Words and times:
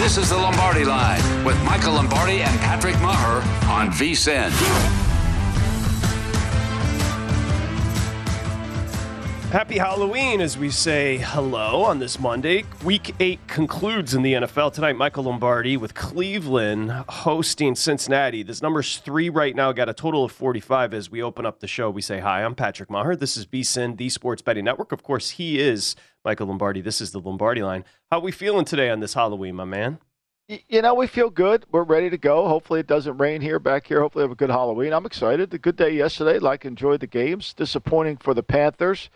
This 0.00 0.16
is 0.16 0.30
the 0.30 0.36
Lombardi 0.38 0.86
Line 0.86 1.44
with 1.44 1.62
Michael 1.62 1.92
Lombardi 1.92 2.40
and 2.40 2.58
Patrick 2.60 2.98
Maher 3.02 3.42
on 3.70 3.90
VSIN. 3.90 4.50
Happy 9.50 9.76
Halloween 9.76 10.40
as 10.40 10.56
we 10.56 10.70
say 10.70 11.18
hello 11.18 11.82
on 11.82 11.98
this 11.98 12.18
Monday. 12.18 12.64
Week 12.82 13.14
eight 13.20 13.40
concludes 13.46 14.14
in 14.14 14.22
the 14.22 14.32
NFL 14.32 14.72
tonight. 14.72 14.96
Michael 14.96 15.24
Lombardi 15.24 15.76
with 15.76 15.92
Cleveland 15.92 16.92
hosting 17.08 17.74
Cincinnati. 17.74 18.42
This 18.42 18.62
number's 18.62 18.96
three 18.98 19.28
right 19.28 19.54
now. 19.54 19.70
Got 19.72 19.90
a 19.90 19.94
total 19.94 20.24
of 20.24 20.32
45 20.32 20.94
as 20.94 21.10
we 21.10 21.20
open 21.20 21.44
up 21.44 21.60
the 21.60 21.66
show. 21.66 21.90
We 21.90 22.00
say 22.00 22.20
hi. 22.20 22.42
I'm 22.42 22.54
Patrick 22.54 22.88
Maher. 22.88 23.16
This 23.16 23.36
is 23.36 23.44
VSIN, 23.44 23.98
the 23.98 24.08
Sports 24.08 24.40
Betting 24.40 24.64
Network. 24.64 24.92
Of 24.92 25.02
course, 25.02 25.30
he 25.30 25.58
is 25.58 25.94
Michael 26.24 26.48
Lombardi. 26.48 26.80
This 26.80 27.00
is 27.00 27.12
the 27.12 27.20
Lombardi 27.20 27.62
line. 27.62 27.84
How 28.10 28.18
are 28.18 28.22
we 28.22 28.32
feeling 28.32 28.64
today 28.64 28.90
on 28.90 29.00
this 29.00 29.14
Halloween, 29.14 29.56
my 29.56 29.64
man? 29.64 29.98
You 30.68 30.82
know, 30.82 30.94
we 30.94 31.06
feel 31.06 31.30
good. 31.30 31.64
We're 31.70 31.84
ready 31.84 32.10
to 32.10 32.18
go. 32.18 32.48
Hopefully, 32.48 32.80
it 32.80 32.88
doesn't 32.88 33.18
rain 33.18 33.40
here 33.40 33.60
back 33.60 33.86
here. 33.86 34.00
Hopefully, 34.00 34.24
have 34.24 34.32
a 34.32 34.36
good 34.36 34.50
Halloween. 34.50 34.92
I'm 34.92 35.06
excited. 35.06 35.54
A 35.54 35.58
good 35.58 35.76
day 35.76 35.90
yesterday. 35.90 36.40
Like, 36.40 36.64
enjoyed 36.64 37.00
the 37.00 37.06
games. 37.06 37.54
Disappointing 37.54 38.16
for 38.16 38.34
the 38.34 38.42
Panthers. 38.42 39.10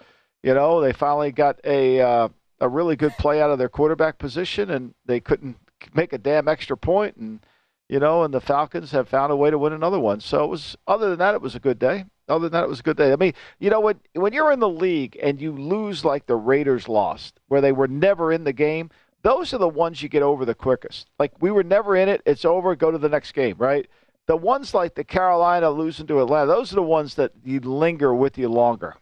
You 0.44 0.54
know, 0.54 0.80
they 0.80 0.92
finally 0.92 1.32
got 1.32 1.58
a 1.64 2.00
uh, 2.00 2.28
a 2.60 2.68
really 2.68 2.94
good 2.94 3.12
play 3.18 3.42
out 3.42 3.50
of 3.50 3.58
their 3.58 3.68
quarterback 3.68 4.18
position, 4.18 4.70
and 4.70 4.94
they 5.04 5.18
couldn't 5.18 5.56
make 5.92 6.12
a 6.12 6.18
damn 6.18 6.46
extra 6.46 6.76
point. 6.76 7.16
And 7.16 7.40
you 7.88 7.98
know, 7.98 8.22
and 8.22 8.32
the 8.32 8.40
Falcons 8.40 8.92
have 8.92 9.08
found 9.08 9.32
a 9.32 9.36
way 9.36 9.50
to 9.50 9.58
win 9.58 9.72
another 9.72 9.98
one. 9.98 10.20
So 10.20 10.44
it 10.44 10.48
was. 10.48 10.76
Other 10.86 11.10
than 11.10 11.18
that, 11.18 11.34
it 11.34 11.42
was 11.42 11.56
a 11.56 11.60
good 11.60 11.80
day. 11.80 12.04
Other 12.28 12.48
than 12.48 12.52
that, 12.52 12.64
it 12.64 12.70
was 12.70 12.80
a 12.80 12.84
good 12.84 12.96
day. 12.96 13.12
I 13.12 13.16
mean, 13.16 13.34
you 13.58 13.70
know, 13.70 13.80
when 13.80 14.00
when 14.14 14.32
you're 14.32 14.52
in 14.52 14.60
the 14.60 14.68
league 14.68 15.18
and 15.22 15.40
you 15.40 15.52
lose 15.52 16.04
like 16.04 16.26
the 16.26 16.36
Raiders 16.36 16.88
lost, 16.88 17.40
where 17.48 17.60
they 17.60 17.72
were 17.72 17.88
never 17.88 18.32
in 18.32 18.44
the 18.44 18.52
game, 18.52 18.90
those 19.22 19.52
are 19.52 19.58
the 19.58 19.68
ones 19.68 20.02
you 20.02 20.08
get 20.08 20.22
over 20.22 20.44
the 20.44 20.54
quickest. 20.54 21.10
Like 21.18 21.32
we 21.40 21.50
were 21.50 21.64
never 21.64 21.96
in 21.96 22.08
it. 22.08 22.22
It's 22.24 22.44
over. 22.44 22.74
Go 22.76 22.90
to 22.90 22.98
the 22.98 23.08
next 23.08 23.32
game, 23.32 23.56
right? 23.58 23.86
The 24.26 24.36
ones 24.36 24.72
like 24.72 24.94
the 24.94 25.04
Carolina 25.04 25.70
losing 25.70 26.06
to 26.06 26.22
Atlanta, 26.22 26.46
those 26.46 26.72
are 26.72 26.76
the 26.76 26.82
ones 26.82 27.16
that 27.16 27.32
you 27.44 27.60
linger 27.60 28.14
with 28.14 28.38
you 28.38 28.48
longer. 28.48 28.96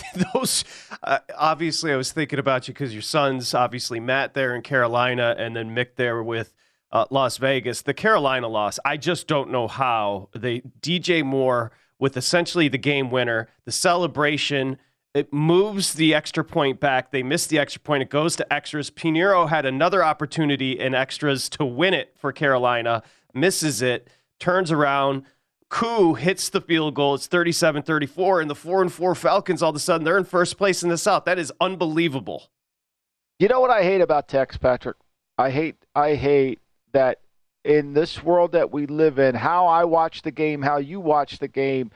those 0.34 0.64
uh, 1.02 1.18
obviously 1.36 1.92
i 1.92 1.96
was 1.96 2.12
thinking 2.12 2.38
about 2.38 2.66
you 2.66 2.72
because 2.72 2.92
your 2.92 3.02
son's 3.02 3.52
obviously 3.52 4.00
matt 4.00 4.32
there 4.34 4.54
in 4.54 4.62
carolina 4.62 5.34
and 5.38 5.54
then 5.54 5.74
mick 5.74 5.96
there 5.96 6.22
with 6.22 6.54
uh, 6.92 7.04
las 7.10 7.36
vegas 7.36 7.82
the 7.82 7.92
carolina 7.92 8.48
loss 8.48 8.78
i 8.84 8.96
just 8.96 9.26
don't 9.26 9.50
know 9.50 9.68
how 9.68 10.28
they 10.34 10.60
dj 10.80 11.22
moore 11.22 11.72
with 12.02 12.16
essentially 12.16 12.66
the 12.66 12.76
game 12.76 13.10
winner 13.12 13.48
the 13.64 13.70
celebration 13.72 14.76
it 15.14 15.32
moves 15.32 15.94
the 15.94 16.12
extra 16.12 16.42
point 16.42 16.80
back 16.80 17.12
they 17.12 17.22
miss 17.22 17.46
the 17.46 17.60
extra 17.60 17.80
point 17.80 18.02
it 18.02 18.10
goes 18.10 18.34
to 18.34 18.52
extras 18.52 18.90
piñeiro 18.90 19.48
had 19.48 19.64
another 19.64 20.02
opportunity 20.02 20.72
in 20.72 20.96
extras 20.96 21.48
to 21.48 21.64
win 21.64 21.94
it 21.94 22.12
for 22.16 22.32
carolina 22.32 23.04
misses 23.32 23.80
it 23.80 24.10
turns 24.40 24.72
around 24.72 25.22
Koo 25.68 26.12
hits 26.12 26.50
the 26.50 26.60
field 26.60 26.94
goal. 26.94 27.14
It's 27.14 27.26
37 27.26 27.82
34, 27.84 28.42
and 28.42 28.50
the 28.50 28.54
4 28.54 28.82
and 28.82 28.92
4 28.92 29.14
Falcons 29.14 29.62
all 29.62 29.70
of 29.70 29.76
a 29.76 29.78
sudden 29.78 30.04
they're 30.04 30.18
in 30.18 30.24
first 30.24 30.58
place 30.58 30.82
in 30.82 30.90
the 30.90 30.98
South. 30.98 31.24
That 31.24 31.38
is 31.38 31.50
unbelievable. 31.62 32.50
You 33.38 33.48
know 33.48 33.58
what 33.58 33.70
I 33.70 33.82
hate 33.82 34.02
about 34.02 34.28
Tex, 34.28 34.58
Patrick? 34.58 34.98
I 35.38 35.48
hate 35.48 35.76
I 35.94 36.14
hate 36.14 36.58
that 36.92 37.20
in 37.64 37.92
this 37.92 38.22
world 38.22 38.52
that 38.52 38.72
we 38.72 38.86
live 38.86 39.18
in, 39.18 39.34
how 39.34 39.66
I 39.66 39.84
watch 39.84 40.22
the 40.22 40.30
game, 40.30 40.62
how 40.62 40.78
you 40.78 41.00
watch 41.00 41.38
the 41.38 41.48
game, 41.48 41.90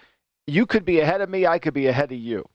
you 0.47 0.67
could 0.67 0.85
be 0.85 1.01
ahead 1.01 1.21
of 1.21 1.29
me, 1.29 1.47
I 1.47 1.59
could 1.59 1.75
be 1.75 1.87
ahead 1.87 2.13
of 2.13 2.19
you. 2.19 2.49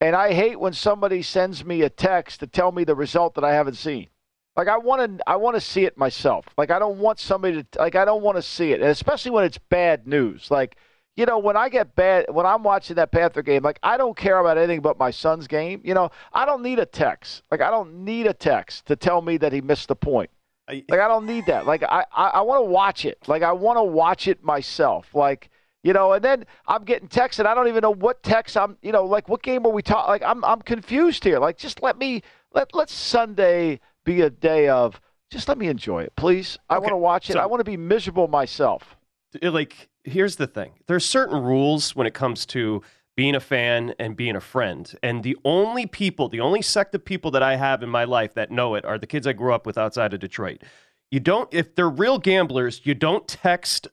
And 0.00 0.14
I 0.14 0.32
hate 0.32 0.60
when 0.60 0.72
somebody 0.72 1.22
sends 1.22 1.64
me 1.64 1.82
a 1.82 1.90
text 1.90 2.40
to 2.40 2.46
tell 2.46 2.70
me 2.70 2.84
the 2.84 2.94
result 2.94 3.34
that 3.34 3.44
I 3.44 3.54
haven't 3.54 3.74
seen. 3.74 4.08
Like 4.56 4.68
I 4.68 4.76
want 4.78 5.18
to, 5.18 5.28
I 5.28 5.36
want 5.36 5.56
to 5.56 5.60
see 5.60 5.84
it 5.84 5.96
myself. 5.96 6.46
Like 6.56 6.70
I 6.70 6.78
don't 6.78 6.98
want 6.98 7.20
somebody 7.20 7.62
to, 7.62 7.78
like 7.78 7.94
I 7.94 8.04
don't 8.04 8.22
want 8.22 8.36
to 8.36 8.42
see 8.42 8.72
it, 8.72 8.80
and 8.80 8.90
especially 8.90 9.30
when 9.30 9.44
it's 9.44 9.58
bad 9.58 10.06
news. 10.06 10.50
Like 10.50 10.76
you 11.16 11.26
know, 11.26 11.38
when 11.38 11.56
I 11.56 11.68
get 11.68 11.96
bad, 11.96 12.26
when 12.28 12.46
I'm 12.46 12.62
watching 12.62 12.96
that 12.96 13.10
Panther 13.10 13.42
game, 13.42 13.62
like 13.62 13.78
I 13.82 13.96
don't 13.96 14.16
care 14.16 14.38
about 14.38 14.58
anything 14.58 14.80
but 14.80 14.98
my 14.98 15.10
son's 15.10 15.48
game. 15.48 15.80
You 15.84 15.94
know, 15.94 16.10
I 16.32 16.44
don't 16.44 16.62
need 16.62 16.78
a 16.78 16.86
text. 16.86 17.42
Like 17.50 17.60
I 17.60 17.70
don't 17.70 18.04
need 18.04 18.26
a 18.26 18.32
text 18.32 18.86
to 18.86 18.96
tell 18.96 19.22
me 19.22 19.36
that 19.38 19.52
he 19.52 19.60
missed 19.60 19.88
the 19.88 19.96
point. 19.96 20.30
Like 20.68 21.00
I 21.00 21.08
don't 21.08 21.26
need 21.26 21.46
that. 21.46 21.66
Like 21.66 21.82
I, 21.82 22.04
I, 22.12 22.28
I 22.28 22.40
want 22.42 22.60
to 22.60 22.70
watch 22.70 23.04
it. 23.04 23.18
Like 23.26 23.42
I 23.42 23.52
want 23.52 23.78
to 23.78 23.82
watch 23.82 24.28
it 24.28 24.42
myself. 24.42 25.14
Like 25.14 25.50
you 25.82 25.92
know, 25.92 26.12
and 26.12 26.24
then 26.24 26.44
I'm 26.66 26.84
getting 26.84 27.08
texts 27.08 27.38
and 27.38 27.48
I 27.48 27.54
don't 27.54 27.68
even 27.68 27.82
know 27.82 27.94
what 27.94 28.22
text 28.22 28.56
I'm. 28.56 28.76
You 28.82 28.92
know, 28.92 29.04
like 29.04 29.28
what 29.28 29.42
game 29.42 29.66
are 29.66 29.72
we 29.72 29.82
talking? 29.82 30.08
Like 30.08 30.22
I'm, 30.22 30.44
I'm 30.44 30.60
confused 30.60 31.24
here. 31.24 31.38
Like 31.38 31.56
just 31.56 31.82
let 31.82 31.98
me 31.98 32.22
let 32.52 32.74
let's 32.74 32.92
Sunday 32.92 33.80
be 34.04 34.20
a 34.22 34.30
day 34.30 34.68
of 34.68 35.00
just 35.30 35.48
let 35.48 35.58
me 35.58 35.68
enjoy 35.68 36.02
it, 36.02 36.12
please. 36.16 36.58
I 36.68 36.76
okay. 36.76 36.82
want 36.82 36.92
to 36.92 36.96
watch 36.96 37.30
it. 37.30 37.34
So, 37.34 37.38
I 37.38 37.46
want 37.46 37.60
to 37.60 37.64
be 37.64 37.76
miserable 37.76 38.28
myself. 38.28 38.96
Like, 39.42 39.88
here's 40.04 40.36
the 40.36 40.46
thing 40.46 40.72
there's 40.86 41.04
certain 41.04 41.42
rules 41.42 41.94
when 41.94 42.06
it 42.06 42.14
comes 42.14 42.46
to 42.46 42.82
being 43.18 43.34
a 43.34 43.40
fan 43.40 43.92
and 43.98 44.16
being 44.16 44.36
a 44.36 44.40
friend. 44.40 44.94
And 45.02 45.24
the 45.24 45.36
only 45.44 45.86
people, 45.86 46.28
the 46.28 46.38
only 46.38 46.62
sect 46.62 46.94
of 46.94 47.04
people 47.04 47.32
that 47.32 47.42
I 47.42 47.56
have 47.56 47.82
in 47.82 47.88
my 47.88 48.04
life 48.04 48.34
that 48.34 48.52
know 48.52 48.76
it 48.76 48.84
are 48.84 48.96
the 48.96 49.08
kids 49.08 49.26
I 49.26 49.32
grew 49.32 49.52
up 49.52 49.66
with 49.66 49.76
outside 49.76 50.14
of 50.14 50.20
Detroit. 50.20 50.62
You 51.10 51.18
don't, 51.18 51.52
if 51.52 51.74
they're 51.74 51.90
real 51.90 52.20
gamblers, 52.20 52.80
you 52.84 52.94
don't 52.94 53.26
text 53.26 53.88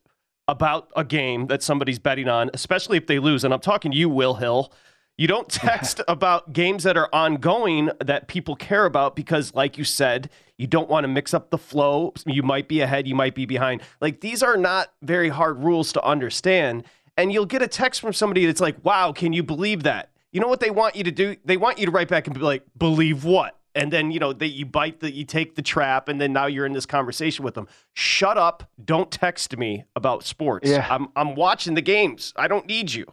about 0.48 0.90
a 0.96 1.04
game 1.04 1.48
that 1.48 1.64
somebody's 1.64 1.98
betting 1.98 2.28
on, 2.28 2.52
especially 2.54 2.98
if 2.98 3.08
they 3.08 3.18
lose. 3.18 3.44
And 3.44 3.52
I'm 3.52 3.62
talking 3.62 3.90
to 3.94 3.98
you, 3.98 4.10
Will 4.10 4.36
Hill. 4.36 4.72
You 5.18 5.28
don't 5.28 5.50
text 5.50 6.02
about 6.08 6.54
games 6.54 6.84
that 6.84 6.96
are 6.96 7.10
ongoing 7.12 7.90
that 8.06 8.28
people 8.28 8.56
care 8.56 8.86
about 8.86 9.16
because, 9.16 9.56
like 9.56 9.76
you 9.76 9.86
said, 9.86 10.30
you 10.60 10.68
don't 10.68 10.88
want 10.88 11.04
to 11.04 11.08
mix 11.08 11.34
up 11.34 11.50
the 11.50 11.58
flow. 11.58 12.14
You 12.28 12.44
might 12.44 12.68
be 12.68 12.82
ahead, 12.82 13.08
you 13.08 13.16
might 13.16 13.34
be 13.34 13.48
behind. 13.48 13.82
Like 14.02 14.22
these 14.22 14.44
are 14.44 14.56
not 14.56 14.94
very 15.02 15.30
hard 15.30 15.64
rules 15.64 15.92
to 15.94 16.04
understand. 16.04 16.84
And 17.18 17.32
you'll 17.32 17.46
get 17.46 17.62
a 17.62 17.68
text 17.68 18.02
from 18.02 18.14
somebody 18.14 18.46
that's 18.46 18.60
like, 18.60 18.84
wow, 18.84 19.12
can 19.12 19.34
you 19.34 19.44
believe 19.44 19.84
that? 19.84 20.12
You 20.32 20.42
know 20.42 20.48
what 20.48 20.60
they 20.60 20.70
want 20.70 20.96
you 20.96 21.04
to 21.06 21.12
do? 21.12 21.36
They 21.46 21.58
want 21.58 21.80
you 21.80 21.86
to 21.86 21.92
write 21.92 22.10
back 22.10 22.28
and 22.28 22.34
be 22.34 22.42
like, 22.42 22.64
believe 22.78 23.24
what? 23.24 23.58
And 23.74 23.92
then, 23.92 24.12
you 24.12 24.20
know, 24.20 24.34
that 24.34 24.50
you 24.50 24.66
bite 24.66 25.02
that 25.02 25.14
you 25.14 25.26
take 25.26 25.56
the 25.56 25.62
trap, 25.62 26.08
and 26.08 26.20
then 26.20 26.32
now 26.32 26.46
you're 26.46 26.66
in 26.66 26.72
this 26.72 26.86
conversation 26.86 27.44
with 27.44 27.56
them. 27.56 27.68
Shut 27.94 28.38
up. 28.38 28.70
Don't 28.84 29.12
text 29.12 29.58
me 29.58 29.84
about 29.96 30.24
sports. 30.24 30.70
Yeah. 30.70 30.88
I'm, 30.90 31.10
I'm 31.16 31.36
watching 31.36 31.74
the 31.74 31.82
games. 31.82 32.34
I 32.38 32.48
don't 32.48 32.66
need 32.68 32.94
you. 32.94 33.06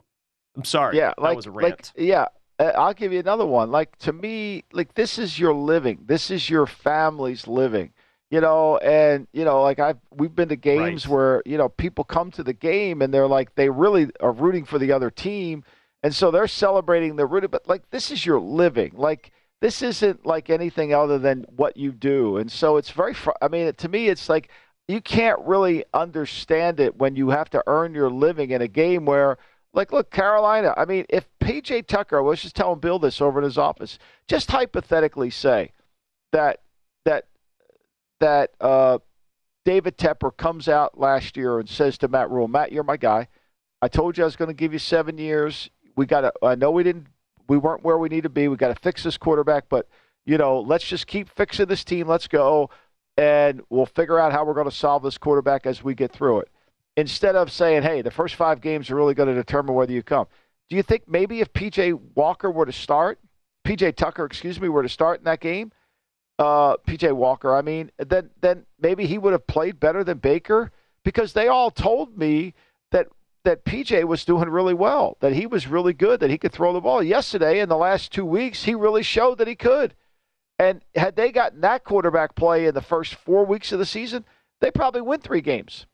I'm 0.57 0.65
sorry. 0.65 0.97
Yeah, 0.97 1.09
that 1.09 1.21
like, 1.21 1.37
was 1.37 1.47
a 1.47 1.51
rant. 1.51 1.71
like 1.71 1.91
yeah. 1.97 2.27
Uh, 2.59 2.73
I'll 2.77 2.95
give 2.95 3.13
you 3.13 3.19
another 3.19 3.47
one. 3.47 3.71
Like 3.71 3.97
to 3.99 4.13
me, 4.13 4.65
like 4.73 4.95
this 4.95 5.19
is 5.19 5.39
your 5.39 5.55
living. 5.55 6.01
This 6.07 6.31
is 6.31 6.49
your 6.49 6.67
family's 6.67 7.49
living. 7.49 7.93
You 8.33 8.41
know, 8.41 8.79
and 8.79 9.29
you 9.35 9.45
know, 9.45 9.61
like 9.63 9.79
I've 9.79 9.99
we've 10.11 10.35
been 10.35 10.49
to 10.49 10.57
games 10.57 11.07
Right. 11.07 11.13
where 11.15 11.43
you 11.45 11.59
know 11.59 11.69
people 11.69 12.03
come 12.03 12.31
to 12.33 12.43
the 12.43 12.55
game 12.55 13.03
and 13.03 13.13
they're 13.13 13.27
like 13.29 13.55
they 13.57 13.69
really 13.69 14.09
are 14.21 14.33
rooting 14.33 14.65
for 14.65 14.79
the 14.79 14.91
other 14.91 15.11
team, 15.11 15.65
and 16.03 16.15
so 16.15 16.31
they're 16.31 16.49
celebrating 16.49 17.17
the 17.17 17.27
rooting. 17.27 17.51
But 17.51 17.69
like 17.69 17.91
this 17.91 18.11
is 18.11 18.25
your 18.25 18.41
living. 18.41 18.93
Like 18.97 19.33
this 19.61 19.83
isn't 19.83 20.25
like 20.25 20.49
anything 20.49 20.95
other 20.95 21.19
than 21.19 21.45
what 21.55 21.77
you 21.77 21.93
do, 21.93 22.39
and 22.39 22.51
so 22.51 22.79
it's 22.79 22.89
very. 22.91 23.13
Fr- 23.13 23.33
I 23.43 23.49
mean, 23.49 23.71
to 23.75 23.89
me, 23.91 24.09
it's 24.09 24.31
like 24.31 24.49
you 24.89 25.03
can't 25.03 25.39
really 25.41 25.85
understand 25.93 26.81
it 26.81 26.97
when 26.97 27.15
you 27.17 27.29
have 27.29 27.51
to 27.51 27.63
earn 27.67 27.95
your 27.95 28.11
living 28.11 28.51
in 28.51 28.63
a 28.63 28.67
game 28.69 29.05
where 29.05 29.37
like, 29.75 29.93
look, 29.93 30.11
Carolina. 30.11 30.73
I 30.79 30.87
mean, 30.87 31.05
if 31.11 31.29
PJ 31.41 31.87
Tucker, 31.87 32.17
I 32.17 32.23
was 32.23 32.41
just 32.41 32.57
telling 32.57 32.81
Bill 32.81 32.99
this 32.99 33.21
over 33.21 33.41
in 33.41 33.45
his 33.45 33.59
office, 33.59 33.99
just 34.27 34.51
hypothetically 34.51 35.29
say 35.29 35.73
that 36.33 36.61
that 36.61 36.62
that 38.23 38.53
uh, 38.61 38.99
David 39.65 39.99
Tepper 39.99 40.35
comes 40.37 40.69
out 40.69 40.99
last 40.99 41.37
year 41.37 41.59
and 41.59 41.69
says 41.69 41.99
to 41.99 42.09
Matt 42.09 42.31
Rhule, 42.31 42.49
Matt, 42.49 42.73
you're 42.73 42.85
my 42.85 42.97
guy. 42.97 43.29
I 43.83 43.89
told 43.89 44.17
you 44.17 44.25
I 44.25 44.27
was 44.27 44.37
going 44.37 44.49
to 44.49 44.55
give 44.55 44.73
you 44.73 44.79
seven 44.79 45.19
years. 45.19 45.69
We 45.97 46.07
got 46.07 46.23
to. 46.23 46.33
I 46.43 46.55
know 46.55 46.71
we 46.71 46.85
didn't. 46.85 47.09
We 47.49 47.59
weren't 47.59 47.85
where 47.85 47.99
we 47.99 48.09
need 48.09 48.23
to 48.23 48.29
be. 48.29 48.49
We 48.49 48.57
got 48.57 48.75
to 48.75 48.81
fix 48.81 49.03
this 49.03 49.19
quarterback, 49.19 49.65
but 49.69 49.89
you 50.25 50.39
know, 50.39 50.61
let's 50.61 50.87
just 50.87 51.07
keep 51.07 51.29
fixing 51.29 51.67
this 51.67 51.85
team. 51.85 52.07
Let's 52.07 52.29
go, 52.29 52.71
and 53.17 53.61
we'll 53.69 53.87
figure 53.87 54.19
out 54.19 54.33
how 54.33 54.45
we're 54.45 54.55
going 54.55 54.71
to 54.71 54.75
solve 54.75 55.03
this 55.03 55.19
quarterback 55.19 55.67
as 55.67 55.83
we 55.83 55.95
get 55.95 56.13
through 56.13 56.41
it 56.41 56.49
instead 56.97 57.35
of 57.35 57.51
saying, 57.51 57.83
hey, 57.83 58.03
the 58.03 58.11
first 58.11 58.37
five 58.37 58.61
games 58.61 58.91
are 58.91 58.95
really 58.95 59.15
going 59.15 59.29
to 59.29 59.35
determine 59.35 59.75
whether 59.75 59.93
you 59.93 60.03
come. 60.03 60.27
Do 60.71 60.77
you 60.77 60.83
think 60.83 61.09
maybe 61.09 61.41
if 61.41 61.53
PJ 61.53 61.99
Walker 62.15 62.51
were 62.51 62.67
to 62.67 62.73
start, 62.73 63.19
PJ 63.65 63.97
Tucker, 63.97 64.25
excuse 64.25 64.61
me, 64.61 64.69
were 64.69 64.83
to 64.83 64.89
start 64.89 65.21
in 65.21 65.25
that 65.25 65.41
game, 65.41 65.73
uh, 66.39 66.77
PJ 66.79 67.13
Walker, 67.13 67.55
I 67.55 67.63
mean, 67.63 67.91
then 67.99 68.31
then 68.41 68.67
maybe 68.81 69.07
he 69.07 69.19
would 69.19 69.33
have 69.33 69.47
played 69.47 69.79
better 69.79 70.03
than 70.03 70.19
Baker 70.19 70.71
because 71.05 71.33
they 71.33 71.49
all 71.49 71.71
told 71.71 72.17
me 72.17 72.55
that 72.91 73.09
that 73.45 73.65
PJ 73.65 74.05
was 74.05 74.25
doing 74.25 74.49
really 74.49 74.75
well, 74.75 75.17
that 75.21 75.33
he 75.33 75.47
was 75.47 75.67
really 75.67 75.93
good, 75.93 76.21
that 76.21 76.31
he 76.31 76.39
could 76.39 76.53
throw 76.53 76.73
the 76.73 76.81
ball. 76.81 77.03
Yesterday, 77.03 77.61
in 77.61 77.69
the 77.69 77.77
last 77.77 78.13
two 78.13 78.25
weeks, 78.25 78.65
he 78.65 78.75
really 78.75 79.03
showed 79.03 79.39
that 79.39 79.49
he 79.49 79.57
could. 79.57 79.95
And 80.59 80.83
had 80.95 81.17
they 81.17 81.33
gotten 81.33 81.61
that 81.63 81.85
quarterback 81.85 82.37
play 82.37 82.67
in 82.67 82.75
the 82.75 82.81
first 82.81 83.15
four 83.15 83.45
weeks 83.45 83.73
of 83.73 83.79
the 83.79 83.87
season, 83.87 84.25
they 84.61 84.71
probably 84.71 85.01
win 85.01 85.21
three 85.21 85.41
games. 85.41 85.87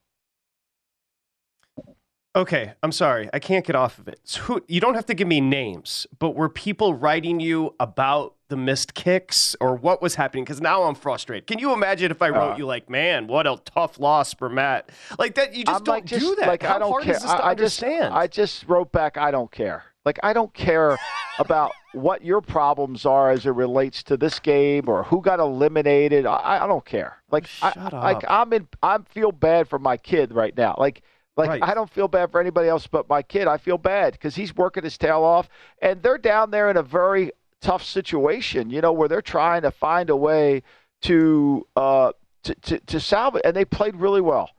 Okay, 2.37 2.75
I'm 2.82 2.93
sorry. 2.93 3.31
I 3.32 3.38
can't 3.38 3.67
get 3.67 3.75
off 3.75 3.99
of 3.99 4.08
it. 4.08 4.20
So 4.25 4.61
you 4.69 4.81
don't 4.81 4.94
have 4.94 5.06
to 5.06 5.14
give 5.14 5.26
me 5.26 5.41
names, 5.41 6.06
but 6.19 6.37
were 6.37 6.49
people 6.49 6.94
writing 6.94 7.41
you 7.41 7.75
about 7.81 8.34
the 8.49 8.56
missed 8.56 8.95
kicks 8.95 9.55
or 9.61 9.75
what 9.77 10.00
was 10.00 10.15
happening? 10.15 10.45
Because 10.45 10.61
now 10.61 10.85
I'm 10.85 10.95
frustrated. 10.95 11.47
Can 11.47 11.59
you 11.59 11.73
imagine 11.73 12.11
if 12.11 12.23
I 12.23 12.31
wrote 12.31 12.55
Uh, 12.55 12.56
you 12.56 12.67
like, 12.67 12.89
man, 12.89 13.27
what 13.27 13.47
a 13.47 13.61
tough 13.65 13.99
loss 14.00 14.33
for 14.35 14.49
Matt? 14.49 14.91
Like 15.19 15.35
that, 15.35 15.55
you 15.55 15.65
just 15.65 15.79
I'm 15.81 15.85
don't 15.85 15.95
like, 15.95 16.05
just, 16.06 16.25
do 16.25 16.35
that. 16.37 16.49
Like 16.49 16.62
How 16.62 16.77
I 16.77 16.79
don't 16.79 17.03
care. 17.03 17.15
is 17.17 17.23
this 17.23 17.31
to 17.31 17.37
I, 17.37 17.50
I 17.50 17.55
just 17.55 17.83
understand? 17.83 18.15
I 18.15 18.27
just 18.27 18.67
wrote 18.69 18.91
back. 18.93 19.17
I 19.17 19.31
don't 19.31 19.50
care. 19.50 19.85
Like 20.05 20.19
I 20.23 20.33
don't 20.33 20.53
care 20.55 20.99
about 21.39 21.73
what 21.93 22.25
your 22.25 22.41
problems 22.41 23.05
are 23.05 23.31
as 23.31 23.45
it 23.47 23.50
relates 23.50 24.03
to 24.05 24.17
this 24.17 24.39
game 24.39 24.89
or 24.89 25.03
who 25.05 25.21
got 25.21 25.41
eliminated. 25.41 26.25
I, 26.27 26.65
I 26.65 26.67
don't 26.67 26.85
care. 26.85 27.19
Like 27.31 27.49
I, 27.62 27.73
Shut 27.73 27.93
like 27.93 28.19
up. 28.19 28.25
I'm 28.29 28.53
in. 28.53 28.69
I 28.83 28.99
feel 29.11 29.33
bad 29.33 29.69
for 29.69 29.79
my 29.79 29.97
kid 29.97 30.33
right 30.33 30.56
now. 30.56 30.75
Like. 30.79 31.03
Like 31.37 31.51
Right. 31.51 31.62
I 31.62 31.73
don't 31.73 31.89
feel 31.89 32.09
bad 32.09 32.33
for 32.33 32.41
anybody 32.41 32.69
else 32.69 32.89
but 32.89 33.09
my 33.09 33.23
kid. 33.23 33.47
I 33.47 33.59
feel 33.59 33.79
bad 33.79 34.15
because 34.15 34.35
he's 34.35 34.56
working 34.56 34.83
his 34.83 34.99
tail 34.99 35.23
off, 35.23 35.49
and 35.81 36.03
they're 36.03 36.19
down 36.19 36.51
there 36.51 36.69
in 36.69 36.77
a 36.77 36.83
very 36.83 37.31
tough 37.60 37.84
situation. 37.84 38.70
You 38.70 38.81
know 38.81 38.93
where 38.93 39.08
they're 39.08 39.22
trying 39.22 39.62
to 39.62 39.70
find 39.70 40.10
a 40.10 40.16
way 40.16 40.62
to 41.02 41.66
uh, 41.76 42.12
to, 42.44 42.55
to 42.55 42.78
to 42.81 43.00
salve 43.00 43.37
it, 43.37 43.43
and 43.44 43.55
they 43.56 43.64
played 43.64 43.96
really 43.96 44.20
well 44.20 44.50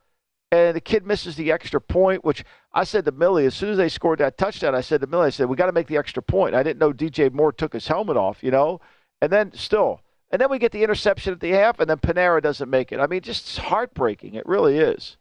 and 0.51 0.75
the 0.75 0.81
kid 0.81 1.05
misses 1.05 1.35
the 1.35 1.51
extra 1.51 1.79
point, 1.79 2.25
which 2.25 2.43
I 2.73 2.83
said 2.83 3.05
to 3.05 3.11
Millie 3.11 3.45
as 3.45 3.55
soon 3.55 3.69
as 3.69 3.77
they 3.77 3.89
scored 3.89 4.19
that 4.19 4.37
touchdown. 4.37 4.75
I 4.75 4.81
said 4.81 5.01
to 5.01 5.07
Millie, 5.07 5.27
I 5.27 5.29
said 5.29 5.47
we 5.47 5.55
got 5.55 5.67
to 5.67 5.71
make 5.71 5.87
the 5.87 5.97
extra 5.97 6.23
point. 6.23 6.55
I 6.55 6.63
didn't 6.63 6.79
know 6.79 6.91
DJ 6.91 7.31
Moore 7.31 7.51
took 7.51 7.73
his 7.73 7.87
helmet 7.87 8.17
off, 8.17 8.43
you 8.43 8.51
know, 8.51 8.81
and 9.21 9.31
then 9.31 9.53
still, 9.53 10.01
and 10.31 10.41
then 10.41 10.49
we 10.49 10.59
get 10.59 10.71
the 10.71 10.83
interception 10.83 11.33
at 11.33 11.39
the 11.39 11.51
half, 11.51 11.79
and 11.79 11.89
then 11.89 11.97
Piñeiro 11.97 12.41
doesn't 12.41 12.69
make 12.69 12.91
it. 12.91 12.99
I 12.99 13.07
mean, 13.07 13.21
just 13.21 13.57
heartbreaking. 13.57 14.35
It 14.35 14.45
really 14.45 14.77
is. 14.77 15.17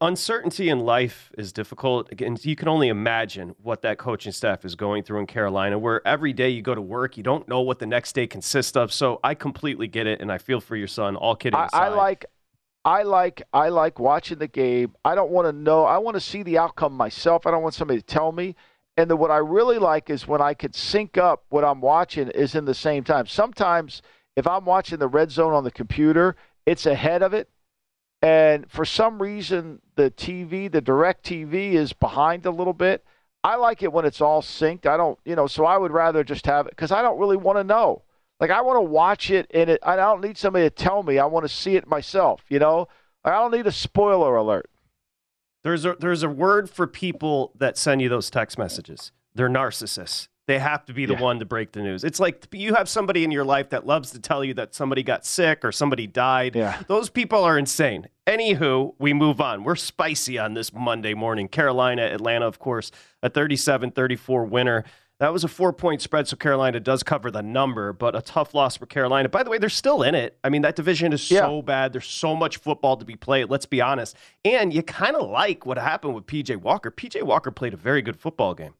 Uncertainty 0.00 0.68
in 0.68 0.80
life 0.80 1.30
is 1.38 1.52
difficult. 1.52 2.10
Again, 2.10 2.36
you 2.42 2.56
can 2.56 2.66
only 2.66 2.88
imagine 2.88 3.54
what 3.62 3.82
that 3.82 3.98
coaching 3.98 4.32
staff 4.32 4.64
is 4.64 4.74
going 4.74 5.04
through 5.04 5.20
in 5.20 5.26
Carolina, 5.26 5.78
where 5.78 6.06
every 6.06 6.32
day 6.32 6.50
you 6.50 6.60
go 6.60 6.74
to 6.74 6.80
work, 6.80 7.16
you 7.16 7.22
don't 7.22 7.46
know 7.48 7.60
what 7.60 7.78
the 7.78 7.86
next 7.86 8.12
day 8.14 8.26
consists 8.26 8.76
of. 8.76 8.92
So 8.92 9.20
I 9.22 9.34
completely 9.34 9.86
get 9.86 10.08
it, 10.08 10.20
and 10.20 10.32
I 10.32 10.38
feel 10.38 10.60
for 10.60 10.74
your 10.74 10.88
son. 10.88 11.14
All 11.14 11.36
kidding 11.36 11.58
I, 11.58 11.66
aside. 11.66 11.82
I 11.82 11.88
like. 11.88 12.26
I 12.84 13.02
like 13.02 13.42
I 13.52 13.68
like 13.68 13.98
watching 13.98 14.38
the 14.38 14.46
game. 14.46 14.94
I 15.04 15.16
don't 15.16 15.30
want 15.32 15.46
to 15.46 15.52
know. 15.52 15.84
I 15.84 15.98
want 15.98 16.14
to 16.14 16.20
see 16.20 16.44
the 16.44 16.58
outcome 16.58 16.92
myself. 16.92 17.44
I 17.44 17.50
don't 17.50 17.62
want 17.62 17.74
somebody 17.74 18.00
to 18.00 18.06
tell 18.06 18.30
me. 18.30 18.54
And 18.96 19.10
then 19.10 19.18
what 19.18 19.32
I 19.32 19.38
really 19.38 19.78
like 19.78 20.08
is 20.08 20.28
when 20.28 20.40
I 20.40 20.54
could 20.54 20.72
sync 20.74 21.18
up 21.18 21.44
what 21.48 21.64
I'm 21.64 21.80
watching 21.80 22.28
is 22.28 22.54
in 22.54 22.64
the 22.64 22.74
same 22.74 23.02
time. 23.02 23.26
Sometimes 23.26 24.02
if 24.36 24.46
I'm 24.46 24.64
watching 24.64 25.00
the 25.00 25.08
red 25.08 25.32
zone 25.32 25.52
on 25.52 25.64
the 25.64 25.70
computer, 25.72 26.36
it's 26.64 26.86
ahead 26.86 27.22
of 27.22 27.34
it. 27.34 27.48
And 28.26 28.68
for 28.68 28.84
some 28.84 29.22
reason 29.22 29.80
the 29.94 30.10
TV, 30.10 30.68
the 30.68 30.80
direct 30.80 31.24
TV 31.24 31.74
is 31.74 31.92
behind 31.92 32.44
a 32.44 32.50
little 32.50 32.72
bit. 32.72 33.04
I 33.44 33.54
like 33.54 33.84
it 33.84 33.92
when 33.92 34.04
it's 34.04 34.20
all 34.20 34.42
synced. 34.42 34.84
I 34.84 34.96
don't, 34.96 35.16
you 35.24 35.36
know, 35.36 35.46
so 35.46 35.64
I 35.64 35.78
would 35.78 35.92
rather 35.92 36.24
just 36.24 36.44
have 36.46 36.66
it 36.66 36.76
cuz 36.76 36.90
I 36.90 37.02
don't 37.02 37.20
really 37.20 37.36
want 37.36 37.58
to 37.58 37.62
know. 37.62 38.02
Like 38.40 38.50
I 38.50 38.62
want 38.62 38.78
to 38.78 38.80
watch 38.80 39.30
it 39.30 39.48
and 39.54 39.70
it 39.70 39.78
I 39.80 39.94
don't 39.94 40.20
need 40.20 40.36
somebody 40.36 40.64
to 40.64 40.70
tell 40.70 41.04
me. 41.04 41.20
I 41.20 41.26
want 41.26 41.44
to 41.44 41.48
see 41.48 41.76
it 41.76 41.86
myself, 41.86 42.42
you 42.48 42.58
know? 42.58 42.88
I 43.24 43.30
don't 43.30 43.52
need 43.52 43.68
a 43.68 43.70
spoiler 43.70 44.34
alert. 44.34 44.68
There's 45.62 45.84
a 45.84 45.94
there's 45.94 46.24
a 46.24 46.28
word 46.28 46.68
for 46.68 46.88
people 46.88 47.52
that 47.54 47.78
send 47.78 48.02
you 48.02 48.08
those 48.08 48.28
text 48.28 48.58
messages. 48.58 49.12
They're 49.36 49.48
narcissists. 49.48 50.26
They 50.46 50.58
have 50.60 50.84
to 50.86 50.92
be 50.92 51.06
the 51.06 51.14
Yeah. 51.14 51.20
one 51.22 51.38
to 51.40 51.44
break 51.44 51.72
the 51.72 51.80
news. 51.82 52.04
It's 52.04 52.20
like 52.20 52.46
you 52.52 52.74
have 52.74 52.88
somebody 52.88 53.24
in 53.24 53.30
your 53.32 53.44
life 53.44 53.70
that 53.70 53.84
loves 53.86 54.12
to 54.12 54.20
tell 54.20 54.44
you 54.44 54.54
that 54.54 54.74
somebody 54.74 55.02
got 55.02 55.24
sick 55.26 55.64
or 55.64 55.72
somebody 55.72 56.06
died. 56.06 56.54
Yeah. 56.54 56.80
Those 56.86 57.08
people 57.10 57.42
are 57.42 57.58
insane. 57.58 58.06
Anywho, 58.28 58.94
we 58.98 59.12
move 59.12 59.40
on. 59.40 59.64
We're 59.64 59.74
spicy 59.76 60.38
on 60.38 60.54
this 60.54 60.72
Monday 60.72 61.14
morning. 61.14 61.48
Carolina, 61.48 62.02
Atlanta, 62.02 62.46
of 62.46 62.58
course, 62.58 62.92
a 63.22 63.28
37 63.28 63.90
34 63.90 64.44
winner. 64.44 64.84
That 65.18 65.32
was 65.32 65.44
a 65.44 65.48
four 65.48 65.72
point 65.72 66.02
spread, 66.02 66.28
so 66.28 66.36
Carolina 66.36 66.78
does 66.78 67.02
cover 67.02 67.30
the 67.30 67.42
number, 67.42 67.92
but 67.94 68.14
a 68.14 68.20
tough 68.20 68.52
loss 68.54 68.76
for 68.76 68.84
Carolina. 68.84 69.30
By 69.30 69.42
the 69.42 69.48
way, 69.50 69.56
they're 69.56 69.70
still 69.70 70.02
in 70.02 70.14
it. 70.14 70.38
I 70.44 70.50
mean, 70.50 70.60
that 70.62 70.76
division 70.76 71.12
is 71.14 71.28
Yeah. 71.30 71.40
so 71.46 71.62
bad. 71.62 71.92
There's 71.94 72.06
so 72.06 72.36
much 72.36 72.58
football 72.58 72.98
to 72.98 73.04
be 73.06 73.16
played, 73.16 73.48
let's 73.48 73.64
be 73.64 73.80
honest. 73.80 74.14
And 74.44 74.74
you 74.74 74.82
kind 74.82 75.16
of 75.16 75.28
like 75.30 75.64
what 75.64 75.78
happened 75.78 76.14
with 76.14 76.26
PJ 76.26 76.54
Walker. 76.56 76.90
PJ 76.90 77.22
Walker 77.22 77.50
played 77.50 77.72
a 77.72 77.78
very 77.78 78.02
good 78.02 78.20
football 78.20 78.54
game. 78.54 78.74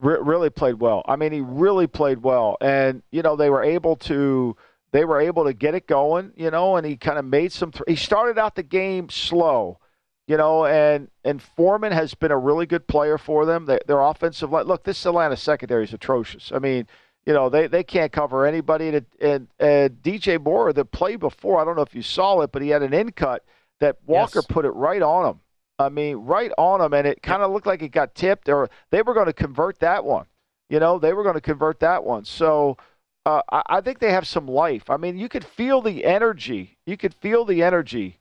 Re- 0.00 0.18
really 0.20 0.50
played 0.50 0.80
well. 0.80 1.02
I 1.06 1.16
mean, 1.16 1.32
he 1.32 1.40
really 1.40 1.86
played 1.86 2.22
well, 2.22 2.56
and 2.60 3.02
you 3.10 3.22
know 3.22 3.36
they 3.36 3.50
were 3.50 3.62
able 3.62 3.96
to 3.96 4.56
they 4.92 5.04
were 5.04 5.20
able 5.20 5.44
to 5.44 5.52
get 5.52 5.74
it 5.74 5.86
going. 5.86 6.32
You 6.36 6.50
know, 6.50 6.76
and 6.76 6.86
he 6.86 6.96
kind 6.96 7.18
of 7.18 7.24
made 7.24 7.52
some. 7.52 7.70
Th- 7.70 7.84
he 7.86 7.96
started 7.96 8.38
out 8.38 8.54
the 8.54 8.62
game 8.62 9.08
slow, 9.10 9.78
you 10.26 10.36
know, 10.36 10.64
and 10.64 11.08
and 11.24 11.42
Foreman 11.42 11.92
has 11.92 12.14
been 12.14 12.30
a 12.30 12.38
really 12.38 12.66
good 12.66 12.86
player 12.86 13.18
for 13.18 13.44
them. 13.44 13.66
They, 13.66 13.78
their 13.86 14.00
offensive 14.00 14.50
line. 14.50 14.64
Look, 14.66 14.84
this 14.84 15.04
Atlanta 15.04 15.36
secondary 15.36 15.84
is 15.84 15.92
atrocious. 15.92 16.50
I 16.54 16.58
mean, 16.60 16.86
you 17.26 17.34
know, 17.34 17.48
they, 17.48 17.66
they 17.66 17.84
can't 17.84 18.12
cover 18.12 18.46
anybody. 18.46 18.88
And, 18.88 19.06
and, 19.20 19.48
and 19.58 20.02
DJ 20.02 20.42
Moore, 20.42 20.72
the 20.72 20.84
play 20.84 21.16
before, 21.16 21.60
I 21.60 21.64
don't 21.64 21.76
know 21.76 21.82
if 21.82 21.94
you 21.94 22.02
saw 22.02 22.40
it, 22.40 22.52
but 22.52 22.62
he 22.62 22.70
had 22.70 22.82
an 22.82 22.94
in 22.94 23.12
cut 23.12 23.44
that 23.80 23.98
Walker 24.06 24.38
Yes. 24.38 24.46
put 24.48 24.64
it 24.64 24.70
right 24.70 25.02
on 25.02 25.26
him. 25.26 25.40
I 25.80 25.88
mean, 25.88 26.18
right 26.18 26.52
on 26.58 26.80
them, 26.80 26.92
and 26.92 27.06
it 27.06 27.22
kind 27.22 27.42
of 27.42 27.50
looked 27.52 27.66
like 27.66 27.82
it 27.82 27.88
got 27.88 28.14
tipped, 28.14 28.48
or 28.48 28.68
they 28.90 29.00
were 29.00 29.14
going 29.14 29.26
to 29.26 29.32
convert 29.32 29.78
that 29.80 30.04
one. 30.04 30.26
You 30.68 30.78
know, 30.78 30.98
they 30.98 31.14
were 31.14 31.22
going 31.22 31.34
to 31.34 31.40
convert 31.40 31.80
that 31.80 32.04
one. 32.04 32.24
So 32.26 32.76
uh, 33.24 33.40
I, 33.50 33.62
I 33.66 33.80
think 33.80 33.98
they 33.98 34.12
have 34.12 34.26
some 34.26 34.46
life. 34.46 34.90
I 34.90 34.98
mean, 34.98 35.18
you 35.18 35.28
could 35.28 35.44
feel 35.44 35.80
the 35.80 36.04
energy. 36.04 36.76
You 36.84 36.96
could 36.96 37.14
feel 37.14 37.44
the 37.46 37.62
energy 37.62 38.20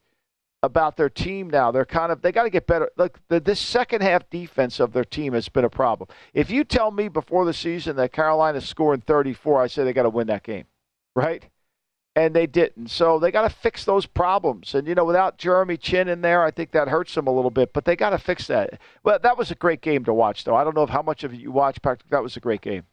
about 0.64 0.96
their 0.96 1.10
team 1.10 1.50
now. 1.50 1.70
They're 1.72 1.86
kind 1.86 2.12
of 2.12 2.22
they 2.22 2.32
got 2.32 2.44
to 2.44 2.50
get 2.50 2.66
better. 2.66 2.90
Look, 2.98 3.20
the, 3.28 3.42
this 3.42 3.60
second 3.60 4.04
half 4.04 4.30
defense 4.30 4.80
of 4.80 4.94
their 4.94 5.04
team 5.04 5.34
has 5.34 5.50
been 5.50 5.66
a 5.66 5.70
problem. 5.70 6.10
If 6.34 6.50
you 6.50 6.64
tell 6.64 6.92
me 6.92 7.10
before 7.10 7.44
the 7.44 7.54
season 7.54 7.98
that 7.98 8.14
Carolina's 8.14 8.68
scoring 8.68 9.02
34, 9.02 9.62
I 9.62 9.68
say 9.68 9.84
they 9.84 9.94
got 9.94 10.04
to 10.04 10.10
win 10.10 10.28
that 10.28 10.44
game, 10.44 10.66
right? 11.16 11.44
And 12.16 12.36
they 12.36 12.48
didn't. 12.48 12.90
So 12.90 13.20
they 13.20 13.32
got 13.32 13.44
to 13.44 13.50
fix 13.50 13.86
those 13.86 14.06
problems. 14.06 14.74
And 14.74 14.88
you 14.88 14.96
know, 14.96 15.06
without 15.06 15.38
Jeremy 15.38 15.78
Chinn 15.78 16.08
in 16.08 16.22
there, 16.22 16.44
I 16.44 16.52
think 16.52 16.72
that 16.72 16.88
hurts 16.88 17.16
them 17.16 17.28
a 17.28 17.32
little 17.32 17.52
bit. 17.52 17.72
But 17.72 17.86
they 17.86 17.96
got 17.96 18.10
to 18.10 18.18
fix 18.18 18.48
that. 18.48 18.80
Well, 19.04 19.20
that 19.22 19.38
was 19.38 19.52
a 19.52 19.56
great 19.56 19.82
game 19.82 20.04
to 20.06 20.14
watch, 20.14 20.44
though. 20.44 20.56
I 20.56 20.64
don't 20.64 20.76
know 20.76 20.86
how 20.86 21.02
much 21.02 21.24
of 21.24 21.34
you 21.34 21.52
watched. 21.52 21.82
Patrick, 21.82 22.10
that 22.10 22.24
was 22.24 22.36
a 22.36 22.40
great 22.40 22.62
game. 22.62 22.84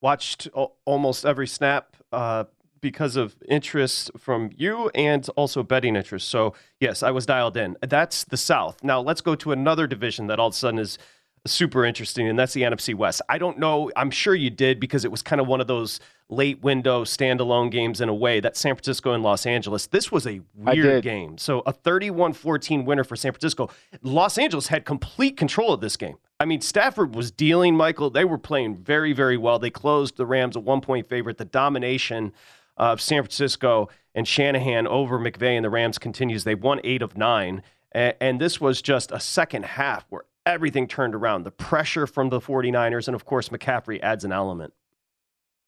Watched 0.00 0.48
almost 0.84 1.24
every 1.24 1.46
snap. 1.46 1.96
Uh, 2.12 2.44
because 2.80 3.16
of 3.16 3.36
interest 3.48 4.10
from 4.16 4.50
you 4.56 4.90
and 4.94 5.28
also 5.36 5.62
betting 5.62 5.96
interest. 5.96 6.28
So, 6.28 6.54
yes, 6.80 7.02
I 7.02 7.10
was 7.10 7.26
dialed 7.26 7.56
in. 7.56 7.76
That's 7.80 8.24
the 8.24 8.36
South. 8.36 8.82
Now, 8.82 9.00
let's 9.00 9.20
go 9.20 9.34
to 9.36 9.52
another 9.52 9.86
division 9.86 10.26
that 10.28 10.38
all 10.38 10.48
of 10.48 10.54
a 10.54 10.56
sudden 10.56 10.78
is 10.78 10.98
super 11.46 11.84
interesting, 11.84 12.28
and 12.28 12.38
that's 12.38 12.52
the 12.52 12.62
NFC 12.62 12.94
West. 12.94 13.22
I 13.28 13.38
don't 13.38 13.58
know. 13.58 13.90
I'm 13.96 14.10
sure 14.10 14.34
you 14.34 14.50
did 14.50 14.80
because 14.80 15.04
it 15.04 15.10
was 15.10 15.22
kind 15.22 15.40
of 15.40 15.46
one 15.46 15.60
of 15.60 15.66
those 15.66 16.00
late 16.28 16.62
window 16.62 17.04
standalone 17.04 17.70
games 17.70 18.00
in 18.00 18.08
a 18.08 18.14
way 18.14 18.40
that 18.40 18.56
San 18.56 18.74
Francisco 18.74 19.12
and 19.12 19.22
Los 19.22 19.46
Angeles. 19.46 19.86
This 19.86 20.12
was 20.12 20.26
a 20.26 20.40
weird 20.54 21.02
game. 21.02 21.38
So, 21.38 21.60
a 21.60 21.72
31 21.72 22.34
14 22.34 22.84
winner 22.84 23.04
for 23.04 23.16
San 23.16 23.32
Francisco. 23.32 23.70
Los 24.02 24.38
Angeles 24.38 24.68
had 24.68 24.84
complete 24.84 25.36
control 25.36 25.72
of 25.72 25.80
this 25.80 25.96
game. 25.96 26.16
I 26.40 26.44
mean, 26.44 26.60
Stafford 26.60 27.14
was 27.14 27.30
dealing, 27.30 27.76
Michael. 27.76 28.10
They 28.10 28.24
were 28.24 28.38
playing 28.38 28.76
very, 28.76 29.12
very 29.12 29.36
well. 29.36 29.58
They 29.58 29.70
closed 29.70 30.16
the 30.16 30.26
Rams 30.26 30.56
a 30.56 30.60
one 30.60 30.80
point 30.80 31.08
favorite. 31.08 31.38
The 31.38 31.44
domination 31.44 32.32
of 32.76 33.00
San 33.00 33.22
Francisco 33.22 33.88
and 34.14 34.26
Shanahan 34.26 34.86
over 34.86 35.18
McVay 35.18 35.56
and 35.56 35.64
the 35.64 35.70
Rams 35.70 35.98
continues. 35.98 36.44
They 36.44 36.54
won 36.54 36.80
eight 36.84 37.02
of 37.02 37.16
nine. 37.16 37.62
And, 37.92 38.40
this 38.40 38.60
was 38.60 38.82
just 38.82 39.10
a 39.10 39.18
second 39.18 39.64
half 39.64 40.04
where 40.10 40.22
everything 40.48 40.88
turned 40.88 41.14
around. 41.14 41.44
The 41.44 41.50
pressure 41.50 42.06
from 42.06 42.30
the 42.30 42.40
49ers, 42.40 43.06
and 43.06 43.14
of 43.14 43.24
course, 43.24 43.50
McCaffrey 43.50 44.00
adds 44.00 44.24
an 44.24 44.32
element. 44.32 44.72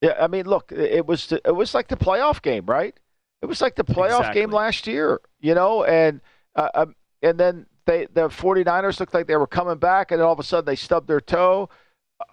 Yeah, 0.00 0.16
I 0.18 0.28
mean, 0.28 0.46
look, 0.46 0.72
it 0.72 1.06
was 1.06 1.30
it 1.32 1.54
was 1.54 1.74
like 1.74 1.88
the 1.88 1.96
playoff 1.96 2.40
game, 2.40 2.64
right? 2.66 2.98
It 3.42 3.46
was 3.46 3.60
like 3.60 3.76
the 3.76 3.84
playoff 3.84 4.20
exactly. 4.20 4.40
game 4.40 4.50
last 4.50 4.86
year, 4.86 5.20
you 5.40 5.54
know, 5.54 5.84
and 5.84 6.20
uh, 6.56 6.68
um, 6.74 6.94
and 7.22 7.38
then 7.38 7.66
they 7.84 8.06
the 8.12 8.28
49ers 8.28 8.98
looked 8.98 9.12
like 9.12 9.26
they 9.26 9.36
were 9.36 9.46
coming 9.46 9.76
back, 9.76 10.10
and 10.10 10.20
then 10.20 10.26
all 10.26 10.32
of 10.32 10.40
a 10.40 10.42
sudden 10.42 10.64
they 10.64 10.76
stubbed 10.76 11.06
their 11.06 11.20
toe. 11.20 11.68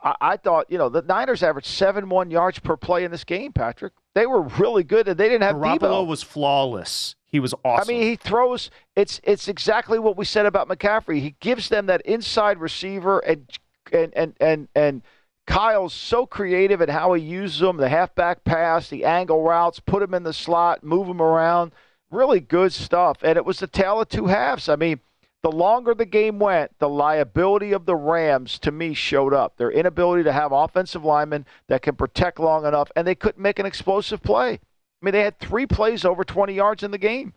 I, 0.04 0.16
I 0.22 0.38
thought, 0.38 0.68
you 0.70 0.78
know, 0.78 0.90
the 0.90 1.02
Niners 1.02 1.44
averaged 1.44 1.68
seven 1.68 2.10
one 2.10 2.32
yards 2.32 2.60
per 2.60 2.78
play 2.78 3.04
in 3.04 3.12
this 3.12 3.24
game, 3.24 3.52
Patrick. 3.54 3.94
They 4.14 4.26
were 4.26 4.42
really 4.42 4.84
good, 4.84 5.08
and 5.08 5.18
they 5.18 5.30
didn't 5.30 5.44
have 5.44 5.58
Garoppolo 5.58 6.04
Deebo. 6.04 6.08
was 6.08 6.24
flawless. 6.24 7.16
He 7.26 7.40
was 7.40 7.54
awesome. 7.64 7.88
I 7.90 7.94
mean, 7.94 8.04
he 8.04 8.16
throws. 8.16 8.72
It's 8.96 9.20
it's 9.24 9.48
exactly 9.48 10.00
what 10.00 10.18
we 10.18 10.26
said 10.26 10.46
about 10.46 10.70
McCaffrey. 10.70 11.20
He 11.22 11.36
gives 11.40 11.70
them 11.70 11.86
that 11.88 12.02
inside 12.02 12.60
receiver, 12.60 13.20
and 13.20 13.48
and 13.92 14.14
and 14.16 14.34
and 14.40 14.68
and 14.74 15.02
Kyle's 15.46 15.94
so 15.94 16.26
creative 16.26 16.82
in 16.82 16.90
how 16.90 17.14
he 17.14 17.24
uses 17.24 17.60
them. 17.60 17.78
The 17.78 17.90
halfback 17.90 18.44
pass, 18.44 18.90
the 18.90 19.06
angle 19.06 19.42
routes, 19.42 19.80
put 19.80 20.04
him 20.04 20.14
in 20.14 20.24
the 20.24 20.34
slot, 20.34 20.84
move 20.84 21.08
him 21.08 21.22
around. 21.22 21.72
Really 22.12 22.40
good 22.40 22.72
stuff. 22.72 23.18
And 23.22 23.38
it 23.38 23.46
was 23.46 23.60
the 23.60 23.68
tale 23.68 24.02
of 24.02 24.10
two 24.10 24.28
halves. 24.28 24.70
I 24.70 24.76
mean, 24.78 25.00
the 25.44 25.52
longer 25.52 25.94
the 25.94 26.06
game 26.06 26.40
went, 26.40 26.78
the 26.80 26.90
liability 26.90 27.72
of 27.72 27.86
the 27.86 27.96
Rams 27.96 28.58
to 28.60 28.72
me 28.72 28.94
showed 28.94 29.34
up. 29.34 29.58
Their 29.58 29.72
inability 29.72 30.24
to 30.24 30.32
have 30.32 30.52
offensive 30.52 31.06
linemen 31.06 31.46
that 31.68 31.82
can 31.82 31.96
protect 31.96 32.40
long 32.40 32.66
enough, 32.66 32.92
and 32.96 33.08
they 33.08 33.16
couldn't 33.16 33.42
make 33.42 33.60
an 33.60 33.66
explosive 33.66 34.24
play. 34.24 34.54
I 34.54 35.06
mean, 35.06 35.12
they 35.12 35.22
had 35.22 35.40
three 35.40 35.68
plays 35.68 36.04
over 36.04 36.24
20 36.24 36.54
yards 36.54 36.82
in 36.82 36.92
the 36.92 36.98
game, 36.98 37.34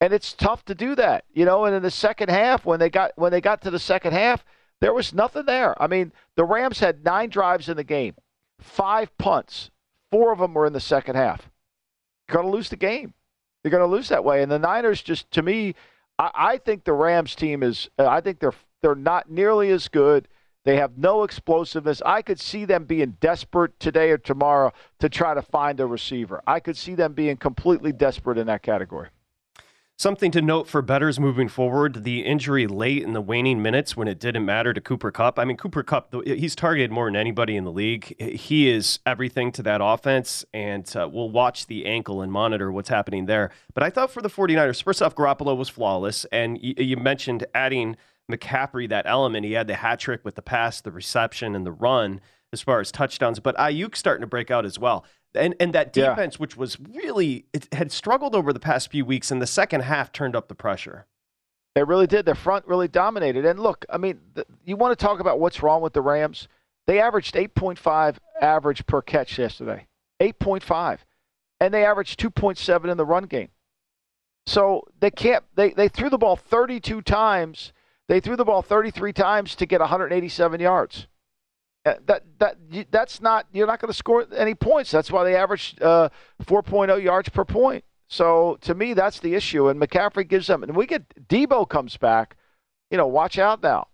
and 0.00 0.12
it's 0.12 0.34
tough 0.34 0.64
to 0.66 0.74
do 0.74 0.94
that, 0.96 1.24
you 1.32 1.44
know. 1.44 1.64
And 1.64 1.74
in 1.74 1.82
the 1.82 1.90
second 1.90 2.28
half, 2.28 2.66
when 2.66 2.78
they 2.78 2.90
got 2.90 3.12
when 3.16 3.32
they 3.32 3.40
got 3.40 3.62
to 3.62 3.70
the 3.70 3.78
second 3.78 4.12
half, 4.12 4.44
there 4.80 4.92
was 4.92 5.14
nothing 5.14 5.46
there. 5.46 5.80
I 5.82 5.86
mean, 5.86 6.12
the 6.36 6.44
Rams 6.44 6.80
had 6.80 7.04
nine 7.04 7.30
drives 7.30 7.68
in 7.68 7.76
the 7.76 7.84
game, 7.84 8.14
five 8.60 9.16
punts, 9.16 9.70
four 10.10 10.32
of 10.32 10.38
them 10.38 10.54
were 10.54 10.66
in 10.66 10.72
the 10.74 10.80
second 10.80 11.16
half. 11.16 11.50
You're 12.28 12.42
going 12.42 12.46
to 12.46 12.56
lose 12.56 12.68
the 12.68 12.76
game. 12.76 13.14
You're 13.64 13.70
going 13.70 13.82
to 13.82 13.86
lose 13.86 14.08
that 14.08 14.24
way. 14.24 14.42
And 14.42 14.50
the 14.50 14.58
Niners 14.58 15.02
just, 15.02 15.30
to 15.32 15.42
me, 15.42 15.74
I, 16.20 16.30
I 16.34 16.58
think 16.58 16.84
the 16.84 16.92
Rams 16.92 17.34
team 17.34 17.62
is. 17.62 17.88
Uh, 17.98 18.06
I 18.06 18.20
think 18.20 18.38
they're 18.38 18.54
they're 18.82 18.94
not 18.94 19.30
nearly 19.30 19.70
as 19.70 19.88
good. 19.88 20.28
They 20.64 20.76
have 20.76 20.98
no 20.98 21.22
explosiveness. 21.22 22.02
I 22.04 22.20
could 22.20 22.38
see 22.38 22.66
them 22.66 22.84
being 22.84 23.16
desperate 23.20 23.80
today 23.80 24.10
or 24.10 24.18
tomorrow 24.18 24.72
to 24.98 25.08
try 25.08 25.32
to 25.32 25.40
find 25.40 25.80
a 25.80 25.86
receiver. 25.86 26.42
I 26.46 26.60
could 26.60 26.76
see 26.76 26.94
them 26.94 27.14
being 27.14 27.38
completely 27.38 27.92
desperate 27.92 28.36
in 28.36 28.46
that 28.48 28.62
category. 28.62 29.08
Something 30.00 30.30
to 30.30 30.40
note 30.40 30.66
for 30.66 30.80
bettors 30.80 31.20
moving 31.20 31.46
forward 31.46 32.04
the 32.04 32.20
injury 32.24 32.66
late 32.66 33.02
in 33.02 33.12
the 33.12 33.20
waning 33.20 33.60
minutes 33.60 33.98
when 33.98 34.08
it 34.08 34.18
didn't 34.18 34.46
matter 34.46 34.72
to 34.72 34.80
Cooper 34.80 35.10
Kupp. 35.10 35.38
I 35.38 35.44
mean, 35.44 35.58
Cooper 35.58 35.82
Kupp, 35.82 36.14
he's 36.24 36.56
targeted 36.56 36.90
more 36.90 37.04
than 37.04 37.16
anybody 37.16 37.54
in 37.54 37.64
the 37.64 37.70
league. 37.70 38.18
He 38.18 38.70
is 38.70 39.00
everything 39.04 39.52
to 39.52 39.62
that 39.64 39.82
offense, 39.84 40.42
and 40.54 40.90
uh, 40.96 41.06
we'll 41.12 41.28
watch 41.28 41.66
the 41.66 41.84
ankle 41.84 42.22
and 42.22 42.32
monitor 42.32 42.72
what's 42.72 42.88
happening 42.88 43.26
there. 43.26 43.50
But 43.74 43.82
I 43.82 43.90
thought 43.90 44.10
for 44.10 44.22
the 44.22 44.30
49ers, 44.30 44.82
first 44.82 45.02
off, 45.02 45.14
Garoppolo 45.14 45.54
was 45.54 45.68
flawless, 45.68 46.24
and 46.32 46.58
you, 46.62 46.72
you 46.78 46.96
mentioned 46.96 47.44
adding 47.54 47.98
McCaffrey 48.32 48.88
that 48.88 49.04
element. 49.06 49.44
He 49.44 49.52
had 49.52 49.66
the 49.66 49.74
hat 49.74 50.00
trick 50.00 50.24
with 50.24 50.34
the 50.34 50.40
pass, 50.40 50.80
the 50.80 50.92
reception, 50.92 51.54
and 51.54 51.66
the 51.66 51.72
run 51.72 52.22
as 52.52 52.62
far 52.62 52.80
as 52.80 52.90
touchdowns, 52.90 53.38
but 53.38 53.56
Aiyuk 53.56 53.94
starting 53.94 54.22
to 54.22 54.26
break 54.26 54.50
out 54.50 54.64
as 54.64 54.78
well 54.78 55.04
and 55.34 55.54
and 55.60 55.72
that 55.72 55.92
defense, 55.92 56.34
yeah. 56.34 56.38
which 56.38 56.56
was 56.56 56.78
really 56.80 57.46
it 57.52 57.72
had 57.72 57.92
struggled 57.92 58.34
over 58.34 58.52
the 58.52 58.60
past 58.60 58.90
few 58.90 59.04
weeks, 59.04 59.30
in 59.30 59.38
the 59.38 59.46
second 59.46 59.82
half 59.82 60.12
turned 60.12 60.36
up 60.36 60.48
the 60.48 60.54
pressure. 60.54 61.06
They 61.74 61.84
really 61.84 62.06
did. 62.06 62.26
Their 62.26 62.34
front 62.34 62.66
really 62.66 62.88
dominated. 62.88 63.44
And 63.44 63.60
look, 63.60 63.84
I 63.88 63.96
mean, 63.96 64.20
the, 64.34 64.44
you 64.64 64.76
want 64.76 64.98
to 64.98 65.02
talk 65.04 65.20
about 65.20 65.38
what's 65.38 65.62
wrong 65.62 65.80
with 65.82 65.92
the 65.92 66.02
Rams? 66.02 66.48
They 66.86 67.00
averaged 67.00 67.36
8.5 67.36 68.16
average 68.40 68.84
per 68.86 69.00
catch 69.02 69.38
yesterday. 69.38 69.86
8.5, 70.20 70.98
and 71.60 71.72
they 71.72 71.84
averaged 71.84 72.18
2.7 72.18 72.90
in 72.90 72.96
the 72.96 73.06
run 73.06 73.24
game. 73.24 73.50
So 74.46 74.88
they 74.98 75.10
can't. 75.10 75.44
They 75.54 75.70
they 75.70 75.88
threw 75.88 76.10
the 76.10 76.18
ball 76.18 76.36
32 76.36 77.02
times. 77.02 77.72
They 78.08 78.18
threw 78.18 78.34
the 78.34 78.44
ball 78.44 78.62
33 78.62 79.12
times 79.12 79.54
to 79.54 79.66
get 79.66 79.80
187 79.80 80.60
yards. 80.60 81.06
Uh, 81.86 81.94
that 82.04 82.22
that 82.38 82.56
that's 82.90 83.22
not 83.22 83.46
you're 83.52 83.66
not 83.66 83.80
going 83.80 83.90
to 83.90 83.96
score 83.96 84.26
any 84.36 84.54
points. 84.54 84.90
That's 84.90 85.10
why 85.10 85.24
they 85.24 85.34
average 85.34 85.76
uh, 85.80 86.10
4.0 86.42 87.02
yards 87.02 87.30
per 87.30 87.44
point. 87.44 87.84
So 88.08 88.58
to 88.62 88.74
me, 88.74 88.92
that's 88.92 89.20
the 89.20 89.34
issue. 89.34 89.68
And 89.68 89.80
McCaffrey 89.80 90.28
gives 90.28 90.46
them. 90.46 90.62
And 90.62 90.76
we 90.76 90.86
get 90.86 91.08
Deebo 91.28 91.68
comes 91.68 91.96
back. 91.96 92.36
You 92.90 92.98
know, 92.98 93.06
watch 93.06 93.38
out 93.38 93.62
now. 93.62 93.86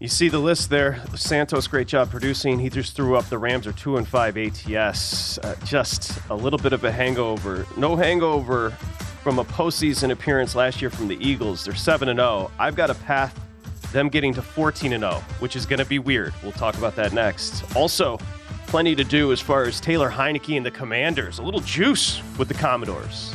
You 0.00 0.08
see 0.08 0.28
the 0.28 0.38
list 0.38 0.68
there. 0.68 1.02
Santos, 1.14 1.68
great 1.68 1.86
job 1.86 2.10
producing. 2.10 2.58
He 2.58 2.70
just 2.70 2.96
threw 2.96 3.16
up. 3.16 3.26
The 3.28 3.38
Rams 3.38 3.66
are 3.66 3.72
two 3.72 3.96
and 3.96 4.06
five 4.06 4.36
ATS. 4.36 5.38
Uh, 5.38 5.54
just 5.64 6.18
a 6.28 6.34
little 6.34 6.58
bit 6.58 6.72
of 6.72 6.84
a 6.84 6.90
hangover. 6.90 7.66
No 7.76 7.94
hangover 7.94 8.70
from 9.22 9.38
a 9.38 9.44
postseason 9.44 10.10
appearance 10.10 10.54
last 10.54 10.80
year 10.82 10.90
from 10.90 11.08
the 11.08 11.16
Eagles. 11.16 11.64
They're 11.64 11.74
seven 11.74 12.08
and 12.08 12.18
zero. 12.18 12.28
Oh. 12.28 12.50
I've 12.58 12.74
got 12.74 12.90
a 12.90 12.94
path 12.94 13.38
them 13.92 14.08
getting 14.08 14.34
to 14.34 14.42
14 14.42 14.92
and 14.92 15.02
0, 15.02 15.14
which 15.38 15.56
is 15.56 15.66
going 15.66 15.78
to 15.78 15.84
be 15.84 15.98
weird. 15.98 16.34
We'll 16.42 16.52
talk 16.52 16.76
about 16.76 16.96
that 16.96 17.12
next. 17.12 17.64
Also, 17.74 18.18
plenty 18.66 18.94
to 18.94 19.04
do 19.04 19.32
as 19.32 19.40
far 19.40 19.64
as 19.64 19.80
Taylor 19.80 20.10
Heinicke 20.10 20.56
and 20.56 20.66
the 20.66 20.70
Commanders. 20.70 21.38
A 21.38 21.42
little 21.42 21.60
juice 21.60 22.22
with 22.38 22.48
the 22.48 22.54
Commodores. 22.54 23.34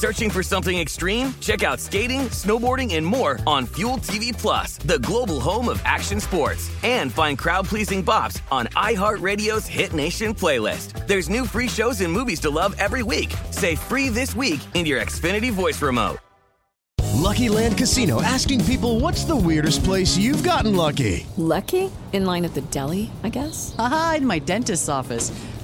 Searching 0.00 0.30
for 0.30 0.42
something 0.42 0.78
extreme? 0.78 1.34
Check 1.40 1.62
out 1.62 1.78
skating, 1.78 2.20
snowboarding, 2.30 2.94
and 2.94 3.04
more 3.04 3.38
on 3.46 3.66
Fuel 3.66 3.98
TV 3.98 4.32
Plus, 4.32 4.78
the 4.78 4.98
global 5.00 5.40
home 5.40 5.68
of 5.68 5.78
action 5.84 6.20
sports. 6.20 6.70
And 6.82 7.12
find 7.12 7.36
crowd-pleasing 7.36 8.02
bops 8.02 8.40
on 8.50 8.68
iHeartRadio's 8.68 9.66
Hit 9.66 9.92
Nation 9.92 10.32
playlist. 10.34 11.06
There's 11.06 11.28
new 11.28 11.44
free 11.44 11.68
shows 11.68 12.00
and 12.00 12.10
movies 12.10 12.40
to 12.40 12.48
love 12.48 12.74
every 12.78 13.02
week. 13.02 13.34
Say 13.50 13.76
free 13.76 14.08
this 14.08 14.34
week 14.34 14.60
in 14.72 14.86
your 14.86 15.02
Xfinity 15.02 15.50
voice 15.50 15.82
remote. 15.82 16.16
Lucky 17.20 17.50
Land 17.50 17.76
Casino 17.76 18.22
asking 18.22 18.64
people 18.64 18.98
what's 18.98 19.24
the 19.24 19.36
weirdest 19.36 19.84
place 19.84 20.16
you've 20.16 20.42
gotten 20.42 20.74
lucky? 20.74 21.26
Lucky? 21.36 21.92
In 22.14 22.24
line 22.24 22.46
at 22.46 22.54
the 22.54 22.62
deli, 22.62 23.10
I 23.22 23.28
guess? 23.28 23.74
Aha, 23.78 24.14
in 24.16 24.26
my 24.26 24.38
dentist's 24.38 24.88
office. 24.88 25.30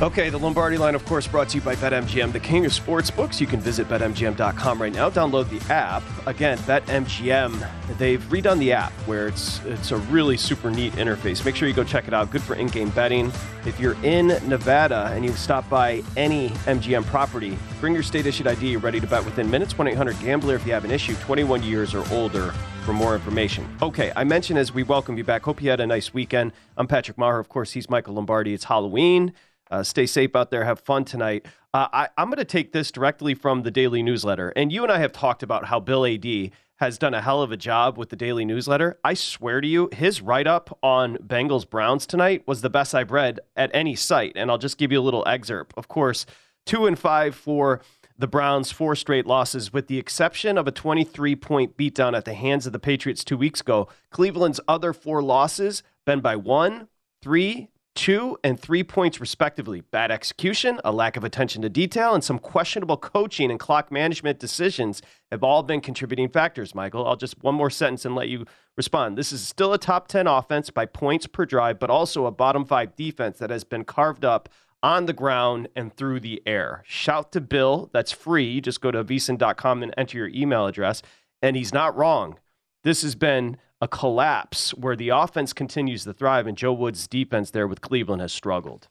Okay, 0.00 0.30
the 0.30 0.38
Lombardi 0.38 0.78
line, 0.78 0.94
of 0.94 1.04
course, 1.06 1.26
brought 1.26 1.48
to 1.48 1.56
you 1.56 1.60
by 1.60 1.74
BetMGM, 1.74 2.30
the 2.30 2.38
king 2.38 2.64
of 2.64 2.72
sports 2.72 3.10
books. 3.10 3.40
You 3.40 3.48
can 3.48 3.58
visit 3.58 3.88
BetMGM.com 3.88 4.80
right 4.80 4.92
now. 4.92 5.10
Download 5.10 5.50
the 5.50 5.74
app. 5.74 6.04
Again, 6.28 6.56
BetMGM. 6.58 7.98
They've 7.98 8.22
redone 8.26 8.60
the 8.60 8.70
app 8.70 8.92
where 9.06 9.26
it's 9.26 9.60
it's 9.64 9.90
a 9.90 9.96
really 9.96 10.36
super 10.36 10.70
neat 10.70 10.92
interface. 10.92 11.44
Make 11.44 11.56
sure 11.56 11.66
you 11.66 11.74
go 11.74 11.82
check 11.82 12.06
it 12.06 12.14
out. 12.14 12.30
Good 12.30 12.42
for 12.42 12.54
in-game 12.54 12.90
betting. 12.90 13.32
If 13.66 13.80
you're 13.80 13.96
in 14.04 14.28
Nevada 14.48 15.10
and 15.14 15.24
you 15.24 15.32
stop 15.32 15.68
by 15.68 16.04
any 16.16 16.50
MGM 16.50 17.04
property, 17.06 17.58
bring 17.80 17.92
your 17.92 18.04
state-issued 18.04 18.46
ID. 18.46 18.68
You're 18.68 18.80
ready 18.80 19.00
to 19.00 19.06
bet 19.08 19.24
within 19.24 19.50
minutes. 19.50 19.74
1-800-GAMBLER 19.74 20.54
if 20.54 20.64
you 20.64 20.72
have 20.74 20.84
an 20.84 20.92
issue. 20.92 21.16
21 21.16 21.64
years 21.64 21.92
or 21.92 22.08
older 22.12 22.52
for 22.84 22.92
more 22.92 23.16
information. 23.16 23.68
Okay, 23.82 24.12
I 24.14 24.22
mentioned 24.22 24.60
as 24.60 24.72
we 24.72 24.84
welcome 24.84 25.18
you 25.18 25.24
back. 25.24 25.42
Hope 25.42 25.60
you 25.60 25.70
had 25.70 25.80
a 25.80 25.86
nice 25.88 26.14
weekend. 26.14 26.52
I'm 26.76 26.86
Patrick 26.86 27.18
Maher. 27.18 27.40
Of 27.40 27.48
course, 27.48 27.72
he's 27.72 27.90
Michael 27.90 28.14
Lombardi. 28.14 28.54
It's 28.54 28.64
Halloween. 28.64 29.34
Uh, 29.70 29.82
stay 29.82 30.06
safe 30.06 30.34
out 30.34 30.50
there. 30.50 30.64
Have 30.64 30.80
fun 30.80 31.04
tonight. 31.04 31.46
Uh, 31.74 31.88
I, 31.92 32.08
I'm 32.16 32.28
going 32.28 32.38
to 32.38 32.44
take 32.44 32.72
this 32.72 32.90
directly 32.90 33.34
from 33.34 33.62
the 33.62 33.70
daily 33.70 34.02
newsletter. 34.02 34.50
And 34.56 34.72
you 34.72 34.82
and 34.82 34.92
I 34.92 34.98
have 34.98 35.12
talked 35.12 35.42
about 35.42 35.66
how 35.66 35.80
Bill 35.80 36.04
Adee 36.04 36.52
has 36.76 36.96
done 36.96 37.12
a 37.12 37.20
hell 37.20 37.42
of 37.42 37.50
a 37.50 37.56
job 37.56 37.98
with 37.98 38.08
the 38.08 38.16
daily 38.16 38.44
newsletter. 38.44 38.98
I 39.02 39.14
swear 39.14 39.60
to 39.60 39.66
you, 39.66 39.88
his 39.92 40.22
write 40.22 40.46
up 40.46 40.78
on 40.82 41.16
Bengals 41.18 41.68
Browns 41.68 42.06
tonight 42.06 42.44
was 42.46 42.60
the 42.60 42.70
best 42.70 42.94
I've 42.94 43.10
read 43.10 43.40
at 43.56 43.70
any 43.74 43.96
site. 43.96 44.32
And 44.36 44.50
I'll 44.50 44.58
just 44.58 44.78
give 44.78 44.92
you 44.92 45.00
a 45.00 45.02
little 45.02 45.24
excerpt. 45.26 45.74
Of 45.76 45.88
course, 45.88 46.24
two 46.64 46.86
and 46.86 46.98
five 46.98 47.34
for 47.34 47.80
the 48.16 48.28
Browns, 48.28 48.72
four 48.72 48.96
straight 48.96 49.26
losses, 49.26 49.72
with 49.72 49.86
the 49.86 49.98
exception 49.98 50.58
of 50.58 50.66
a 50.66 50.72
23 50.72 51.36
point 51.36 51.76
beatdown 51.76 52.16
at 52.16 52.24
the 52.24 52.34
hands 52.34 52.66
of 52.66 52.72
the 52.72 52.78
Patriots 52.78 53.24
two 53.24 53.36
weeks 53.36 53.60
ago. 53.60 53.88
Cleveland's 54.10 54.60
other 54.66 54.92
four 54.92 55.22
losses 55.22 55.82
been 56.04 56.20
by 56.20 56.36
one, 56.36 56.88
three, 57.22 57.68
two 57.98 58.38
and 58.44 58.60
three 58.60 58.84
points 58.84 59.18
respectively. 59.18 59.80
Bad 59.80 60.12
execution, 60.12 60.80
a 60.84 60.92
lack 60.92 61.16
of 61.16 61.24
attention 61.24 61.62
to 61.62 61.68
detail, 61.68 62.14
and 62.14 62.22
some 62.22 62.38
questionable 62.38 62.96
coaching 62.96 63.50
and 63.50 63.58
clock 63.58 63.90
management 63.90 64.38
decisions 64.38 65.02
have 65.32 65.42
all 65.42 65.64
been 65.64 65.80
contributing 65.80 66.28
factors, 66.28 66.76
Michael. 66.76 67.04
I'll 67.04 67.16
just 67.16 67.42
one 67.42 67.56
more 67.56 67.70
sentence 67.70 68.04
and 68.04 68.14
let 68.14 68.28
you 68.28 68.44
respond. 68.76 69.18
This 69.18 69.32
is 69.32 69.44
still 69.44 69.72
a 69.72 69.78
top 69.78 70.06
10 70.06 70.28
offense 70.28 70.70
by 70.70 70.86
points 70.86 71.26
per 71.26 71.44
drive, 71.44 71.80
but 71.80 71.90
also 71.90 72.26
a 72.26 72.30
bottom 72.30 72.64
five 72.64 72.94
defense 72.94 73.38
that 73.38 73.50
has 73.50 73.64
been 73.64 73.82
carved 73.82 74.24
up 74.24 74.48
on 74.80 75.06
the 75.06 75.12
ground 75.12 75.66
and 75.74 75.92
through 75.92 76.20
the 76.20 76.40
air. 76.46 76.84
Shout 76.86 77.32
to 77.32 77.40
Bill. 77.40 77.90
That's 77.92 78.12
free. 78.12 78.60
Just 78.60 78.80
go 78.80 78.92
to 78.92 79.02
vsin.com 79.02 79.82
and 79.82 79.92
enter 79.98 80.18
your 80.18 80.28
email 80.28 80.66
address. 80.66 81.02
And 81.42 81.56
he's 81.56 81.74
not 81.74 81.96
wrong. 81.96 82.38
This 82.84 83.02
has 83.02 83.16
been 83.16 83.56
a 83.80 83.88
collapse 83.88 84.70
where 84.74 84.96
the 84.96 85.10
offense 85.10 85.52
continues 85.52 86.04
to 86.04 86.12
thrive 86.12 86.46
and 86.46 86.56
Joe 86.56 86.72
Woods' 86.72 87.06
defense 87.06 87.50
there 87.50 87.68
with 87.68 87.80
Cleveland 87.80 88.20
has 88.20 88.32
struggled. 88.32 88.88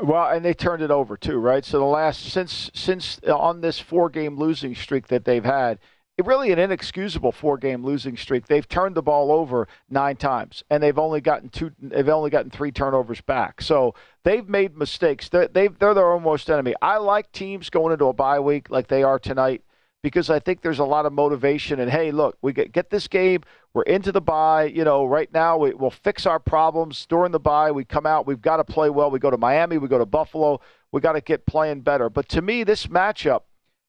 Well, 0.00 0.30
and 0.30 0.44
they 0.44 0.54
turned 0.54 0.82
it 0.82 0.90
over 0.90 1.16
too, 1.16 1.38
right? 1.38 1.64
So 1.64 1.78
the 1.78 1.84
last 1.84 2.24
since 2.24 2.70
since 2.74 3.20
uh, 3.26 3.36
on 3.36 3.60
this 3.60 3.78
four 3.78 4.10
game 4.10 4.36
losing 4.36 4.74
streak 4.74 5.08
that 5.08 5.24
they've 5.24 5.44
had, 5.44 5.78
it 6.18 6.26
really 6.26 6.50
an 6.52 6.58
inexcusable 6.58 7.32
four 7.32 7.56
game 7.56 7.84
losing 7.84 8.16
streak. 8.16 8.46
They've 8.46 8.68
turned 8.68 8.96
the 8.96 9.02
ball 9.02 9.30
over 9.30 9.68
nine 9.88 10.16
times, 10.16 10.64
and 10.70 10.82
they've 10.82 10.98
only 10.98 11.20
gotten 11.20 11.48
two. 11.48 11.70
They've 11.80 12.08
only 12.08 12.30
gotten 12.30 12.50
three 12.50 12.72
turnovers 12.72 13.20
back. 13.20 13.62
So 13.62 13.94
they've 14.24 14.48
made 14.48 14.76
mistakes. 14.76 15.28
They're, 15.28 15.48
they've, 15.48 15.78
they're 15.78 15.94
their 15.94 16.12
own 16.12 16.24
worst 16.24 16.50
enemy. 16.50 16.74
I 16.82 16.96
like 16.98 17.30
teams 17.32 17.70
going 17.70 17.92
into 17.92 18.06
a 18.06 18.12
bye 18.12 18.40
week 18.40 18.70
like 18.70 18.88
they 18.88 19.02
are 19.02 19.18
tonight 19.18 19.62
because 20.02 20.30
I 20.30 20.40
think 20.40 20.60
there's 20.60 20.80
a 20.80 20.84
lot 20.84 21.06
of 21.06 21.12
motivation. 21.12 21.80
And 21.80 21.90
hey, 21.90 22.10
look, 22.10 22.36
we 22.42 22.52
get, 22.52 22.72
get 22.72 22.90
this 22.90 23.06
game. 23.08 23.42
We're 23.72 23.82
into 23.82 24.12
the 24.12 24.20
bye. 24.20 24.64
You 24.64 24.84
know, 24.84 25.04
right 25.04 25.32
now 25.32 25.56
we, 25.58 25.72
will 25.74 25.90
fix 25.90 26.26
our 26.26 26.40
problems 26.40 27.06
during 27.06 27.32
the 27.32 27.40
bye. 27.40 27.70
We 27.70 27.84
come 27.84 28.04
out. 28.04 28.26
We've 28.26 28.40
got 28.40 28.56
to 28.56 28.64
play 28.64 28.90
well. 28.90 29.10
We 29.10 29.18
go 29.18 29.30
to 29.30 29.38
Miami. 29.38 29.78
We 29.78 29.88
go 29.88 29.98
to 29.98 30.06
Buffalo. 30.06 30.60
We 30.90 31.00
got 31.00 31.12
to 31.12 31.20
get 31.20 31.46
playing 31.46 31.80
better. 31.82 32.10
But 32.10 32.28
to 32.30 32.42
me, 32.42 32.64
this 32.64 32.86
matchup, 32.88 33.42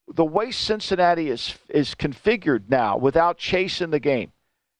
the 0.07 0.25
way 0.25 0.51
Cincinnati 0.51 1.29
is 1.29 1.55
is 1.69 1.95
configured 1.95 2.69
now, 2.69 2.97
without 2.97 3.37
chasing 3.37 3.89
the 3.89 3.99
game, 3.99 4.31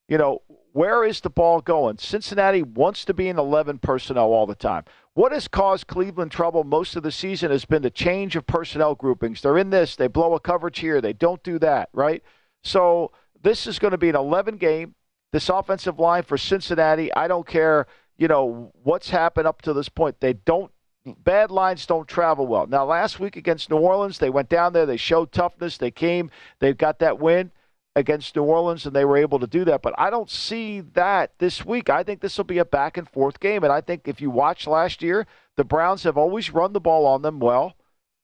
you 0.08 0.18
know, 0.18 0.42
where 0.74 1.04
is 1.04 1.22
the 1.22 1.30
ball 1.30 1.62
going? 1.62 2.00
Cincinnati 2.00 2.64
wants 2.64 3.06
to 3.06 3.14
be 3.14 3.30
in 3.30 3.38
11 3.38 3.78
personnel 3.78 4.34
all 4.34 4.48
the 4.48 4.56
time. 4.56 4.84
What 5.14 5.32
has 5.32 5.48
caused 5.48 5.86
Cleveland 5.86 6.32
trouble 6.32 6.64
most 6.64 6.96
of 6.96 7.04
the 7.04 7.12
season 7.12 7.52
has 7.52 7.64
been 7.64 7.84
the 7.84 7.92
change 7.92 8.36
of 8.36 8.48
personnel 8.48 8.96
groupings. 8.96 9.42
They're 9.42 9.60
in 9.60 9.70
this, 9.70 9.96
they 9.96 10.08
blow 10.08 10.34
a 10.34 10.40
coverage 10.40 10.80
here, 10.80 11.00
they 11.00 11.14
don't 11.14 11.42
do 11.44 11.60
that, 11.60 11.90
right? 11.94 12.24
So 12.64 13.12
this 13.44 13.68
is 13.68 13.78
going 13.78 13.92
to 13.92 14.00
be 14.00 14.10
an 14.10 14.16
11 14.16 14.58
game. 14.58 14.96
This 15.32 15.50
offensive 15.50 16.00
line 16.00 16.24
for 16.24 16.38
Cincinnati, 16.38 17.14
I 17.14 17.28
don't 17.28 17.46
care, 17.46 17.86
you 18.18 18.28
know, 18.28 18.72
what's 18.82 19.12
happened 19.12 19.48
up 19.48 19.62
to 19.64 19.74
this 19.74 19.90
point. 19.90 20.20
They 20.20 20.34
don't 20.34 20.72
bad 21.06 21.52
lines 21.52 21.86
don't 21.86 22.08
travel 22.08 22.48
well. 22.48 22.66
Now 22.66 22.86
last 22.86 23.20
week 23.20 23.36
against 23.36 23.70
New 23.70 23.78
Orleans, 23.78 24.18
they 24.18 24.30
went 24.30 24.50
down 24.50 24.74
there, 24.74 24.86
they 24.86 24.98
showed 24.98 25.32
toughness, 25.32 25.78
they 25.78 25.92
came, 25.92 26.32
they've 26.60 26.78
got 26.78 27.00
that 27.00 27.20
win 27.20 27.52
against 27.96 28.36
New 28.36 28.44
Orleans, 28.44 28.86
and 28.86 28.96
they 28.96 29.06
were 29.06 29.18
able 29.18 29.40
to 29.40 29.48
do 29.48 29.66
that. 29.66 29.82
But 29.82 29.94
I 29.98 30.10
don't 30.10 30.30
see 30.30 30.82
that 30.94 31.38
this 31.38 31.64
week. 31.64 31.90
I 31.90 32.04
think 32.04 32.22
this 32.22 32.38
will 32.38 32.46
be 32.46 32.58
a 32.58 32.66
back 32.66 32.98
and 32.98 33.08
forth 33.08 33.40
game. 33.40 33.64
And 33.64 33.72
I 33.72 33.82
think 33.82 34.08
if 34.08 34.20
you 34.20 34.30
watch 34.30 34.66
last 34.66 35.02
year, 35.02 35.28
the 35.58 35.64
Browns 35.64 36.04
have 36.04 36.18
always 36.18 36.52
run 36.52 36.74
the 36.74 36.82
ball 36.82 37.06
on 37.06 37.22
them 37.22 37.40
well. 37.40 37.76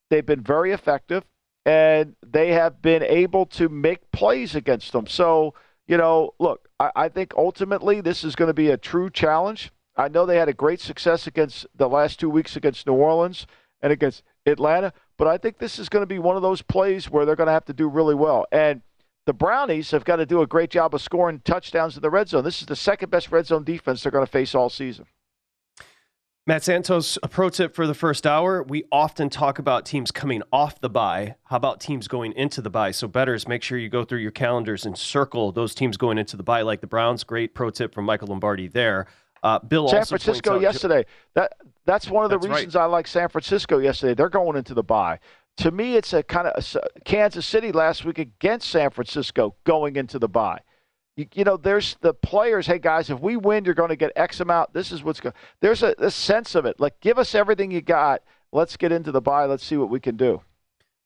They've 0.09 0.25
been 0.25 0.41
very 0.41 0.71
effective, 0.71 1.23
and 1.65 2.15
they 2.25 2.51
have 2.53 2.81
been 2.81 3.03
able 3.03 3.45
to 3.47 3.69
make 3.69 4.11
plays 4.11 4.55
against 4.55 4.91
them. 4.91 5.05
So, 5.05 5.53
you 5.87 5.97
know, 5.97 6.33
look, 6.39 6.67
I, 6.79 6.91
I 6.95 7.09
think 7.09 7.33
ultimately 7.37 8.01
this 8.01 8.23
is 8.23 8.35
going 8.35 8.47
to 8.47 8.55
be 8.55 8.69
a 8.69 8.77
true 8.77 9.11
challenge. 9.11 9.71
I 9.95 10.07
know 10.07 10.25
they 10.25 10.37
had 10.37 10.49
a 10.49 10.53
great 10.53 10.79
success 10.79 11.27
against 11.27 11.67
the 11.75 11.89
last 11.89 12.19
two 12.19 12.29
weeks 12.29 12.55
against 12.55 12.87
New 12.87 12.93
Orleans 12.93 13.45
and 13.81 13.91
against 13.93 14.23
Atlanta, 14.45 14.93
but 15.17 15.27
I 15.27 15.37
think 15.37 15.57
this 15.57 15.77
is 15.77 15.89
going 15.89 16.01
to 16.01 16.07
be 16.07 16.17
one 16.17 16.37
of 16.37 16.41
those 16.41 16.61
plays 16.61 17.09
where 17.09 17.25
they're 17.25 17.35
going 17.35 17.47
to 17.47 17.53
have 17.53 17.65
to 17.65 17.73
do 17.73 17.87
really 17.87 18.15
well. 18.15 18.45
And 18.51 18.81
the 19.25 19.33
Brownies 19.33 19.91
have 19.91 20.05
got 20.05 20.17
to 20.17 20.25
do 20.25 20.41
a 20.41 20.47
great 20.47 20.69
job 20.69 20.95
of 20.95 21.01
scoring 21.01 21.41
touchdowns 21.43 21.95
in 21.95 22.01
the 22.01 22.09
red 22.09 22.29
zone. 22.29 22.43
This 22.43 22.61
is 22.61 22.67
the 22.67 22.75
second 22.75 23.09
best 23.09 23.31
red 23.31 23.45
zone 23.45 23.63
defense 23.63 24.03
they're 24.03 24.11
going 24.11 24.25
to 24.25 24.31
face 24.31 24.55
all 24.55 24.69
season. 24.69 25.05
Matt 26.47 26.63
Santos, 26.63 27.19
a 27.21 27.27
pro 27.27 27.49
tip 27.49 27.75
for 27.75 27.85
the 27.85 27.93
first 27.93 28.25
hour. 28.25 28.63
We 28.63 28.83
often 28.91 29.29
talk 29.29 29.59
about 29.59 29.85
teams 29.85 30.09
coming 30.09 30.41
off 30.51 30.81
the 30.81 30.89
bye. 30.89 31.35
How 31.43 31.57
about 31.57 31.79
teams 31.79 32.07
going 32.07 32.33
into 32.33 32.59
the 32.59 32.71
bye? 32.71 32.89
So, 32.89 33.07
bettors, 33.07 33.47
make 33.47 33.61
sure 33.61 33.77
you 33.77 33.87
go 33.87 34.03
through 34.03 34.21
your 34.21 34.31
calendars 34.31 34.83
and 34.83 34.97
circle 34.97 35.51
those 35.51 35.75
teams 35.75 35.95
going 35.95 36.17
into 36.17 36.37
the 36.37 36.41
bye, 36.41 36.63
like 36.63 36.81
the 36.81 36.87
Browns. 36.87 37.23
Great 37.23 37.53
pro 37.53 37.69
tip 37.69 37.93
from 37.93 38.05
Michael 38.05 38.29
Lombardi 38.29 38.67
there. 38.67 39.05
Uh, 39.43 39.59
Bill 39.59 39.83
also. 39.83 39.97
San 39.97 40.05
Francisco 40.05 40.59
yesterday. 40.59 41.05
That 41.35 41.53
that's 41.85 42.09
one 42.09 42.25
of 42.25 42.31
the 42.31 42.39
that's 42.39 42.49
reasons 42.49 42.73
right. 42.73 42.81
I 42.81 42.85
like 42.85 43.05
San 43.05 43.29
Francisco 43.29 43.77
yesterday. 43.77 44.15
They're 44.15 44.29
going 44.29 44.57
into 44.57 44.73
the 44.73 44.83
bye. 44.83 45.19
To 45.59 45.71
me, 45.71 45.95
it's 45.95 46.13
a 46.13 46.23
kind 46.23 46.47
uh, 46.47 46.51
of 46.55 46.77
Kansas 47.03 47.45
City 47.45 47.73
last 47.73 48.05
week 48.05 48.17
against 48.17 48.69
San 48.69 48.91
Francisco 48.91 49.55
going 49.65 49.97
into 49.97 50.17
the 50.17 50.29
bye. 50.29 50.61
You, 51.17 51.27
you, 51.33 51.43
know, 51.43 51.57
there's 51.57 51.97
the 51.99 52.13
players. 52.13 52.65
Hey 52.65 52.79
guys, 52.79 53.09
if 53.09 53.19
we 53.19 53.35
win, 53.35 53.65
you're 53.65 53.73
going 53.73 53.89
to 53.89 53.97
get 53.97 54.13
X 54.15 54.39
amount. 54.39 54.73
This 54.73 54.93
is 54.93 55.03
what's 55.03 55.19
going. 55.19 55.35
There's 55.59 55.83
a, 55.83 55.93
a 55.97 56.11
sense 56.11 56.55
of 56.55 56.65
it. 56.65 56.79
Like, 56.79 57.01
give 57.01 57.19
us 57.19 57.35
everything 57.35 57.71
you 57.71 57.81
got. 57.81 58.23
Let's 58.53 58.77
get 58.77 58.93
into 58.93 59.11
the 59.11 59.19
bye. 59.19 59.45
Let's 59.45 59.65
see 59.65 59.75
what 59.75 59.89
we 59.89 59.99
can 59.99 60.15
do. 60.15 60.41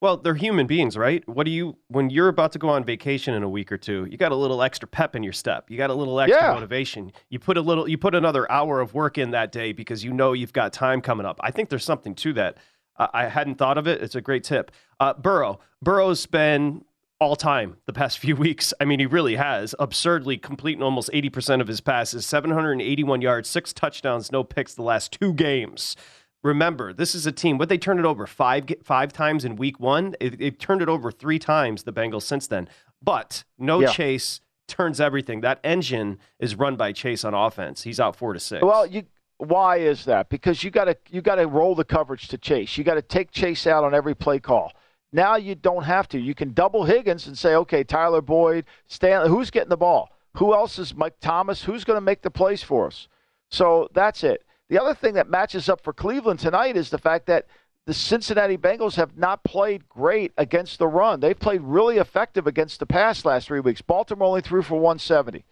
Well, 0.03 0.17
they're 0.17 0.35
human 0.35 0.67
beings, 0.67 0.97
right? 0.97 1.27
What 1.27 1.45
do 1.45 1.51
you 1.51 1.77
when 1.87 2.09
you're 2.09 2.27
about 2.27 2.51
to 2.51 2.59
go 2.59 2.67
on 2.69 2.83
vacation 2.83 3.33
in 3.33 3.41
a 3.41 3.47
week 3.47 3.71
or 3.71 3.77
two? 3.77 4.05
You 4.11 4.17
got 4.17 4.33
a 4.33 4.35
little 4.35 4.61
extra 4.61 4.85
pep 4.85 5.15
in 5.15 5.23
your 5.23 5.31
step. 5.31 5.71
You 5.71 5.77
got 5.77 5.89
a 5.89 5.93
little 5.93 6.19
extra 6.19 6.43
yeah. 6.43 6.53
motivation. 6.53 7.13
You 7.29 7.39
put 7.39 7.55
a 7.57 7.61
little 7.61 7.87
you 7.87 7.97
put 7.97 8.13
another 8.13 8.51
hour 8.51 8.81
of 8.81 8.93
work 8.93 9.17
in 9.17 9.31
that 9.31 9.53
day 9.53 9.71
because 9.71 10.03
you 10.03 10.11
know 10.11 10.33
you've 10.33 10.51
got 10.51 10.73
time 10.73 10.99
coming 10.99 11.25
up. 11.25 11.39
I 11.41 11.51
think 11.51 11.69
there's 11.69 11.85
something 11.85 12.15
to 12.15 12.33
that. 12.33 12.57
I 12.97 13.27
hadn't 13.27 13.55
thought 13.55 13.77
of 13.77 13.87
it. 13.87 14.01
It's 14.01 14.15
a 14.15 14.21
great 14.21 14.43
tip. 14.43 14.71
Uh, 14.99 15.13
Burrow. 15.13 15.59
Burrow's 15.81 16.25
been 16.25 16.85
all 17.19 17.35
time 17.35 17.77
the 17.85 17.93
past 17.93 18.19
few 18.19 18.35
weeks. 18.35 18.73
I 18.79 18.85
mean, 18.85 18.99
he 18.99 19.05
really 19.05 19.35
has 19.35 19.73
absurdly 19.79 20.37
completing 20.37 20.83
almost 20.83 21.09
80% 21.11 21.61
of 21.61 21.67
his 21.67 21.81
passes, 21.81 22.25
781 22.25 23.21
yards, 23.21 23.49
six 23.49 23.73
touchdowns, 23.73 24.31
no 24.31 24.43
picks 24.43 24.73
the 24.73 24.83
last 24.83 25.11
two 25.11 25.33
games 25.33 25.95
remember, 26.43 26.93
this 26.93 27.15
is 27.15 27.25
a 27.25 27.31
team. 27.31 27.57
What 27.57 27.69
they 27.69 27.77
turned 27.77 27.99
it 27.99 28.05
over 28.05 28.27
five 28.27 28.65
five 28.83 29.11
times 29.11 29.45
in 29.45 29.55
week 29.55 29.79
one. 29.79 30.15
It, 30.19 30.39
it 30.39 30.59
turned 30.59 30.81
it 30.81 30.89
over 30.89 31.11
three 31.11 31.39
times. 31.39 31.83
The 31.83 31.93
Bengals 31.93 32.23
since 32.23 32.47
then, 32.47 32.69
but 33.01 33.43
no 33.57 33.81
yeah. 33.81 33.87
Chase 33.87 34.41
turns 34.67 35.01
everything. 35.01 35.41
That 35.41 35.59
engine 35.63 36.19
is 36.39 36.55
run 36.55 36.75
by 36.75 36.91
Chase 36.91 37.23
on 37.25 37.33
offense. 37.33 37.83
He's 37.83 37.99
out 37.99 38.15
four 38.15 38.33
to 38.33 38.39
six. 38.39 38.63
Well, 38.63 38.85
you 38.85 39.03
why 39.47 39.77
is 39.77 40.05
that? 40.05 40.29
Because 40.29 40.63
you 40.63 40.71
got 40.71 40.85
to 40.85 40.97
you 41.09 41.21
got 41.21 41.35
to 41.35 41.47
roll 41.47 41.75
the 41.75 41.83
coverage 41.83 42.27
to 42.29 42.37
Chase. 42.37 42.77
You 42.77 42.83
got 42.83 42.95
to 42.95 43.01
take 43.01 43.31
Chase 43.31 43.67
out 43.67 43.83
on 43.83 43.93
every 43.93 44.15
play 44.15 44.39
call. 44.39 44.71
Now 45.11 45.35
you 45.35 45.55
don't 45.55 45.83
have 45.83 46.07
to. 46.09 46.19
You 46.19 46.33
can 46.33 46.53
double 46.53 46.85
Higgins 46.85 47.27
and 47.27 47.37
say, 47.37 47.55
okay, 47.55 47.83
Tyler 47.83 48.21
Boyd, 48.21 48.65
Stanley, 48.87 49.29
who's 49.29 49.51
getting 49.51 49.69
the 49.69 49.77
ball? 49.77 50.09
Who 50.37 50.53
else 50.53 50.79
is 50.79 50.95
Mike 50.95 51.19
Thomas? 51.21 51.63
Who's 51.63 51.83
going 51.83 51.97
to 51.97 52.01
make 52.01 52.23
the 52.23 52.31
plays 52.31 52.63
for 52.63 52.87
us? 52.87 53.07
So 53.51 53.89
that's 53.93 54.23
it. 54.23 54.43
The 54.69 54.81
other 54.81 54.95
thing 54.95 55.13
that 55.13 55.29
matches 55.29 55.69
up 55.69 55.83
for 55.83 55.93
Cleveland 55.93 56.39
tonight 56.39 56.75
is 56.75 56.89
the 56.89 56.97
fact 56.97 57.27
that 57.27 57.45
the 57.85 57.93
Cincinnati 57.93 58.57
Bengals 58.57 58.95
have 58.95 59.17
not 59.17 59.43
played 59.43 59.87
great 59.87 60.31
against 60.37 60.79
the 60.79 60.87
run. 60.87 61.19
They've 61.19 61.37
played 61.37 61.61
really 61.61 61.97
effective 61.97 62.47
against 62.47 62.79
the 62.79 62.85
pass 62.87 63.25
last 63.25 63.47
three 63.47 63.59
weeks. 63.59 63.81
Baltimore 63.81 64.29
only 64.29 64.41
threw 64.41 64.63
for 64.63 64.75
170. 64.75 65.43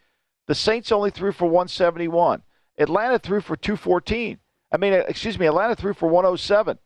The 0.48 0.56
Saints 0.56 0.92
only 0.92 1.12
threw 1.12 1.32
for 1.32 1.46
171. 1.46 2.42
Atlanta 2.82 3.20
threw 3.20 3.42
for 3.42 3.56
214. 3.56 4.40
I 4.72 4.78
mean, 4.78 4.94
excuse 4.94 5.38
me, 5.38 5.48
Atlanta 5.48 5.76
threw 5.76 5.94
for 5.94 6.10
107. 6.10 6.78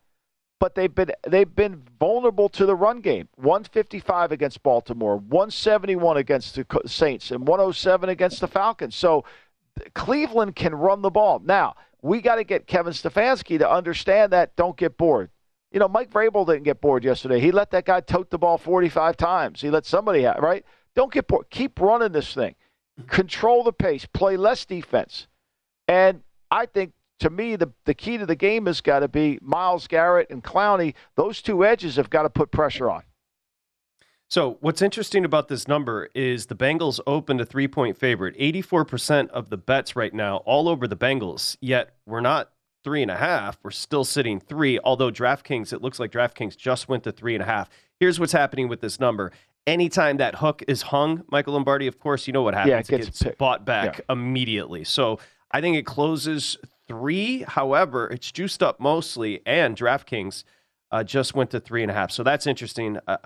But 0.58 0.74
they've 0.74 0.94
been 0.94 1.12
they've 1.28 1.54
been 1.54 1.84
vulnerable 2.00 2.48
to 2.50 2.66
the 2.66 2.76
run 2.76 3.02
game. 3.02 3.28
155 3.36 4.32
against 4.32 4.64
Baltimore, 4.64 5.18
171 5.18 6.18
against 6.18 6.56
the 6.56 6.66
Saints, 6.86 7.32
and 7.32 7.46
107 7.46 8.10
against 8.10 8.40
the 8.40 8.48
Falcons. 8.48 8.96
So 8.96 9.26
Cleveland 9.94 10.56
can 10.56 10.74
run 10.74 11.02
the 11.02 11.10
ball. 11.10 11.40
Now, 11.44 11.76
we 12.02 12.22
got 12.22 12.36
to 12.36 12.46
get 12.46 12.68
Kevin 12.68 12.94
Stefanski 12.94 13.60
to 13.60 13.70
understand 13.70 14.32
that 14.32 14.56
don't 14.56 14.78
get 14.78 14.98
bored. 14.98 15.30
You 15.72 15.80
know, 15.80 15.90
Mike 15.90 16.10
Vrabel 16.10 16.46
didn't 16.46 16.64
get 16.64 16.80
bored 16.80 17.04
yesterday. 17.04 17.42
He 17.42 17.52
let 17.52 17.72
that 17.72 17.84
guy 17.86 18.00
tote 18.00 18.30
the 18.30 18.38
ball 18.38 18.58
45 18.58 19.18
times. 19.18 19.62
He 19.62 19.70
let 19.70 19.86
somebody 19.86 20.22
have, 20.22 20.38
right? 20.38 20.64
Don't 20.96 21.12
get 21.12 21.28
bored. 21.28 21.48
Keep 21.50 21.82
running 21.82 22.14
this 22.14 22.34
thing. 22.34 22.56
Control 23.08 23.64
the 23.64 23.74
pace. 23.74 24.06
Play 24.06 24.38
less 24.38 24.64
defense. 24.64 25.28
And 25.88 26.22
I 26.52 26.66
think, 26.66 26.94
to 27.20 27.30
me, 27.30 27.56
the, 27.56 27.72
the 27.86 27.94
key 27.94 28.18
to 28.18 28.26
the 28.26 28.36
game 28.36 28.66
has 28.66 28.82
got 28.82 29.00
to 29.00 29.08
be 29.08 29.40
Myles 29.42 29.88
Garrett 29.88 30.30
and 30.30 30.44
Clowney. 30.44 30.94
Those 31.16 31.42
two 31.42 31.66
edges 31.66 31.96
have 31.96 32.10
got 32.10 32.24
to 32.24 32.30
put 32.30 32.52
pressure 32.52 32.90
on. 32.90 33.04
So, 34.28 34.58
what's 34.60 34.82
interesting 34.82 35.24
about 35.24 35.50
this 35.50 35.68
number 35.68 36.10
is 36.16 36.48
the 36.48 36.56
Bengals 36.56 37.00
opened 37.06 37.42
a 37.42 37.46
three 37.46 37.68
point 37.68 37.98
favorite. 37.98 38.38
84% 38.38 39.30
of 39.30 39.50
the 39.50 39.58
bets 39.58 39.96
right 39.96 40.14
now, 40.14 40.38
all 40.38 40.68
over 40.68 40.88
the 40.88 40.98
Bengals, 40.98 41.58
yet 41.62 41.96
we're 42.08 42.22
not 42.22 42.52
three 42.84 43.02
and 43.02 43.12
a 43.12 43.18
half. 43.18 43.60
We're 43.64 43.72
still 43.72 44.04
sitting 44.04 44.40
three, 44.40 44.80
although 44.84 45.12
DraftKings, 45.12 45.74
it 45.74 45.82
looks 45.82 46.00
like 46.00 46.12
DraftKings 46.12 46.58
just 46.58 46.90
went 46.90 47.04
to 47.04 47.12
three 47.12 47.36
and 47.36 47.44
a 47.44 47.46
half. 47.46 47.70
Here's 48.00 48.20
what's 48.20 48.32
happening 48.32 48.68
with 48.68 48.82
this 48.82 49.00
number. 49.00 49.32
Anytime 49.68 50.18
that 50.18 50.36
hook 50.36 50.64
is 50.68 50.84
hung, 50.84 51.24
Michael 51.32 51.54
Lombardi, 51.54 51.88
of 51.88 52.00
course, 52.00 52.28
you 52.28 52.34
know 52.34 52.44
what 52.44 52.54
happens. 52.54 52.90
Yeah, 52.90 52.98
it 52.98 53.04
gets, 53.04 53.22
it 53.22 53.24
gets 53.24 53.38
bought 53.38 53.66
back 53.66 53.98
yeah. 54.00 54.14
immediately. 54.14 54.84
So, 54.84 55.20
I 55.52 55.62
think 55.62 55.78
it 55.78 55.86
closes 55.86 56.58
three. 56.88 57.44
However, 57.44 58.08
it's 58.08 58.32
juiced 58.32 58.62
up 58.62 58.80
mostly, 58.80 59.42
and 59.46 59.76
DraftKings 59.76 60.44
uh, 60.92 61.04
just 61.04 61.36
went 61.36 61.52
to 61.52 61.60
three 61.60 61.82
and 61.82 61.92
a 61.92 61.94
half. 61.94 62.12
So 62.12 62.24
that's 62.24 62.48
interesting. 62.48 63.00
Uh, 63.08 63.18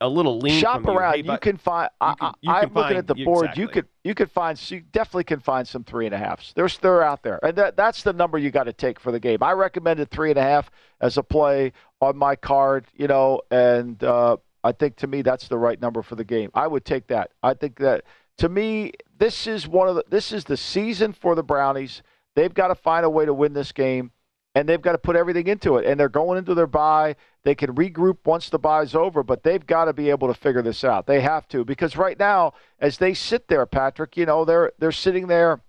a 0.00 0.08
little 0.08 0.38
lean. 0.38 0.60
Shop 0.60 0.84
around. 0.86 1.18
You, 1.18 1.32
you 1.32 1.38
can 1.38 1.56
find. 1.56 1.88
You 2.00 2.14
can, 2.18 2.32
you 2.40 2.52
I, 2.52 2.62
am 2.62 2.74
looking 2.74 2.96
at 2.96 3.06
the 3.06 3.14
board. 3.14 3.44
Exactly. 3.44 3.62
You 3.62 3.68
could 3.68 3.86
you 4.04 4.14
could 4.14 4.30
find. 4.30 4.70
You 4.70 4.80
definitely 4.80 5.24
can 5.24 5.40
find 5.40 5.66
some 5.66 5.84
three 5.84 6.06
and 6.06 6.14
a 6.14 6.18
halfs. 6.18 6.52
There's 6.54 6.78
they're 6.78 7.02
out 7.02 7.22
there, 7.22 7.38
and 7.44 7.56
that, 7.56 7.76
that's 7.76 8.02
the 8.02 8.12
number 8.12 8.38
you 8.38 8.50
got 8.50 8.64
to 8.64 8.72
take 8.72 8.98
for 8.98 9.12
the 9.12 9.20
game. 9.20 9.42
I 9.42 9.52
recommended 9.52 10.10
three 10.10 10.30
and 10.30 10.38
a 10.38 10.42
half 10.42 10.70
as 11.00 11.16
a 11.16 11.22
play 11.22 11.72
on 12.00 12.16
my 12.16 12.34
card. 12.34 12.86
You 12.96 13.06
know, 13.06 13.42
and 13.50 14.02
uh, 14.02 14.38
I 14.64 14.72
think 14.72 14.96
to 14.96 15.06
me 15.06 15.22
that's 15.22 15.46
the 15.46 15.58
right 15.58 15.80
number 15.80 16.02
for 16.02 16.16
the 16.16 16.24
game. 16.24 16.50
I 16.54 16.66
would 16.66 16.84
take 16.84 17.06
that. 17.08 17.30
I 17.42 17.54
think 17.54 17.78
that 17.78 18.04
to 18.38 18.48
me 18.48 18.92
this 19.18 19.46
is 19.46 19.68
one 19.68 19.88
of 19.88 19.96
the 19.96 20.04
this 20.08 20.32
is 20.32 20.44
the 20.44 20.56
season 20.56 21.12
for 21.12 21.34
the 21.34 21.42
Brownies. 21.42 22.02
They've 22.34 22.54
got 22.54 22.68
to 22.68 22.74
find 22.74 23.04
a 23.04 23.10
way 23.10 23.26
to 23.26 23.34
win 23.34 23.52
this 23.52 23.72
game 23.72 24.12
and 24.58 24.68
they've 24.68 24.82
got 24.82 24.92
to 24.92 24.98
put 24.98 25.14
everything 25.14 25.46
into 25.46 25.76
it. 25.76 25.86
And 25.86 26.00
they're 26.00 26.08
going 26.08 26.36
into 26.36 26.52
their 26.52 26.66
bye. 26.66 27.14
They 27.44 27.54
can 27.54 27.76
regroup 27.76 28.18
once 28.24 28.48
the 28.48 28.58
bye's 28.58 28.92
over, 28.92 29.22
but 29.22 29.44
they've 29.44 29.64
got 29.64 29.84
to 29.84 29.92
be 29.92 30.10
able 30.10 30.26
to 30.26 30.34
figure 30.34 30.62
this 30.62 30.82
out. 30.82 31.06
They 31.06 31.20
have 31.20 31.46
to 31.48 31.64
because 31.64 31.96
right 31.96 32.18
now, 32.18 32.54
as 32.80 32.98
they 32.98 33.14
sit 33.14 33.46
there, 33.46 33.66
Patrick, 33.66 34.16
you 34.16 34.26
know 34.26 34.44
they're 34.44 34.72
they're 34.78 34.90
sitting 34.90 35.28
there, 35.28 35.60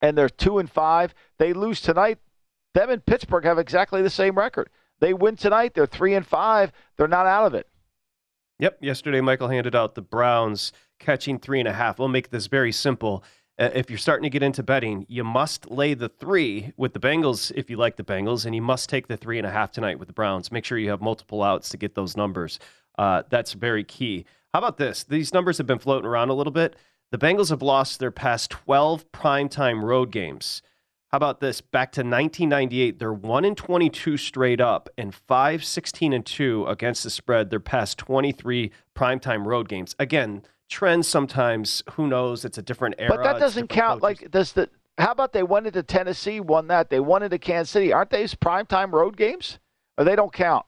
and 0.00 0.16
they're 0.16 0.28
two 0.28 0.58
and 0.58 0.70
five. 0.70 1.12
They 1.38 1.52
lose 1.52 1.80
tonight. 1.80 2.18
Them 2.74 2.90
and 2.90 3.04
Pittsburgh 3.04 3.44
have 3.44 3.58
exactly 3.58 4.00
the 4.00 4.10
same 4.10 4.38
record. 4.38 4.70
They 5.00 5.12
win 5.12 5.34
tonight. 5.34 5.74
They're 5.74 5.86
three 5.86 6.14
and 6.14 6.26
five. 6.26 6.72
They're 6.96 7.08
not 7.08 7.26
out 7.26 7.46
of 7.46 7.54
it. 7.54 7.68
Yep. 8.60 8.78
Yesterday, 8.80 9.20
Michael 9.20 9.48
handed 9.48 9.74
out 9.74 9.96
the 9.96 10.02
Browns 10.02 10.72
catching 10.98 11.38
three 11.38 11.58
and 11.58 11.68
a 11.68 11.72
half. 11.72 11.98
We'll 11.98 12.08
make 12.08 12.30
this 12.30 12.46
very 12.46 12.72
simple. 12.72 13.24
Uh, 13.58 13.70
if 13.74 13.88
you're 13.88 13.98
starting 13.98 14.24
to 14.24 14.30
get 14.30 14.42
into 14.42 14.62
betting, 14.62 15.06
you 15.08 15.22
must 15.22 15.70
lay 15.70 15.94
the 15.94 16.08
three 16.08 16.72
with 16.76 16.92
the 16.92 16.98
Bengals 16.98 17.52
if 17.54 17.70
you 17.70 17.76
like 17.76 17.96
the 17.96 18.02
Bengals, 18.02 18.46
and 18.46 18.54
you 18.54 18.62
must 18.62 18.88
take 18.88 19.06
the 19.06 19.16
three 19.16 19.38
and 19.38 19.46
a 19.46 19.50
half 19.50 19.70
tonight 19.70 19.98
with 19.98 20.08
the 20.08 20.14
Browns. 20.14 20.50
Make 20.50 20.64
sure 20.64 20.78
you 20.78 20.90
have 20.90 21.00
multiple 21.00 21.42
outs 21.42 21.68
to 21.70 21.76
get 21.76 21.94
those 21.94 22.16
numbers. 22.16 22.58
Uh, 22.98 23.22
that's 23.28 23.52
very 23.52 23.84
key. 23.84 24.24
How 24.52 24.58
about 24.58 24.76
this? 24.76 25.04
These 25.04 25.32
numbers 25.32 25.58
have 25.58 25.66
been 25.66 25.78
floating 25.78 26.06
around 26.06 26.30
a 26.30 26.34
little 26.34 26.52
bit. 26.52 26.76
The 27.12 27.18
Bengals 27.18 27.50
have 27.50 27.62
lost 27.62 28.00
their 28.00 28.10
past 28.10 28.50
12 28.50 29.10
primetime 29.12 29.82
road 29.82 30.10
games. 30.10 30.62
How 31.14 31.18
about 31.18 31.38
this? 31.38 31.60
Back 31.60 31.92
to 31.92 32.00
1998, 32.00 32.98
they're 32.98 33.12
1 33.12 33.44
and 33.44 33.56
22 33.56 34.16
straight 34.16 34.60
up 34.60 34.88
and 34.98 35.14
5 35.14 35.64
16 35.64 36.12
and 36.12 36.26
2 36.26 36.66
against 36.66 37.04
the 37.04 37.10
spread 37.10 37.50
their 37.50 37.60
past 37.60 37.98
23 37.98 38.72
primetime 38.96 39.46
road 39.46 39.68
games. 39.68 39.94
Again, 40.00 40.42
trends 40.68 41.08
sometimes. 41.08 41.82
Who 41.92 42.06
knows? 42.06 42.44
It's 42.44 42.58
a 42.58 42.62
different 42.62 42.96
era. 42.98 43.10
But 43.16 43.24
that 43.24 43.38
doesn't 43.38 43.68
count. 43.68 44.00
Coaches. 44.00 44.22
Like 44.22 44.30
does 44.30 44.52
the 44.52 44.68
how 44.98 45.10
about 45.10 45.32
they 45.32 45.42
went 45.42 45.66
into 45.66 45.82
Tennessee, 45.82 46.40
won 46.40 46.68
that. 46.68 46.88
They 46.88 47.00
won 47.00 47.22
into 47.22 47.38
Kansas 47.38 47.70
City. 47.70 47.92
Aren't 47.92 48.10
these 48.10 48.34
primetime 48.34 48.92
road 48.92 49.16
games? 49.16 49.58
Or 49.98 50.04
they 50.04 50.16
don't 50.16 50.32
count? 50.32 50.66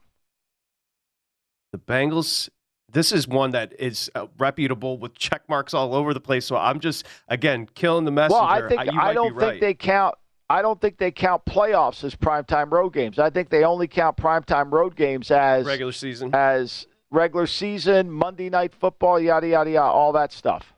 The 1.72 1.78
Bengals. 1.78 2.48
This 2.90 3.12
is 3.12 3.28
one 3.28 3.50
that 3.50 3.74
is 3.78 4.10
uh, 4.14 4.26
reputable 4.38 4.96
with 4.96 5.14
check 5.14 5.42
marks 5.48 5.74
all 5.74 5.94
over 5.94 6.14
the 6.14 6.20
place. 6.20 6.46
So 6.46 6.56
I'm 6.56 6.80
just 6.80 7.04
again 7.28 7.68
killing 7.74 8.04
the 8.04 8.10
messenger. 8.10 8.40
Well, 8.40 8.48
I 8.48 8.68
think 8.68 8.80
I 8.80 9.12
don't 9.12 9.30
think 9.30 9.42
right. 9.42 9.60
they 9.60 9.74
count. 9.74 10.14
I 10.48 10.62
don't 10.62 10.80
think 10.80 10.96
they 10.96 11.10
count 11.10 11.44
playoffs 11.44 12.04
as 12.04 12.14
primetime 12.14 12.70
road 12.70 12.90
games. 12.90 13.18
I 13.18 13.30
think 13.30 13.50
they 13.50 13.64
only 13.64 13.88
count 13.88 14.16
primetime 14.16 14.72
road 14.72 14.94
games 14.94 15.30
as 15.32 15.66
regular 15.66 15.92
season 15.92 16.30
as 16.32 16.86
regular 17.10 17.46
season, 17.46 18.10
Monday 18.10 18.50
night 18.50 18.74
football, 18.74 19.20
yada 19.20 19.48
yada 19.48 19.70
yada, 19.70 19.90
all 19.90 20.12
that 20.12 20.32
stuff. 20.32 20.74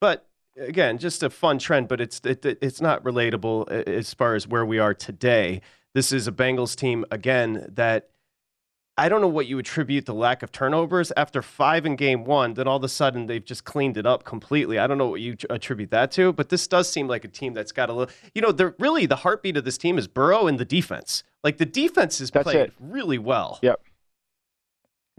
But 0.00 0.26
again, 0.58 0.98
just 0.98 1.22
a 1.22 1.30
fun 1.30 1.58
trend, 1.58 1.88
but 1.88 2.00
it's 2.00 2.20
it, 2.24 2.44
it's 2.44 2.80
not 2.80 3.02
relatable 3.04 3.70
as 3.86 4.14
far 4.14 4.34
as 4.34 4.46
where 4.46 4.64
we 4.64 4.78
are 4.78 4.94
today. 4.94 5.60
This 5.94 6.12
is 6.12 6.28
a 6.28 6.32
Bengals 6.32 6.76
team 6.76 7.04
again 7.10 7.66
that 7.74 8.10
I 8.96 9.08
don't 9.08 9.20
know 9.20 9.28
what 9.28 9.46
you 9.46 9.58
attribute 9.58 10.06
the 10.06 10.14
lack 10.14 10.42
of 10.42 10.52
turnovers 10.52 11.10
after 11.16 11.42
five 11.42 11.86
in 11.86 11.96
game 11.96 12.24
one. 12.24 12.54
Then 12.54 12.68
all 12.68 12.76
of 12.76 12.84
a 12.84 12.88
sudden 12.88 13.26
they've 13.26 13.44
just 13.44 13.64
cleaned 13.64 13.96
it 13.96 14.06
up 14.06 14.24
completely. 14.24 14.78
I 14.78 14.86
don't 14.86 14.98
know 14.98 15.08
what 15.08 15.20
you 15.20 15.36
attribute 15.48 15.90
that 15.90 16.12
to, 16.12 16.32
but 16.32 16.50
this 16.50 16.66
does 16.66 16.90
seem 16.90 17.08
like 17.08 17.24
a 17.24 17.28
team 17.28 17.54
that's 17.54 17.72
got 17.72 17.88
a 17.88 17.94
little. 17.94 18.14
You 18.34 18.42
know, 18.42 18.52
they're 18.52 18.74
really 18.78 19.06
the 19.06 19.16
heartbeat 19.16 19.56
of 19.56 19.64
this 19.64 19.78
team 19.78 19.98
is 19.98 20.06
Burrow 20.06 20.46
and 20.46 20.58
the 20.58 20.64
defense. 20.64 21.24
Like 21.42 21.56
the 21.56 21.66
defense 21.66 22.20
is 22.20 22.30
played 22.30 22.72
really 22.78 23.18
well. 23.18 23.58
Yep 23.62 23.80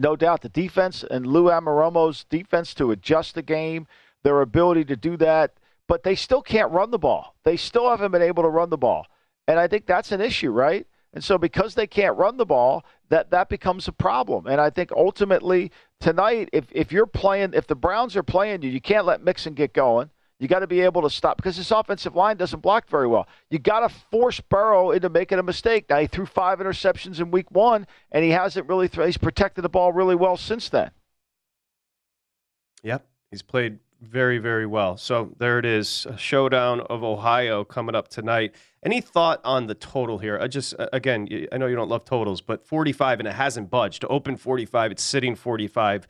no 0.02 0.16
doubt 0.16 0.42
the 0.42 0.50
defense 0.50 1.04
and 1.10 1.26
Lou 1.26 1.46
Anarumo's 1.46 2.26
defense 2.26 2.74
to 2.76 2.92
adjust 2.92 3.36
the 3.36 3.42
game, 3.42 3.88
their 4.24 4.42
ability 4.42 4.86
to 4.86 4.96
do 4.96 5.16
that, 5.18 5.54
but 5.88 6.04
they 6.04 6.16
still 6.16 6.42
can't 6.42 6.72
run 6.72 6.92
the 6.92 7.00
ball. 7.00 7.36
They 7.44 7.58
still 7.58 7.90
haven't 7.90 8.12
been 8.12 8.22
able 8.22 8.44
to 8.44 8.50
run 8.50 8.70
the 8.70 8.78
ball. 8.78 9.08
And 9.48 9.60
I 9.60 9.68
think 9.68 9.86
that's 9.86 10.12
an 10.12 10.22
issue, 10.22 10.52
right? 10.52 10.88
And 11.14 11.24
so 11.24 11.38
because 11.38 11.76
they 11.76 11.88
can't 11.88 12.18
run 12.18 12.38
the 12.38 12.46
ball, 12.46 12.86
that 13.10 13.32
that 13.32 13.50
becomes 13.50 13.88
a 13.88 13.92
problem. 13.92 14.48
And 14.48 14.62
I 14.62 14.70
think 14.70 14.92
ultimately 14.94 15.72
tonight, 16.00 16.50
if 16.54 16.66
if 16.72 16.92
you're 16.92 17.06
playing, 17.06 17.54
if 17.54 17.68
the 17.68 17.76
Browns 17.76 18.16
are 18.16 18.24
playing 18.24 18.62
you, 18.62 18.70
you 18.70 18.80
can't 18.80 19.06
let 19.06 19.24
Mixon 19.24 19.54
get 19.54 19.74
going. 19.74 20.10
You 20.42 20.48
got 20.48 20.60
to 20.60 20.68
be 20.68 20.82
able 20.82 21.04
to 21.04 21.10
stop 21.12 21.38
because 21.38 21.56
this 21.56 21.70
offensive 21.70 22.16
line 22.16 22.36
doesn't 22.36 22.62
block 22.62 22.90
very 22.90 23.06
well. 23.06 23.28
You 23.52 23.60
got 23.60 23.88
to 23.88 23.90
force 23.90 24.40
Burrow 24.40 24.90
into 24.90 25.08
making 25.08 25.38
a 25.38 25.44
mistake. 25.44 25.86
Now 25.88 26.00
he 26.00 26.08
threw 26.08 26.26
five 26.26 26.58
interceptions 26.58 27.20
in 27.20 27.30
Week 27.30 27.52
One, 27.52 27.86
and 28.12 28.24
he 28.24 28.32
hasn't 28.32 28.68
really. 28.68 28.90
Th- 28.90 29.06
he's 29.06 29.18
protected 29.20 29.64
the 29.64 29.70
ball 29.70 29.94
really 29.94 30.16
well 30.16 30.38
since 30.38 30.68
then. 30.68 30.90
Yep, 32.82 33.06
he's 33.30 33.44
played 33.44 33.78
very, 34.02 34.40
very 34.40 34.66
well. 34.66 34.98
So 34.98 35.36
there 35.38 35.60
it 35.60 35.66
is, 35.66 36.08
a 36.10 36.18
showdown 36.18 36.82
of 36.82 37.04
Ohio 37.04 37.64
coming 37.64 37.94
up 37.94 38.08
tonight. 38.08 38.56
Any 38.84 39.00
thought 39.00 39.42
on 39.44 39.68
the 39.68 39.76
total 39.76 40.18
here? 40.18 40.40
I 40.42 40.48
just 40.48 40.74
again, 40.92 41.48
I 41.52 41.58
know 41.60 41.68
you 41.68 41.76
don't 41.76 41.88
love 41.88 42.04
totals, 42.04 42.42
but 42.42 42.66
45 42.66 43.20
and 43.20 43.28
it 43.28 43.36
hasn't 43.36 43.70
budged. 43.70 44.02
To 44.02 44.08
open 44.08 44.38
45, 44.38 44.94
it's 44.94 45.04
sitting 45.04 45.36
45. 45.36 46.08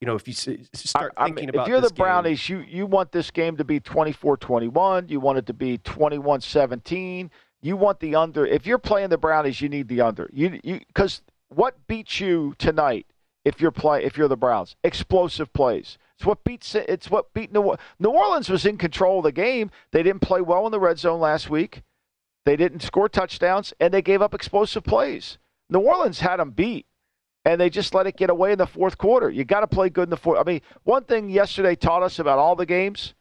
You 0.00 0.06
know, 0.06 0.14
if 0.14 0.26
you 0.26 0.32
start 0.32 1.12
I, 1.16 1.26
thinking 1.26 1.42
I 1.44 1.46
mean, 1.46 1.48
about 1.50 1.62
if 1.62 1.68
you're 1.68 1.78
the 1.78 1.82
this 1.82 1.92
game- 1.92 2.04
Brownies, 2.04 2.48
you 2.48 2.60
you 2.60 2.86
want 2.86 3.12
this 3.12 3.30
game 3.30 3.56
to 3.58 3.64
be 3.64 3.80
24-21. 3.80 5.10
You 5.10 5.20
want 5.20 5.38
it 5.38 5.46
to 5.46 5.52
be 5.54 5.76
21-17. 5.78 7.30
You 7.62 7.76
want 7.76 8.00
the 8.00 8.14
under. 8.14 8.46
If 8.46 8.66
you're 8.66 8.78
playing 8.78 9.10
the 9.10 9.18
Brownies, 9.18 9.60
you 9.60 9.68
need 9.68 9.88
the 9.88 10.00
under. 10.00 10.30
You 10.32 10.58
you 10.64 10.80
because 10.86 11.20
what 11.50 11.86
beats 11.86 12.18
you 12.20 12.54
tonight? 12.58 13.06
If 13.44 13.60
you're 13.60 13.70
play 13.70 14.04
if 14.04 14.16
you're 14.16 14.28
the 14.28 14.36
Browns, 14.36 14.76
explosive 14.84 15.52
plays. 15.52 15.98
It's 16.16 16.26
what 16.26 16.44
beats 16.44 16.74
it's 16.74 17.10
what 17.10 17.32
beat 17.34 17.52
New 17.52 17.76
New 17.98 18.10
Orleans 18.10 18.48
was 18.48 18.64
in 18.66 18.78
control 18.78 19.18
of 19.18 19.24
the 19.24 19.32
game. 19.32 19.70
They 19.92 20.02
didn't 20.02 20.20
play 20.20 20.40
well 20.40 20.64
in 20.66 20.72
the 20.72 20.80
red 20.80 20.98
zone 20.98 21.20
last 21.20 21.48
week. 21.50 21.82
They 22.46 22.56
didn't 22.56 22.80
score 22.80 23.08
touchdowns 23.08 23.72
and 23.80 23.92
they 23.92 24.02
gave 24.02 24.22
up 24.22 24.34
explosive 24.34 24.84
plays. 24.84 25.38
New 25.68 25.80
Orleans 25.80 26.20
had 26.20 26.38
them 26.38 26.50
beat 26.50 26.86
and 27.44 27.60
they 27.60 27.70
just 27.70 27.94
let 27.94 28.06
it 28.06 28.16
get 28.16 28.30
away 28.30 28.52
in 28.52 28.58
the 28.58 28.66
fourth 28.66 28.98
quarter. 28.98 29.30
You 29.30 29.44
got 29.44 29.60
to 29.60 29.66
play 29.66 29.88
good 29.88 30.04
in 30.04 30.10
the 30.10 30.16
fourth. 30.16 30.38
I 30.38 30.44
mean, 30.44 30.60
one 30.84 31.04
thing 31.04 31.30
yesterday 31.30 31.74
taught 31.74 32.02
us 32.02 32.18
about 32.18 32.38
all 32.38 32.56
the 32.56 32.66
games. 32.66 33.14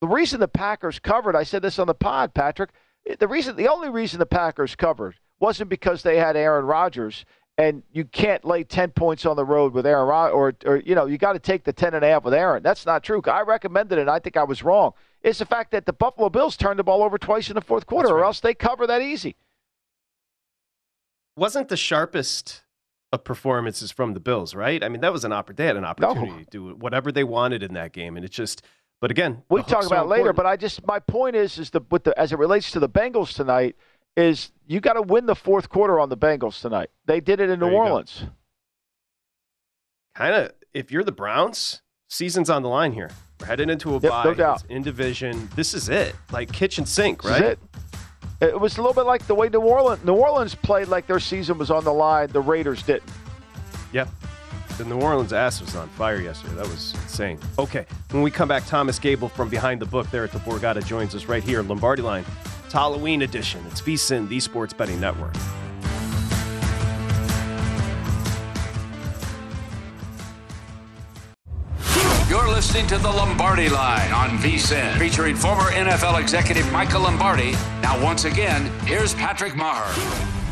The 0.00 0.08
reason 0.08 0.40
the 0.40 0.48
Packers 0.48 0.98
covered, 0.98 1.34
I 1.34 1.42
said 1.42 1.62
this 1.62 1.78
on 1.78 1.86
the 1.86 1.94
pod, 1.94 2.34
Patrick. 2.34 2.70
Eh, 3.08 3.16
the 3.18 3.28
reason, 3.28 3.56
the 3.56 3.68
only 3.68 3.88
reason 3.88 4.18
the 4.18 4.26
Packers 4.26 4.76
covered 4.76 5.16
wasn't 5.40 5.70
because 5.70 6.02
they 6.02 6.18
had 6.18 6.36
Aaron 6.36 6.66
Rodgers 6.66 7.24
and 7.56 7.82
you 7.92 8.04
can't 8.04 8.44
lay 8.44 8.62
10 8.62 8.90
points 8.90 9.26
on 9.26 9.34
the 9.34 9.44
road 9.44 9.72
with 9.72 9.84
Aaron 9.84 10.06
Rod- 10.06 10.30
or, 10.30 10.54
or 10.64 10.76
you 10.76 10.94
know 10.94 11.06
you 11.06 11.18
got 11.18 11.32
to 11.32 11.40
take 11.40 11.64
the 11.64 11.72
10 11.72 11.94
and 11.94 12.04
a 12.04 12.08
half 12.08 12.22
with 12.22 12.32
Aaron. 12.34 12.62
That's 12.62 12.86
not 12.86 13.02
true. 13.02 13.20
I 13.26 13.40
recommended 13.40 13.98
it. 13.98 14.02
and 14.02 14.10
I 14.10 14.20
think 14.20 14.36
I 14.36 14.44
was 14.44 14.62
wrong. 14.62 14.92
It's 15.22 15.40
the 15.40 15.44
fact 15.44 15.72
that 15.72 15.84
the 15.84 15.92
Buffalo 15.92 16.28
Bills 16.28 16.56
turned 16.56 16.78
the 16.78 16.84
ball 16.84 17.02
over 17.02 17.18
twice 17.18 17.48
in 17.50 17.54
the 17.54 17.60
fourth 17.60 17.86
quarter, 17.86 18.08
or 18.10 18.24
else 18.24 18.38
they 18.38 18.54
cover 18.54 18.86
that 18.86 19.02
easy. 19.02 19.34
wasn't 21.36 21.68
the 21.68 21.76
sharpest 21.76 22.62
of 23.12 23.24
performances 23.24 23.90
from 23.90 24.14
the 24.14 24.20
Bills, 24.20 24.54
right? 24.54 24.82
I 24.84 24.88
mean, 24.88 25.00
that 25.00 25.12
was 25.12 25.24
an 25.24 25.32
opportunity. 25.32 25.62
They 25.62 25.66
had 25.68 25.76
an 25.76 25.84
opportunity 25.84 26.44
to 26.44 26.50
do 26.50 26.74
whatever 26.74 27.10
they 27.10 27.24
wanted 27.24 27.62
in 27.62 27.74
that 27.74 27.92
game, 27.92 28.16
and 28.16 28.24
it 28.24 28.30
just. 28.30 28.62
But 29.00 29.10
again, 29.12 29.42
We 29.48 29.60
talk 29.60 29.68
hook's 29.70 29.86
so 29.88 29.94
about 29.94 30.08
later, 30.08 30.32
but 30.32 30.44
I 30.44 30.56
just 30.56 30.84
my 30.86 30.98
point 30.98 31.36
is 31.36 31.56
is 31.58 31.70
the 31.70 31.80
with 31.90 32.02
the 32.04 32.18
as 32.18 32.32
it 32.32 32.38
relates 32.38 32.72
to 32.72 32.80
the 32.80 32.88
Bengals 32.88 33.32
tonight 33.32 33.76
is 34.16 34.50
you 34.66 34.80
got 34.80 34.94
to 34.94 35.02
win 35.02 35.26
the 35.26 35.36
fourth 35.36 35.68
quarter 35.68 36.00
on 36.00 36.08
the 36.08 36.16
Bengals 36.16 36.60
tonight. 36.60 36.90
They 37.06 37.20
did 37.20 37.38
it 37.40 37.48
in 37.48 37.60
New 37.60 37.66
There 37.66 37.74
go. 37.74 37.82
Orleans. 37.82 38.24
kind 40.16 40.34
of 40.34 40.52
if 40.74 40.90
you're 40.90 41.04
the 41.04 41.12
Browns, 41.12 41.82
season's 42.08 42.50
on 42.50 42.62
the 42.62 42.68
line 42.68 42.92
here. 42.92 43.10
We're 43.40 43.46
heading 43.46 43.70
into 43.70 43.90
a 43.94 44.00
Yep, 44.00 44.10
bye 44.10 44.24
no 44.24 44.34
doubt. 44.34 44.62
It's 44.62 44.64
in 44.70 44.82
division. 44.82 45.48
This 45.54 45.74
is 45.74 45.88
it, 45.88 46.16
like 46.32 46.52
kitchen 46.52 46.84
sink, 46.84 47.22
This 47.22 47.40
right? 47.40 47.58
It. 48.40 48.58
Was 48.58 48.78
a 48.78 48.82
little 48.82 48.94
bit 48.94 49.06
like 49.06 49.26
the 49.26 49.34
way 49.34 49.48
New 49.48 49.60
Orleans 49.60 50.04
New 50.04 50.14
Orleans 50.14 50.54
played 50.54 50.88
like 50.88 51.06
their 51.06 51.20
season 51.20 51.58
was 51.58 51.70
on 51.70 51.84
the 51.84 51.92
line. 51.92 52.28
The 52.28 52.40
Raiders 52.40 52.82
didn't. 52.82 53.10
Yep. 53.92 54.08
The 54.76 54.84
New 54.84 55.00
Orleans 55.00 55.32
ass 55.32 55.60
was 55.60 55.74
on 55.74 55.88
fire 55.90 56.20
yesterday. 56.20 56.54
That 56.54 56.68
was 56.68 56.94
insane. 56.94 57.38
Okay, 57.58 57.84
when 58.12 58.22
we 58.22 58.30
come 58.30 58.48
back, 58.48 58.64
Thomas 58.66 58.98
Gable 59.00 59.28
from 59.28 59.48
behind 59.48 59.80
the 59.80 59.86
book 59.86 60.08
there 60.12 60.22
at 60.22 60.30
the 60.30 60.38
Borgata 60.38 60.84
joins 60.86 61.16
us 61.16 61.26
right 61.26 61.42
here, 61.42 61.62
Lombardi 61.62 62.02
Line. 62.02 62.24
It's 62.64 62.72
Halloween 62.72 63.22
edition. 63.22 63.64
It's 63.70 63.80
VSIN, 63.80 64.28
the 64.28 64.38
Sports 64.38 64.72
Betting 64.72 65.00
Network. 65.00 65.34
Listening 72.68 72.86
to 72.86 72.98
the 72.98 73.10
Lombardi 73.10 73.70
Line 73.70 74.12
on 74.12 74.36
VSIN, 74.40 74.98
featuring 74.98 75.34
former 75.34 75.70
NFL 75.70 76.20
executive 76.20 76.70
Michael 76.70 77.00
Lombardi. 77.00 77.52
Now, 77.80 77.98
once 78.04 78.26
again, 78.26 78.66
here's 78.80 79.14
Patrick 79.14 79.56
Maher. 79.56 79.90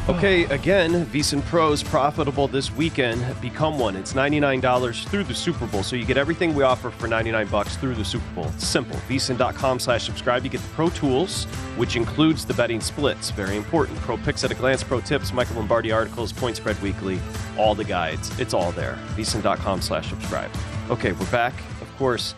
Okay, 0.08 0.44
again, 0.44 1.04
VSIN 1.06 1.44
Pros 1.44 1.82
profitable 1.82 2.48
this 2.48 2.72
weekend. 2.72 3.22
Become 3.42 3.78
one. 3.78 3.96
It's 3.96 4.14
$99 4.14 5.04
through 5.08 5.24
the 5.24 5.34
Super 5.34 5.66
Bowl. 5.66 5.82
So 5.82 5.94
you 5.94 6.06
get 6.06 6.16
everything 6.16 6.54
we 6.54 6.62
offer 6.62 6.90
for 6.90 7.06
99 7.06 7.48
bucks 7.48 7.76
through 7.76 7.96
the 7.96 8.04
Super 8.04 8.34
Bowl. 8.34 8.46
It's 8.46 8.66
simple. 8.66 8.96
VSIN.com 9.10 9.78
slash 9.78 10.04
subscribe. 10.04 10.42
You 10.42 10.48
get 10.48 10.62
the 10.62 10.68
Pro 10.68 10.88
Tools, 10.88 11.44
which 11.76 11.96
includes 11.96 12.46
the 12.46 12.54
betting 12.54 12.80
splits. 12.80 13.28
Very 13.28 13.58
important. 13.58 13.98
Pro 13.98 14.16
Picks 14.16 14.42
at 14.42 14.50
a 14.50 14.54
Glance, 14.54 14.82
Pro 14.82 15.02
Tips, 15.02 15.34
Michael 15.34 15.56
Lombardi 15.56 15.92
articles, 15.92 16.32
Point 16.32 16.56
Spread 16.56 16.80
Weekly, 16.80 17.20
all 17.58 17.74
the 17.74 17.84
guides. 17.84 18.30
It's 18.40 18.54
all 18.54 18.72
there. 18.72 18.98
VSIN.com 19.16 19.82
slash 19.82 20.08
subscribe. 20.08 20.50
Okay, 20.88 21.12
we're 21.12 21.30
back. 21.30 21.52
Of 21.96 22.00
course, 22.00 22.34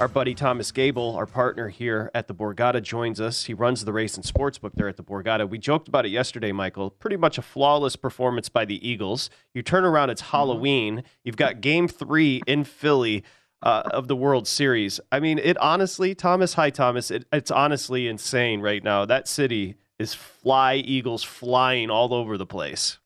our 0.00 0.08
buddy 0.08 0.34
Thomas 0.34 0.72
Gable, 0.72 1.14
our 1.14 1.24
partner 1.24 1.68
here 1.68 2.10
at 2.16 2.26
the 2.26 2.34
Borgata, 2.34 2.82
joins 2.82 3.20
us. 3.20 3.44
He 3.44 3.54
runs 3.54 3.84
the 3.84 3.92
race 3.92 4.16
and 4.16 4.24
sportsbook 4.24 4.72
there 4.74 4.88
at 4.88 4.96
the 4.96 5.04
Borgata. 5.04 5.48
We 5.48 5.58
joked 5.58 5.86
about 5.86 6.04
it 6.04 6.08
yesterday, 6.08 6.50
Michael. 6.50 6.90
Pretty 6.90 7.16
much 7.16 7.38
a 7.38 7.42
flawless 7.42 7.94
performance 7.94 8.48
by 8.48 8.64
the 8.64 8.84
Eagles. 8.84 9.30
You 9.54 9.62
turn 9.62 9.84
around, 9.84 10.10
it's 10.10 10.20
Halloween. 10.20 11.04
You've 11.22 11.36
got 11.36 11.60
game 11.60 11.86
three 11.86 12.42
in 12.44 12.64
Philly 12.64 13.22
uh, 13.62 13.84
of 13.92 14.08
the 14.08 14.16
World 14.16 14.48
Series. 14.48 14.98
I 15.12 15.20
mean, 15.20 15.38
it 15.38 15.56
honestly, 15.58 16.12
Thomas, 16.16 16.54
hi, 16.54 16.70
Thomas, 16.70 17.12
it, 17.12 17.24
it's 17.32 17.52
honestly 17.52 18.08
insane 18.08 18.62
right 18.62 18.82
now. 18.82 19.04
That 19.04 19.28
city 19.28 19.76
is 20.00 20.12
fly 20.12 20.74
Eagles 20.74 21.22
flying 21.22 21.88
all 21.88 22.12
over 22.12 22.36
the 22.36 22.46
place. 22.46 22.98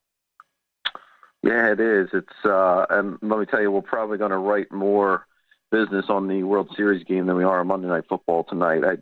Yeah, 1.43 1.71
it 1.71 1.81
is. 1.81 2.09
It's 2.15 2.47
uh, 2.47 2.87
and 2.89 3.19
let 3.21 3.39
me 3.39 3.45
tell 3.45 3.61
you, 3.61 3.71
we're 3.71 3.83
probably 3.83 4.17
going 4.17 4.31
to 4.31 4.39
write 4.39 4.73
more 4.73 5.27
business 5.71 6.07
on 6.09 6.29
the 6.29 6.43
World 6.43 6.71
Series 6.77 7.05
game 7.05 7.27
than 7.27 7.37
we 7.37 7.45
are 7.45 7.61
on 7.61 7.67
Monday 7.67 7.89
Night 7.89 8.05
Football 8.09 8.45
tonight. 8.45 8.83
I, 8.85 8.97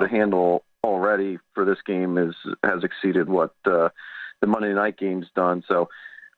The 0.00 0.08
handle 0.08 0.64
already 0.84 1.38
for 1.54 1.64
this 1.64 1.78
game 1.84 2.16
is 2.16 2.34
has 2.62 2.84
exceeded 2.84 3.28
what 3.28 3.54
uh, 3.64 3.88
the 4.40 4.46
Monday 4.46 4.72
night 4.72 4.98
game's 4.98 5.26
done. 5.34 5.64
So 5.66 5.88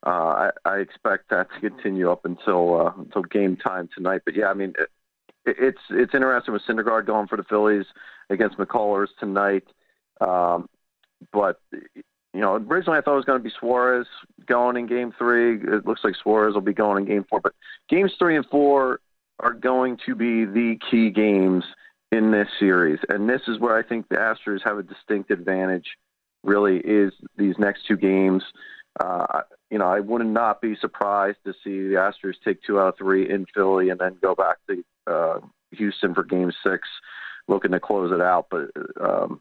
uh, 0.07 0.11
I, 0.11 0.51
I 0.65 0.77
expect 0.77 1.31
that 1.31 1.49
to 1.53 1.61
continue 1.61 2.11
up 2.11 2.25
until 2.25 2.81
uh, 2.81 2.93
until 2.99 3.23
game 3.23 3.57
time 3.57 3.89
tonight. 3.95 4.23
But 4.25 4.37
yeah, 4.37 4.47
I 4.47 4.55
mean, 4.55 4.75
it, 4.79 4.89
it's 5.45 5.81
it's 5.91 6.15
interesting 6.15 6.55
with 6.55 6.63
Syndergaard 6.69 7.07
going 7.07 7.27
for 7.27 7.37
the 7.37 7.45
Phillies 7.45 7.87
against 8.31 8.59
McCullers 8.59 9.09
tonight. 9.19 9.65
Um, 10.21 10.69
but 11.33 11.61
you 11.73 12.41
know, 12.41 12.57
originally 12.57 12.99
I 12.99 13.03
thought 13.03 13.15
it 13.15 13.17
was 13.17 13.25
going 13.25 13.41
to 13.41 13.49
be 13.49 13.55
Suarez 13.59 14.07
going 14.47 14.77
in 14.77 14.87
Game 14.87 15.13
Three. 15.19 15.57
It 15.57 15.87
looks 15.87 16.03
like 16.05 16.15
Suarez 16.23 16.55
will 16.55 16.61
be 16.61 16.75
going 16.75 17.03
in 17.03 17.09
Game 17.09 17.25
Four. 17.29 17.41
But 17.41 17.55
Games 17.89 18.13
Three 18.19 18.37
and 18.37 18.47
Four 18.47 19.01
are 19.41 19.53
going 19.53 19.99
to 20.07 20.15
be 20.15 20.45
the 20.45 20.77
key 20.91 21.11
games 21.11 21.65
in 22.11 22.31
this 22.31 22.49
series, 22.59 22.99
and 23.09 23.29
this 23.29 23.43
is 23.49 23.59
where 23.59 23.77
I 23.77 23.83
think 23.83 24.09
the 24.09 24.17
Astros 24.17 24.65
have 24.65 24.79
a 24.79 24.83
distinct 24.83 25.31
advantage. 25.31 25.87
Really, 26.45 26.79
is 26.79 27.13
these 27.37 27.57
next 27.59 27.87
two 27.87 27.97
games. 27.97 28.43
Uh, 29.01 29.43
you 29.71 29.79
know, 29.79 29.87
I 29.87 30.01
would 30.01 30.25
not 30.25 30.61
be 30.61 30.77
surprised 30.81 31.39
to 31.45 31.53
see 31.65 31.89
the 31.89 31.95
Astros 31.95 32.35
take 32.45 32.63
two 32.63 32.81
out 32.81 32.89
of 32.89 32.97
three 32.97 33.29
in 33.29 33.45
Philly 33.55 33.91
and 33.91 34.01
then 34.01 34.17
go 34.23 34.35
back 34.35 34.57
to 34.69 34.85
uh, 35.07 35.41
Houston 35.73 36.15
for 36.15 36.23
Game 36.23 36.53
Six, 36.65 36.89
looking 37.49 37.73
to 37.73 37.81
close 37.81 38.13
it 38.13 38.21
out. 38.21 38.47
But 38.51 38.71
um, 39.01 39.41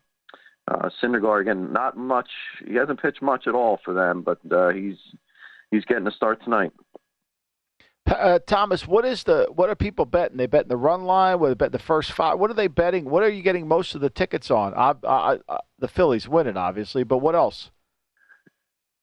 uh, 0.67 0.89
Syndergaard 1.01 1.41
again, 1.41 1.71
not 1.71 1.97
much. 1.97 2.29
He 2.67 2.75
hasn't 2.75 3.01
pitched 3.01 3.21
much 3.21 3.47
at 3.47 3.55
all 3.55 3.79
for 3.85 3.93
them, 3.93 4.21
but 4.21 4.39
uh, 4.51 4.69
he's 4.69 4.97
he's 5.71 5.85
getting 5.85 6.07
a 6.07 6.11
start 6.11 6.43
tonight. 6.43 6.71
Uh, 8.07 8.39
Thomas, 8.47 8.87
what 8.87 9.05
is 9.05 9.23
the 9.23 9.47
what 9.53 9.69
are 9.69 9.75
people 9.75 10.05
betting? 10.05 10.37
They 10.37 10.45
betting 10.45 10.69
the 10.69 10.77
run 10.77 11.03
line. 11.03 11.39
What 11.39 11.49
they 11.49 11.53
bet 11.55 11.71
the 11.71 11.79
first 11.79 12.11
five? 12.11 12.39
What 12.39 12.49
are 12.49 12.53
they 12.53 12.67
betting? 12.67 13.09
What 13.09 13.23
are 13.23 13.29
you 13.29 13.41
getting 13.41 13.67
most 13.67 13.95
of 13.95 14.01
the 14.01 14.09
tickets 14.09 14.49
on? 14.49 14.73
I, 14.75 14.93
I, 15.05 15.37
I, 15.49 15.57
the 15.79 15.87
Phillies 15.87 16.27
winning, 16.27 16.57
obviously, 16.57 17.03
but 17.03 17.17
what 17.17 17.35
else? 17.35 17.71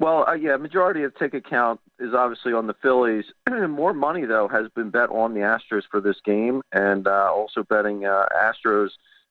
Well, 0.01 0.25
uh, 0.29 0.33
yeah, 0.33 0.57
majority 0.57 1.03
of 1.03 1.17
ticket 1.17 1.49
count 1.49 1.81
is 1.99 2.14
obviously 2.14 2.53
on 2.53 2.67
the 2.67 2.75
Phillies. 2.83 3.27
More 3.69 3.93
money 3.93 4.25
though 4.25 4.49
has 4.49 4.69
been 4.75 4.90
bet 4.90 5.11
on 5.11 5.35
the 5.35 5.40
Astros 5.40 5.83
for 5.90 6.01
this 6.01 6.17
game, 6.25 6.62
and 6.73 7.07
uh, 7.07 7.31
also 7.33 7.62
betting 7.62 8.07
uh, 8.07 8.25
Astros 8.35 8.90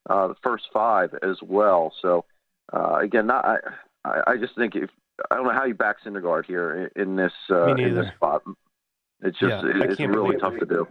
uh, 0.09 0.27
the 0.27 0.35
first 0.43 0.65
five 0.71 1.13
as 1.23 1.37
well. 1.41 1.93
So 2.01 2.25
uh, 2.71 2.99
again, 3.01 3.27
not 3.27 3.43
I, 3.43 3.57
I 4.05 4.21
I 4.27 4.37
just 4.37 4.55
think 4.55 4.75
if 4.75 4.89
I 5.31 5.35
don't 5.35 5.45
know 5.45 5.53
how 5.53 5.65
you 5.65 5.73
back 5.73 5.97
Syndergaard 6.05 6.45
here 6.45 6.89
in, 6.95 7.01
in 7.01 7.15
this 7.15 7.33
uh, 7.49 7.75
in 7.75 7.95
this 7.95 8.07
spot. 8.15 8.43
It's 9.23 9.37
just 9.39 9.63
Yeah, 9.65 9.69
it- 9.83 9.91
it's 9.91 9.99
really 9.99 10.37
tough 10.37 10.57
to 10.59 10.65
do. 10.65 10.87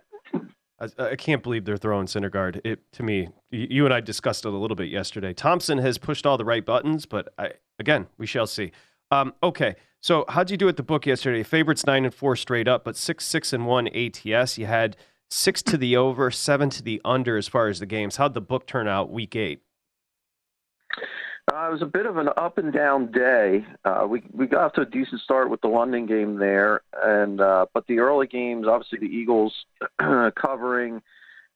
I, 0.81 0.89
I 1.13 1.17
can't 1.17 1.43
believe 1.43 1.65
they're 1.65 1.77
throwing 1.77 2.07
Syndergaard. 2.07 2.61
It 2.65 2.81
to 2.95 3.03
me, 3.03 3.29
you 3.51 3.85
and 3.85 3.95
I 3.95 4.01
discussed 4.01 4.45
it 4.45 4.49
a 4.49 4.57
little 4.57 4.75
bit 4.75 4.89
yesterday. 4.89 5.33
Thomson 5.33 5.79
has 5.79 5.97
pushed 5.99 6.27
all 6.27 6.37
the 6.39 6.45
right 6.45 6.65
buttons, 6.65 7.07
but 7.07 7.33
I, 7.39 7.53
again, 7.79 8.09
we 8.19 8.27
shall 8.27 8.47
see. 8.47 8.73
Um, 9.13 9.35
okay, 9.43 9.77
so 10.01 10.25
how'd 10.29 10.51
you 10.51 10.57
do 10.57 10.69
at 10.69 10.77
the 10.77 10.83
book 10.83 11.07
yesterday? 11.07 11.43
Favorites 11.45 11.87
nine 11.87 12.05
and 12.05 12.13
four 12.15 12.35
straight 12.35 12.67
up, 12.67 12.83
but 12.85 12.97
six 12.97 13.25
six 13.27 13.53
and 13.53 13.67
one 13.67 13.87
ATS. 13.89 14.59
You 14.59 14.67
had 14.67 14.97
six 15.31 15.63
to 15.65 15.77
the 15.77 15.97
over, 15.97 16.31
seven 16.31 16.69
to 16.71 16.83
the 16.83 17.01
under 17.05 17.37
as 17.37 17.47
far 17.47 17.69
as 17.69 17.79
the 17.79 17.87
games. 17.87 18.17
How'd 18.17 18.35
the 18.35 18.41
book 18.41 18.67
turn 18.67 18.89
out 18.89 19.11
week 19.11 19.37
eight? 19.37 19.63
Uh, 21.51 21.67
it 21.69 21.73
was 21.73 21.83
a 21.83 21.87
bit 21.87 22.07
of 22.07 22.19
an 22.19 22.29
up 22.37 22.59
and 22.59 22.73
down 22.73 23.11
day. 23.11 23.65
Uh, 23.85 24.07
we 24.09 24.23
we 24.33 24.47
got 24.47 24.65
off 24.65 24.73
to 24.75 24.83
a 24.83 24.87
decent 24.87 25.21
start 25.23 25.51
with 25.51 25.61
the 25.61 25.69
London 25.69 26.07
game 26.07 26.39
there, 26.39 26.83
and 27.03 27.41
uh, 27.41 27.67
but 27.75 27.87
the 27.89 27.99
early 27.99 28.29
games, 28.29 28.67
obviously 28.69 29.01
the 29.01 29.13
Eagles 29.13 29.53
covering, 29.99 31.03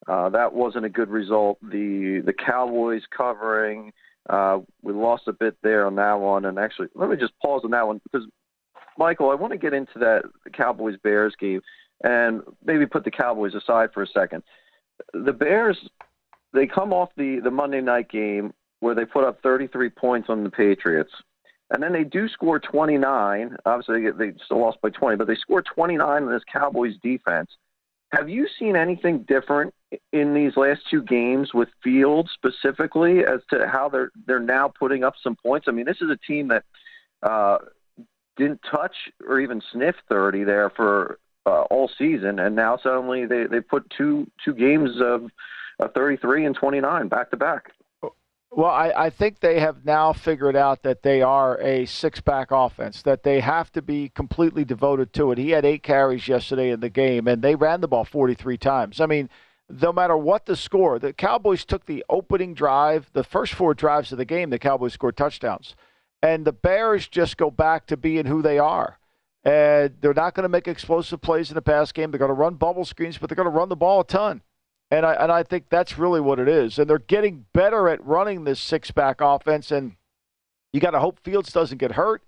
uh, 0.08 0.28
that 0.30 0.52
wasn't 0.52 0.84
a 0.84 0.88
good 0.88 1.08
result. 1.08 1.58
The 1.62 2.20
the 2.24 2.32
Cowboys 2.32 3.02
covering, 3.16 3.92
uh, 4.28 4.58
we 4.82 4.92
lost 4.92 5.28
a 5.28 5.32
bit 5.32 5.56
there 5.62 5.86
on 5.86 5.94
that 5.96 6.14
one. 6.14 6.46
And 6.46 6.58
actually, 6.58 6.88
let 6.96 7.08
me 7.08 7.16
just 7.16 7.38
pause 7.40 7.62
on 7.64 7.70
that 7.70 7.86
one 7.86 8.00
because 8.02 8.26
Michael, 8.98 9.30
I 9.30 9.34
want 9.34 9.52
to 9.52 9.58
get 9.58 9.72
into 9.72 10.00
that 10.00 10.22
Cowboys 10.52 10.96
Bears 11.04 11.34
game 11.38 11.60
and 12.02 12.42
maybe 12.64 12.86
put 12.86 13.04
the 13.04 13.10
Cowboys 13.12 13.54
aside 13.54 13.90
for 13.94 14.02
a 14.02 14.08
second. 14.08 14.42
The 15.12 15.32
Bears, 15.32 15.78
they 16.52 16.66
come 16.66 16.92
off 16.92 17.10
the 17.16 17.40
the 17.42 17.52
Monday 17.52 17.80
night 17.80 18.10
game 18.10 18.52
where 18.80 18.94
they 18.94 19.04
put 19.04 19.24
up 19.24 19.42
33 19.42 19.90
points 19.90 20.28
on 20.28 20.44
the 20.44 20.50
Patriots. 20.50 21.12
And 21.70 21.82
then 21.82 21.92
they 21.92 22.04
do 22.04 22.28
score 22.28 22.60
29. 22.60 23.56
Obviously, 23.64 24.10
they 24.12 24.32
still 24.44 24.60
lost 24.60 24.80
by 24.80 24.90
20, 24.90 25.16
but 25.16 25.26
they 25.26 25.34
score 25.34 25.62
29 25.62 26.22
in 26.22 26.28
this 26.28 26.42
Cowboys 26.50 26.94
defense. 27.02 27.50
Have 28.12 28.28
you 28.28 28.46
seen 28.58 28.76
anything 28.76 29.24
different 29.26 29.74
in 30.12 30.32
these 30.32 30.56
last 30.56 30.82
two 30.88 31.02
games 31.02 31.52
with 31.52 31.68
Fields 31.82 32.30
specifically 32.34 33.24
as 33.24 33.40
to 33.50 33.66
how 33.66 33.88
they're 33.88 34.12
they're 34.26 34.38
now 34.38 34.68
putting 34.68 35.02
up 35.02 35.14
some 35.20 35.34
points? 35.34 35.66
I 35.68 35.72
mean, 35.72 35.86
this 35.86 36.00
is 36.00 36.08
a 36.08 36.16
team 36.16 36.48
that 36.48 36.62
uh, 37.22 37.58
didn't 38.36 38.60
touch 38.70 38.94
or 39.26 39.40
even 39.40 39.60
sniff 39.72 39.96
30 40.08 40.44
there 40.44 40.70
for 40.70 41.18
uh, 41.46 41.62
all 41.62 41.90
season, 41.98 42.38
and 42.38 42.54
now 42.54 42.78
suddenly 42.80 43.26
they 43.26 43.46
they 43.46 43.60
put 43.60 43.90
two 43.90 44.30
two 44.44 44.54
games 44.54 44.90
of 45.00 45.30
uh, 45.80 45.88
33 45.88 46.46
and 46.46 46.54
29 46.54 47.08
back 47.08 47.30
to 47.30 47.36
back. 47.36 47.72
Well, 48.50 48.70
I, 48.70 48.92
I 48.96 49.10
think 49.10 49.40
they 49.40 49.60
have 49.60 49.84
now 49.84 50.12
figured 50.12 50.56
out 50.56 50.82
that 50.82 51.02
they 51.02 51.20
are 51.20 51.60
a 51.60 51.84
six 51.84 52.20
back 52.20 52.48
offense, 52.50 53.02
that 53.02 53.22
they 53.22 53.40
have 53.40 53.70
to 53.72 53.82
be 53.82 54.08
completely 54.08 54.64
devoted 54.64 55.12
to 55.14 55.32
it. 55.32 55.38
He 55.38 55.50
had 55.50 55.64
eight 55.64 55.82
carries 55.82 56.26
yesterday 56.28 56.70
in 56.70 56.80
the 56.80 56.88
game, 56.88 57.26
and 57.26 57.42
they 57.42 57.54
ran 57.54 57.80
the 57.80 57.88
ball 57.88 58.04
43 58.04 58.56
times. 58.56 59.00
I 59.00 59.06
mean, 59.06 59.28
no 59.68 59.92
matter 59.92 60.16
what 60.16 60.46
the 60.46 60.56
score, 60.56 60.98
the 60.98 61.12
Cowboys 61.12 61.64
took 61.64 61.86
the 61.86 62.04
opening 62.08 62.54
drive, 62.54 63.10
the 63.12 63.24
first 63.24 63.52
four 63.52 63.74
drives 63.74 64.12
of 64.12 64.18
the 64.18 64.24
game, 64.24 64.50
the 64.50 64.58
Cowboys 64.58 64.92
scored 64.92 65.16
touchdowns. 65.16 65.74
And 66.22 66.44
the 66.44 66.52
Bears 66.52 67.08
just 67.08 67.36
go 67.36 67.50
back 67.50 67.86
to 67.88 67.96
being 67.96 68.26
who 68.26 68.42
they 68.42 68.58
are. 68.58 68.98
And 69.44 69.94
they're 70.00 70.14
not 70.14 70.34
going 70.34 70.44
to 70.44 70.48
make 70.48 70.66
explosive 70.66 71.20
plays 71.20 71.50
in 71.50 71.54
the 71.54 71.62
pass 71.62 71.92
game. 71.92 72.10
They're 72.10 72.18
going 72.18 72.30
to 72.30 72.34
run 72.34 72.54
bubble 72.54 72.84
screens, 72.84 73.18
but 73.18 73.28
they're 73.28 73.36
going 73.36 73.46
to 73.46 73.50
run 73.50 73.68
the 73.68 73.76
ball 73.76 74.00
a 74.00 74.04
ton. 74.04 74.42
And 74.90 75.04
I 75.04 75.14
and 75.14 75.32
I 75.32 75.42
think 75.42 75.68
that's 75.68 75.98
really 75.98 76.20
what 76.20 76.38
it 76.38 76.48
is. 76.48 76.78
And 76.78 76.88
they're 76.88 76.98
getting 76.98 77.46
better 77.52 77.88
at 77.88 78.04
running 78.04 78.44
this 78.44 78.60
six 78.60 78.90
back 78.90 79.20
offense. 79.20 79.70
And 79.70 79.96
you 80.72 80.80
got 80.80 80.90
to 80.92 81.00
hope 81.00 81.20
Fields 81.20 81.52
doesn't 81.52 81.78
get 81.78 81.92
hurt. 81.92 82.22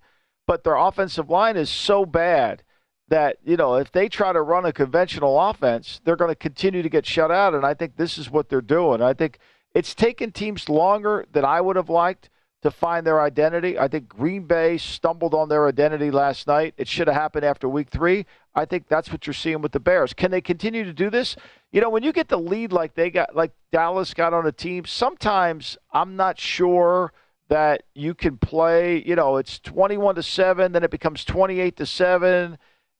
But 0.45 0.63
their 0.63 0.75
offensive 0.75 1.29
line 1.29 1.57
is 1.57 1.69
so 1.69 2.05
bad 2.05 2.63
that 3.07 3.37
you 3.43 3.55
know 3.55 3.75
if 3.75 3.91
they 3.91 4.09
try 4.09 4.33
to 4.33 4.41
run 4.41 4.65
a 4.65 4.73
conventional 4.73 5.39
offense, 5.39 6.01
they're 6.03 6.15
going 6.15 6.31
to 6.31 6.35
continue 6.35 6.81
to 6.81 6.89
get 6.89 7.05
shut 7.05 7.31
out. 7.31 7.53
And 7.53 7.65
I 7.65 7.73
think 7.73 7.95
this 7.95 8.17
is 8.17 8.29
what 8.29 8.49
they're 8.49 8.61
doing. 8.61 9.01
I 9.01 9.13
think 9.13 9.39
it's 9.73 9.95
taken 9.95 10.31
teams 10.31 10.67
longer 10.67 11.25
than 11.31 11.45
I 11.45 11.61
would 11.61 11.75
have 11.75 11.89
liked 11.89 12.29
to 12.61 12.71
find 12.71 13.07
their 13.07 13.21
identity. 13.21 13.79
I 13.79 13.87
think 13.87 14.09
Green 14.09 14.43
Bay 14.43 14.77
stumbled 14.77 15.33
on 15.33 15.47
their 15.47 15.67
identity 15.67 16.11
last 16.11 16.47
night. 16.47 16.73
It 16.77 16.87
should 16.87 17.07
have 17.07 17.15
happened 17.15 17.45
after 17.45 17.69
week 17.69 17.89
three. 17.89 18.25
I 18.53 18.65
think 18.65 18.87
that's 18.89 19.11
what 19.11 19.25
you're 19.25 19.33
seeing 19.33 19.61
with 19.61 19.71
the 19.71 19.79
Bears. 19.79 20.13
Can 20.13 20.31
they 20.31 20.41
continue 20.41 20.83
to 20.83 20.91
do 20.91 21.09
this? 21.09 21.35
You 21.71 21.81
know, 21.81 21.89
when 21.89 22.03
you 22.03 22.11
get 22.11 22.29
the 22.29 22.39
lead 22.39 22.71
like 22.71 22.95
they 22.95 23.11
got, 23.11 23.35
like 23.35 23.51
Dallas 23.71 24.13
got 24.13 24.33
on 24.33 24.45
a 24.45 24.51
team, 24.51 24.85
sometimes 24.85 25.77
I'm 25.91 26.15
not 26.15 26.39
sure 26.39 27.13
that 27.49 27.83
you 27.93 28.13
can 28.13 28.37
play. 28.37 29.03
You 29.05 29.15
know, 29.15 29.37
it's 29.37 29.59
21 29.59 30.15
to 30.15 30.23
seven, 30.23 30.71
then 30.71 30.83
it 30.83 30.91
becomes 30.91 31.23
28 31.25 31.75
to 31.77 31.85
seven, 31.85 32.57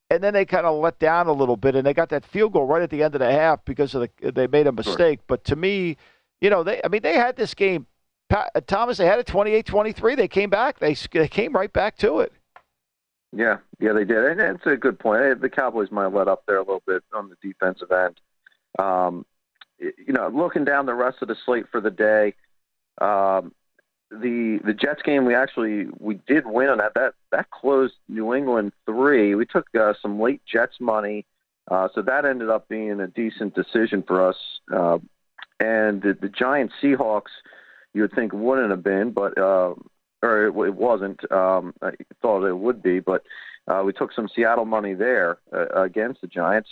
and 0.09 0.23
then 0.23 0.33
they 0.33 0.45
kind 0.45 0.65
of 0.65 0.79
let 0.79 0.99
down 0.99 1.27
a 1.27 1.33
little 1.33 1.57
bit, 1.57 1.75
and 1.75 1.85
they 1.85 1.93
got 1.93 2.09
that 2.09 2.25
field 2.25 2.53
goal 2.53 2.65
right 2.65 2.81
at 2.81 2.91
the 2.91 3.01
end 3.01 3.15
of 3.15 3.19
the 3.19 3.31
half 3.31 3.65
because 3.65 3.95
of 3.95 4.07
the 4.21 4.31
they 4.31 4.47
made 4.47 4.67
a 4.67 4.71
mistake. 4.71 5.19
Sure. 5.19 5.25
But 5.27 5.43
to 5.45 5.55
me, 5.55 5.97
you 6.41 6.49
know, 6.49 6.63
they 6.63 6.79
I 6.83 6.89
mean 6.89 7.01
they 7.01 7.15
had 7.15 7.35
this 7.35 7.55
game 7.55 7.87
Pat, 8.29 8.51
uh, 8.53 8.61
Thomas, 8.65 8.97
they 8.97 9.07
had 9.07 9.19
it 9.19 9.25
28-23. 9.25 10.15
They 10.15 10.27
came 10.27 10.49
back. 10.49 10.79
They 10.79 10.93
they 11.11 11.27
came 11.27 11.53
right 11.53 11.73
back 11.73 11.97
to 11.97 12.19
it. 12.19 12.31
Yeah, 13.31 13.57
yeah, 13.79 13.93
they 13.93 14.05
did, 14.05 14.17
and 14.25 14.41
it's 14.41 14.65
a 14.65 14.75
good 14.75 14.97
point. 14.97 15.41
The 15.41 15.49
Cowboys 15.49 15.91
might 15.91 16.07
let 16.07 16.27
up 16.27 16.43
there 16.47 16.57
a 16.57 16.61
little 16.61 16.81
bit 16.87 17.03
on 17.13 17.29
the 17.29 17.35
defensive 17.47 17.91
end. 17.91 18.19
Um, 18.77 19.25
you 19.79 20.13
know, 20.13 20.27
looking 20.27 20.65
down 20.65 20.85
the 20.85 20.93
rest 20.93 21.17
of 21.21 21.27
the 21.27 21.35
slate 21.45 21.65
for 21.71 21.81
the 21.81 21.91
day, 21.91 22.35
um, 22.99 23.53
the 24.11 24.59
the 24.65 24.73
Jets 24.73 25.01
game 25.03 25.25
we 25.25 25.35
actually 25.35 25.87
we 25.99 26.19
did 26.27 26.45
win 26.45 26.69
on 26.69 26.79
that. 26.79 26.93
That 26.95 27.13
that 27.31 27.49
closed 27.51 27.95
New 28.07 28.33
England 28.33 28.73
three. 28.85 29.35
We 29.35 29.45
took 29.45 29.67
uh, 29.79 29.93
some 30.01 30.19
late 30.19 30.41
Jets 30.51 30.77
money, 30.79 31.25
uh, 31.69 31.89
so 31.93 32.01
that 32.01 32.25
ended 32.25 32.49
up 32.49 32.67
being 32.67 32.99
a 32.99 33.07
decent 33.07 33.55
decision 33.55 34.03
for 34.05 34.27
us. 34.27 34.37
Uh, 34.73 34.97
and 35.59 36.01
the, 36.01 36.17
the 36.19 36.29
Giant 36.29 36.71
Seahawks 36.81 37.31
you 37.93 38.01
would 38.01 38.13
think 38.13 38.33
wouldn't 38.33 38.71
have 38.71 38.83
been, 38.83 39.11
but 39.11 39.37
uh, 39.37 39.73
or 40.21 40.45
it, 40.45 40.67
it 40.67 40.75
wasn't. 40.75 41.31
Um, 41.31 41.73
I 41.81 41.91
thought 42.21 42.45
it 42.45 42.57
would 42.57 42.81
be, 42.81 42.99
but 42.99 43.23
uh, 43.67 43.83
we 43.85 43.93
took 43.93 44.13
some 44.13 44.27
Seattle 44.33 44.65
money 44.65 44.93
there 44.93 45.37
uh, 45.53 45.83
against 45.83 46.21
the 46.21 46.27
Giants. 46.27 46.69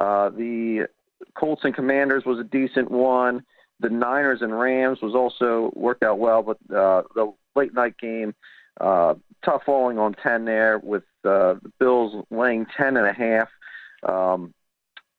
Uh, 0.00 0.30
the 0.30 0.86
Colts 1.34 1.62
and 1.64 1.74
Commanders 1.74 2.24
was 2.24 2.38
a 2.38 2.44
decent 2.44 2.90
one. 2.90 3.44
The 3.80 3.90
Niners 3.90 4.40
and 4.42 4.58
Rams 4.58 5.00
was 5.02 5.14
also 5.14 5.72
worked 5.74 6.02
out 6.02 6.18
well, 6.18 6.42
but 6.42 6.58
uh, 6.74 7.02
the 7.14 7.32
late 7.56 7.74
night 7.74 7.98
game, 7.98 8.34
uh, 8.80 9.14
tough 9.44 9.62
falling 9.66 9.98
on 9.98 10.14
ten 10.14 10.44
there 10.44 10.78
with 10.78 11.02
uh, 11.24 11.54
the 11.62 11.72
Bills 11.78 12.24
laying 12.30 12.66
ten 12.76 12.96
and 12.96 13.06
a 13.06 13.12
half. 13.12 13.48
Um, 14.08 14.54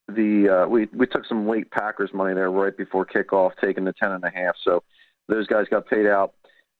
the 0.08 0.64
uh, 0.64 0.68
we 0.68 0.88
we 0.94 1.08
took 1.08 1.26
some 1.26 1.48
late 1.48 1.70
Packers 1.72 2.12
money 2.14 2.34
there 2.34 2.52
right 2.52 2.76
before 2.76 3.06
kickoff, 3.06 3.52
taking 3.60 3.86
the 3.86 3.94
ten 3.94 4.12
and 4.12 4.24
a 4.24 4.30
half. 4.30 4.56
So 4.64 4.84
those 5.28 5.48
guys 5.48 5.66
got 5.70 5.88
paid 5.88 6.08
out. 6.08 6.34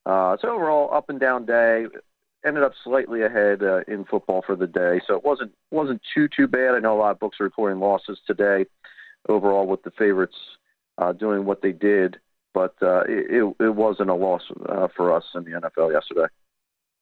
Uh, 0.06 0.38
so 0.42 0.50
overall, 0.50 0.94
up 0.94 1.10
and 1.10 1.20
down 1.20 1.46
day. 1.46 1.86
Ended 2.46 2.62
up 2.62 2.74
slightly 2.84 3.24
ahead 3.24 3.64
uh, 3.64 3.80
in 3.88 4.06
football 4.06 4.44
for 4.46 4.56
the 4.56 4.68
day, 4.68 5.02
so 5.08 5.16
it 5.16 5.24
wasn't 5.24 5.52
wasn't 5.72 6.00
too 6.14 6.28
too 6.28 6.46
bad. 6.48 6.76
I 6.76 6.80
know 6.80 6.96
a 6.96 7.00
lot 7.00 7.10
of 7.10 7.20
books 7.20 7.38
are 7.40 7.44
reporting 7.44 7.80
losses 7.80 8.20
today. 8.28 8.68
Overall, 9.28 9.68
with 9.68 9.84
the 9.84 9.92
favorites 9.92 10.36
uh, 10.98 11.12
doing 11.12 11.46
what 11.46 11.62
they 11.62 11.72
did, 11.72 12.18
but 12.54 12.76
uh, 12.82 13.02
it, 13.08 13.56
it 13.60 13.76
wasn't 13.76 14.10
a 14.10 14.14
loss 14.14 14.44
uh, 14.70 14.88
for 14.96 15.12
us 15.12 15.24
in 15.36 15.44
the 15.44 15.52
NFL 15.52 15.92
yesterday. 15.92 16.28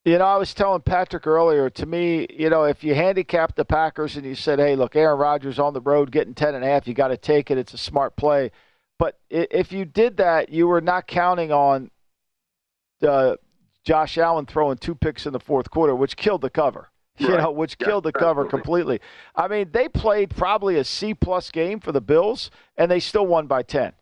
You 0.05 0.17
know, 0.17 0.25
I 0.25 0.35
was 0.35 0.53
telling 0.53 0.81
Patrick 0.81 1.25
earlier, 1.25 1.69
to 1.69 1.85
me, 1.85 2.27
you 2.29 2.49
know, 2.49 2.65
if 2.65 2.83
you 2.83 2.93
handicap 2.93 3.55
the 3.55 3.63
Packers 3.63 4.17
and 4.17 4.25
you 4.25 4.35
said, 4.35 4.59
hey, 4.59 4.75
look, 4.75 4.97
Aaron 4.97 5.17
Rodgers 5.17 5.59
on 5.59 5.73
the 5.73 5.79
road 5.79 6.11
getting 6.11 6.33
10 6.33 6.55
and 6.55 6.63
a 6.63 6.67
half, 6.67 6.87
you 6.87 6.93
got 6.93 7.07
to 7.07 7.17
take 7.17 7.49
it. 7.49 7.57
It's 7.57 7.73
a 7.73 7.77
smart 7.77 8.17
play. 8.17 8.51
But 8.99 9.17
if 9.29 9.71
you 9.71 9.85
did 9.85 10.17
that, 10.17 10.49
you 10.49 10.67
were 10.67 10.81
not 10.81 11.07
counting 11.07 11.53
on 11.53 11.89
uh, 13.01 13.37
Josh 13.85 14.17
Allen 14.17 14.45
throwing 14.45 14.77
two 14.77 14.95
picks 14.95 15.25
in 15.25 15.33
the 15.33 15.39
fourth 15.39 15.69
quarter, 15.69 15.95
which 15.95 16.17
killed 16.17 16.41
the 16.41 16.49
cover. 16.49 16.89
You 17.17 17.29
right. 17.29 17.41
know, 17.41 17.51
which 17.51 17.75
yeah, 17.79 17.87
killed 17.87 18.05
the 18.05 18.11
cover 18.11 18.45
absolutely. 18.45 18.49
completely. 18.49 19.01
I 19.35 19.47
mean, 19.47 19.69
they 19.71 19.87
played 19.87 20.35
probably 20.35 20.77
a 20.77 20.83
C 20.83 21.13
plus 21.13 21.51
game 21.51 21.79
for 21.79 21.91
the 21.91 22.01
Bills, 22.01 22.49
and 22.75 22.89
they 22.89 22.99
still 22.99 23.27
won 23.27 23.45
by 23.45 23.61
ten. 23.61 23.93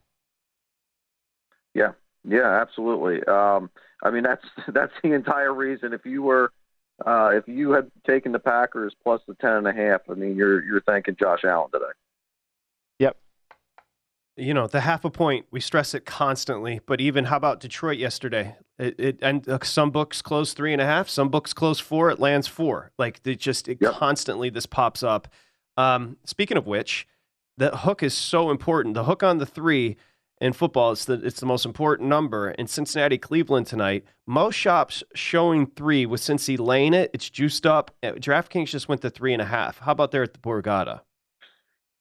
Yeah, 1.73 1.91
yeah, 2.23 2.61
absolutely. 2.61 3.21
Um, 3.25 3.69
I 4.01 4.11
mean, 4.11 4.23
that's 4.23 4.45
that's 4.73 4.93
the 5.03 5.11
entire 5.13 5.53
reason. 5.53 5.91
If 5.93 6.05
you 6.05 6.23
were, 6.23 6.53
uh, 7.05 7.31
if 7.33 7.47
you 7.47 7.71
had 7.71 7.91
taken 8.07 8.31
the 8.31 8.39
Packers 8.39 8.95
plus 9.03 9.21
the 9.27 9.35
ten 9.35 9.53
and 9.53 9.67
a 9.67 9.73
half, 9.73 10.01
I 10.09 10.13
mean, 10.13 10.35
you're 10.37 10.63
you're 10.63 10.81
thanking 10.81 11.17
Josh 11.19 11.43
Allen 11.43 11.69
today 11.71 11.91
you 14.41 14.53
know, 14.53 14.65
the 14.65 14.81
half 14.81 15.05
a 15.05 15.09
point, 15.09 15.45
we 15.51 15.59
stress 15.59 15.93
it 15.93 16.05
constantly. 16.05 16.81
But 16.85 16.99
even 16.99 17.25
how 17.25 17.37
about 17.37 17.59
Detroit 17.59 17.97
yesterday? 17.97 18.55
It, 18.79 18.99
it 18.99 19.19
and 19.21 19.47
uh, 19.47 19.59
some 19.63 19.91
books 19.91 20.21
close 20.21 20.53
three 20.53 20.73
and 20.73 20.81
a 20.81 20.85
half, 20.85 21.07
some 21.07 21.29
books 21.29 21.53
close 21.53 21.79
four. 21.79 22.09
It 22.09 22.19
lands 22.19 22.47
four. 22.47 22.91
Like 22.97 23.21
it 23.23 23.39
just 23.39 23.67
it 23.67 23.77
yep. 23.79 23.93
constantly 23.93 24.49
this 24.49 24.65
pops 24.65 25.03
up. 25.03 25.27
Um, 25.77 26.17
speaking 26.25 26.57
of 26.57 26.65
which, 26.65 27.07
the 27.57 27.77
hook 27.77 28.01
is 28.01 28.15
so 28.15 28.49
important. 28.49 28.95
The 28.95 29.03
hook 29.03 29.21
on 29.21 29.37
the 29.37 29.45
three 29.45 29.97
in 30.39 30.53
football 30.53 30.91
it's 30.91 31.05
the 31.05 31.13
it's 31.13 31.39
the 31.39 31.45
most 31.45 31.65
important 31.65 32.09
number. 32.09 32.49
In 32.51 32.65
Cincinnati, 32.65 33.19
Cleveland 33.19 33.67
tonight, 33.67 34.05
most 34.25 34.55
shops 34.55 35.03
showing 35.13 35.67
three 35.67 36.07
with 36.07 36.21
Cincy 36.21 36.57
laying 36.57 36.95
it. 36.95 37.11
It's 37.13 37.29
juiced 37.29 37.67
up. 37.67 37.95
Uh, 38.01 38.13
DraftKings 38.13 38.69
just 38.69 38.89
went 38.89 39.01
to 39.01 39.11
three 39.11 39.33
and 39.33 39.41
a 39.41 39.45
half. 39.45 39.77
How 39.77 39.91
about 39.91 40.09
there 40.11 40.23
at 40.23 40.33
the 40.33 40.39
Borgata? 40.39 41.01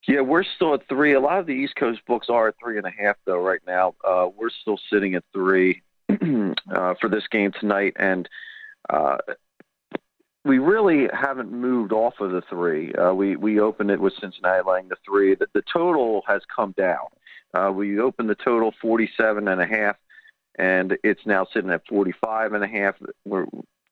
Yeah, 0.09 0.22
we're 0.22 0.44
still 0.44 0.74
at 0.74 0.88
three. 0.88 1.12
A 1.12 1.20
lot 1.20 1.38
of 1.38 1.46
the 1.46 1.53
East 1.53 1.76
Coast 1.76 2.01
books 2.07 2.28
are 2.30 2.48
at 2.48 2.55
three 2.62 2.78
and 2.78 2.86
a 2.86 2.90
half, 2.90 3.16
though, 3.26 3.40
right 3.40 3.61
now. 3.66 3.94
Uh, 4.07 4.28
we're 4.34 4.51
still 4.51 4.78
sitting 4.90 5.14
at 5.14 5.24
three 5.32 5.82
uh, 6.09 6.94
for 7.01 7.09
this 7.09 7.26
game 7.30 7.53
tonight. 7.59 7.94
And 7.96 8.28
uh, 8.88 9.18
we 10.44 10.59
really 10.59 11.09
haven't 11.12 11.53
moved 11.53 11.92
off 11.92 12.14
of 12.20 12.32
the 12.32 12.42
three. 12.48 12.92
Uh, 12.94 13.12
we 13.12 13.36
we 13.36 13.61
opened 13.61 13.90
it 13.90 14.01
with 14.01 14.14
Cincinnati 14.18 14.62
laying 14.66 14.88
the 14.88 14.96
three. 15.05 15.34
The, 15.34 15.46
the 15.53 15.62
total 15.70 16.22
has 16.26 16.42
come 16.55 16.74
down. 16.76 17.07
Uh, 17.53 17.70
we 17.70 18.01
opened 18.01 18.30
the 18.30 18.36
total 18.36 18.72
47 18.80 19.48
and 19.48 19.61
a 19.61 19.66
half, 19.66 19.96
and 20.59 20.96
it's 21.03 21.26
now 21.26 21.46
sitting 21.53 21.70
at 21.70 21.86
45 21.88 22.53
and 22.53 22.64
a 22.64 22.68
half. 22.68 22.94
We 23.24 23.44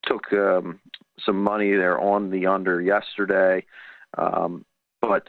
took 0.04 0.32
um, 0.32 0.80
some 1.20 1.42
money 1.42 1.72
there 1.72 2.00
on 2.00 2.30
the 2.30 2.46
under 2.46 2.80
yesterday, 2.80 3.64
um, 4.16 4.64
but 5.02 5.28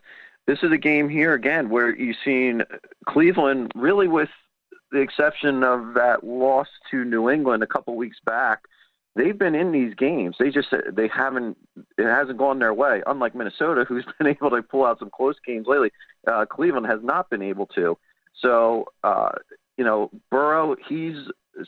this 0.49 0.63
is 0.63 0.71
a 0.71 0.77
game 0.77 1.09
here 1.09 1.33
again 1.33 1.69
where 1.69 1.95
you've 1.95 2.17
seen 2.25 2.63
Cleveland 3.07 3.71
really, 3.75 4.07
with 4.07 4.29
the 4.91 4.99
exception 4.99 5.63
of 5.63 5.93
that 5.93 6.23
loss 6.23 6.67
to 6.89 7.05
New 7.05 7.29
England 7.29 7.61
a 7.61 7.67
couple 7.67 7.95
weeks 7.95 8.17
back 8.25 8.61
they've 9.15 9.37
been 9.37 9.55
in 9.55 9.71
these 9.71 9.93
games. 9.95 10.35
They 10.39 10.49
just 10.49 10.73
they 10.91 11.07
haven't 11.07 11.57
it 11.97 12.05
hasn't 12.05 12.37
gone 12.37 12.59
their 12.59 12.73
way. 12.73 13.03
Unlike 13.05 13.35
Minnesota, 13.35 13.85
who's 13.87 14.05
been 14.17 14.27
able 14.27 14.49
to 14.49 14.63
pull 14.63 14.85
out 14.85 14.99
some 14.99 15.09
close 15.09 15.35
games 15.45 15.67
lately, 15.67 15.91
uh, 16.27 16.45
Cleveland 16.45 16.87
has 16.87 17.01
not 17.03 17.29
been 17.29 17.41
able 17.41 17.67
to. 17.67 17.97
So 18.35 18.85
uh, 19.03 19.31
you 19.77 19.83
know, 19.83 20.09
Burrow, 20.31 20.75
he's 20.87 21.17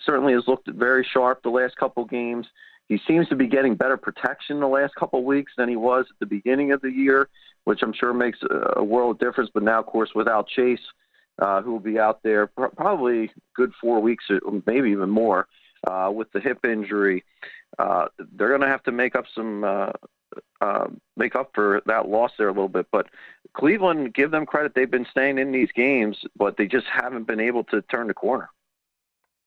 certainly 0.06 0.34
has 0.34 0.48
looked 0.48 0.70
very 0.70 1.06
sharp 1.10 1.44
the 1.44 1.50
last 1.50 1.76
couple 1.76 2.06
games. 2.06 2.48
He 2.88 3.00
seems 3.08 3.28
to 3.30 3.36
be 3.36 3.48
getting 3.48 3.76
better 3.76 3.96
protection 3.96 4.60
the 4.60 4.68
last 4.68 4.96
couple 4.96 5.24
weeks 5.24 5.54
than 5.58 5.70
he 5.70 5.78
was 5.78 6.06
at 6.10 6.20
the 6.20 6.26
beginning 6.26 6.74
of 6.74 6.82
the 6.82 6.92
year, 6.92 7.30
which 7.66 7.82
I'm 7.82 7.94
sure 7.94 8.14
makes 8.14 8.40
a 8.76 8.84
world 8.84 9.20
difference. 9.20 9.50
But 9.54 9.64
now, 9.64 9.80
of 9.80 9.86
course, 9.86 10.12
without 10.16 10.48
Chase, 10.48 10.82
uh, 11.40 11.62
who 11.62 11.74
will 11.74 11.80
be 11.80 12.00
out 12.00 12.24
there 12.24 12.48
probably 12.48 13.32
good 13.56 13.72
four 13.80 14.00
weeks, 14.00 14.26
or 14.30 14.62
maybe 14.66 14.92
even 14.92 15.10
more 15.10 15.48
uh, 15.88 16.12
with 16.14 16.32
the 16.32 16.40
hip 16.40 16.66
injury. 16.66 17.24
Uh, 17.80 18.08
they're 18.36 18.50
going 18.50 18.62
to 18.62 18.68
have 18.68 18.84
to 18.84 18.92
make 18.92 19.16
up 19.16 19.26
some 19.34 19.64
uh, 19.64 19.92
uh, 20.62 20.88
make 21.18 21.36
up 21.36 21.52
for 21.54 21.82
that 21.86 22.08
loss 22.08 22.32
there 22.38 22.48
a 22.48 22.52
little 22.52 22.70
bit. 22.70 22.88
But 22.92 23.08
Cleveland, 23.54 24.14
give 24.14 24.32
them 24.32 24.46
credit; 24.46 24.74
they've 24.76 24.90
been 24.90 25.08
staying 25.10 25.38
in 25.38 25.52
these 25.52 25.72
games, 25.74 26.18
but 26.38 26.58
they 26.58 26.68
just 26.68 26.88
haven't 26.88 27.28
been 27.28 27.40
able 27.40 27.64
to 27.66 27.82
turn 27.84 28.08
the 28.08 28.14
corner. 28.14 28.50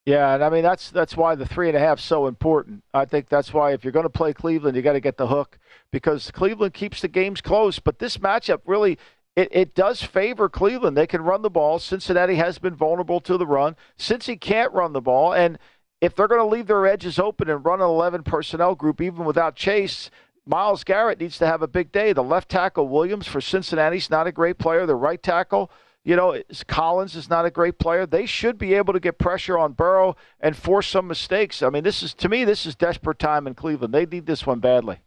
Yeah, 0.07 0.35
and 0.35 0.45
I 0.45 0.51
mean 0.51 0.63
that's 0.63 0.91
that's 0.91 1.17
why 1.17 1.35
the 1.35 1.47
three 1.47 1.69
and 1.69 1.77
a 1.77 1.81
half 1.81 1.99
is 1.99 2.05
so 2.05 2.27
important. 2.27 2.85
I 2.93 3.07
think 3.07 3.29
that's 3.29 3.55
why 3.55 3.73
if 3.73 3.85
you're 3.85 3.93
going 3.93 4.05
to 4.05 4.11
play 4.11 4.35
Cleveland, 4.35 4.77
you 4.77 4.83
got 4.83 4.93
to 4.93 5.01
get 5.01 5.17
the 5.17 5.29
hook 5.29 5.59
because 5.91 6.31
Cleveland 6.31 6.75
keeps 6.75 7.01
the 7.01 7.09
games 7.09 7.41
close. 7.41 7.79
But 7.79 7.99
this 7.99 8.19
matchup 8.19 8.61
really 8.67 8.99
it, 9.35 9.49
it 9.51 9.75
does 9.75 10.03
favor 10.03 10.49
Cleveland. 10.49 10.97
They 10.97 11.07
can 11.07 11.23
run 11.23 11.43
the 11.43 11.51
ball. 11.51 11.79
Cincinnati 11.79 12.37
has 12.37 12.59
been 12.59 12.75
vulnerable 12.75 13.21
to 13.21 13.39
the 13.39 13.47
run. 13.47 13.77
Cincy 13.99 14.39
can't 14.39 14.73
run 14.73 14.93
the 14.93 15.01
ball, 15.01 15.33
and 15.33 15.59
if 16.01 16.15
they're 16.15 16.29
going 16.29 16.41
to 16.41 16.45
leave 16.55 16.67
their 16.67 16.87
edges 16.87 17.19
open 17.19 17.49
and 17.49 17.65
run 17.65 17.81
an 17.81 17.87
11 17.87 18.25
personnel 18.25 18.75
group, 18.75 19.01
even 19.01 19.25
without 19.25 19.57
Chase, 19.57 20.11
Myles 20.47 20.85
Garrett 20.85 21.19
needs 21.19 21.39
to 21.39 21.47
have 21.47 21.63
a 21.63 21.67
big 21.69 21.91
day. 21.91 22.13
The 22.13 22.23
left 22.23 22.51
tackle, 22.51 22.89
Williams, 22.89 23.27
for 23.27 23.41
Cincinnati, 23.41 23.97
is 23.97 24.11
not 24.11 24.27
a 24.27 24.33
great 24.33 24.59
player. 24.59 24.85
The 24.85 24.95
right 24.95 25.23
tackle, 25.23 25.71
you 26.05 26.17
know, 26.17 26.41
Collins 26.69 27.17
is 27.17 27.31
not 27.31 27.47
a 27.47 27.51
great 27.51 27.79
player. 27.79 28.05
They 28.07 28.27
should 28.27 28.59
be 28.59 28.75
able 28.75 28.93
to 28.93 29.01
get 29.01 29.19
pressure 29.19 29.59
on 29.59 29.73
Burrow 29.73 30.17
and 30.39 30.55
force 30.55 30.87
some 30.87 31.07
mistakes. 31.07 31.63
I 31.63 31.71
mean, 31.71 31.83
this 31.83 32.03
is, 32.03 32.13
to 32.15 32.29
me, 32.29 32.45
this 32.45 32.67
is 32.67 32.75
desperate 32.75 33.19
time 33.19 33.47
in 33.47 33.55
Cleveland. 33.55 33.95
They 33.95 34.05
need 34.05 34.27
this 34.27 34.47
one 34.47 34.61
badly. 34.61 35.01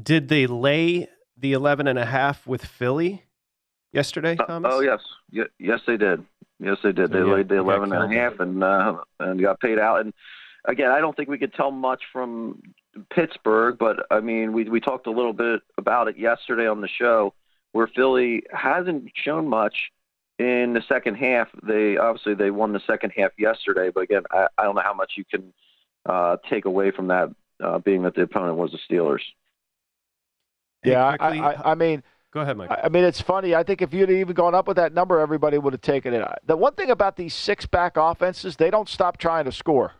Did 0.00 0.28
they 0.28 0.46
lay 0.46 1.08
the 1.36 1.52
11 1.52 1.86
and 1.86 1.98
a 1.98 2.06
half 2.06 2.46
with 2.46 2.64
Philly 2.64 3.24
yesterday, 3.92 4.36
uh, 4.38 4.44
Thomas? 4.44 4.72
Uh, 4.72 4.76
oh, 4.76 4.80
yes. 4.80 5.00
Y- 5.32 5.44
yes, 5.58 5.80
they 5.86 5.96
did. 5.96 6.24
Yes, 6.60 6.76
they 6.82 6.92
did. 6.92 7.10
They 7.10 7.18
yeah, 7.18 7.24
laid 7.24 7.48
the 7.48 7.56
eleven 7.56 7.92
and 7.92 8.12
a 8.12 8.16
half 8.16 8.38
and 8.38 8.62
uh, 8.62 8.98
and 9.18 9.40
got 9.40 9.60
paid 9.60 9.78
out. 9.78 10.00
And 10.00 10.12
again, 10.66 10.90
I 10.90 11.00
don't 11.00 11.16
think 11.16 11.30
we 11.30 11.38
could 11.38 11.54
tell 11.54 11.70
much 11.70 12.02
from 12.12 12.60
Pittsburgh, 13.10 13.78
but 13.78 14.06
I 14.10 14.20
mean, 14.20 14.52
we 14.52 14.68
we 14.68 14.78
talked 14.78 15.06
a 15.06 15.10
little 15.10 15.32
bit 15.32 15.62
about 15.78 16.08
it 16.08 16.18
yesterday 16.18 16.68
on 16.68 16.82
the 16.82 16.88
show, 16.88 17.32
where 17.72 17.86
Philly 17.86 18.42
hasn't 18.52 19.10
shown 19.14 19.48
much 19.48 19.90
in 20.38 20.72
the 20.72 20.82
second 20.88 21.16
half. 21.16 21.48
They 21.62 21.96
obviously 21.96 22.34
they 22.34 22.50
won 22.50 22.72
the 22.72 22.80
second 22.86 23.12
half 23.16 23.32
yesterday, 23.38 23.90
but 23.94 24.02
again, 24.02 24.22
I, 24.30 24.46
I 24.58 24.64
don't 24.64 24.74
know 24.74 24.82
how 24.82 24.94
much 24.94 25.12
you 25.16 25.24
can 25.24 25.52
uh, 26.06 26.36
take 26.48 26.64
away 26.64 26.90
from 26.90 27.08
that, 27.08 27.28
uh, 27.62 27.78
being 27.78 28.02
that 28.02 28.14
the 28.14 28.22
opponent 28.22 28.56
was 28.56 28.72
the 28.72 28.78
Steelers. 28.88 29.22
Yeah, 30.82 31.16
I, 31.20 31.38
I, 31.38 31.72
I 31.72 31.74
mean 31.74 32.02
Go 32.32 32.40
ahead, 32.40 32.56
Mike. 32.56 32.70
I 32.70 32.88
mean, 32.88 33.02
it's 33.02 33.20
funny. 33.20 33.56
I 33.56 33.64
think 33.64 33.82
if 33.82 33.92
you'd 33.92 34.08
even 34.08 34.34
gone 34.34 34.54
up 34.54 34.68
with 34.68 34.76
that 34.76 34.94
number, 34.94 35.18
everybody 35.18 35.58
would 35.58 35.72
have 35.72 35.82
taken 35.82 36.14
it. 36.14 36.24
The 36.46 36.56
one 36.56 36.74
thing 36.74 36.90
about 36.90 37.16
these 37.16 37.34
six 37.34 37.66
back 37.66 37.96
offenses, 37.96 38.56
they 38.56 38.70
don't 38.70 38.88
stop 38.88 39.16
trying 39.18 39.46
to 39.46 39.52
score. 39.52 39.94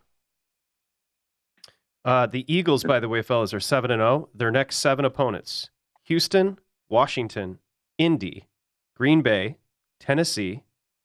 Uh, 2.05 2.27
the 2.27 2.45
Eagles, 2.53 2.85
by 2.85 3.01
the 3.01 3.09
way, 3.09 3.21
fellas, 3.21 3.53
are 3.53 3.61
7 3.61 3.91
and 3.91 4.01
0. 4.01 4.29
Their 4.35 4.51
next 4.51 4.77
seven 4.77 5.05
opponents 5.05 5.71
Houston, 6.05 6.59
Washington, 6.91 7.61
Indy, 7.97 8.49
Green 8.97 9.23
Bay, 9.23 9.57
Tennessee, 9.99 10.65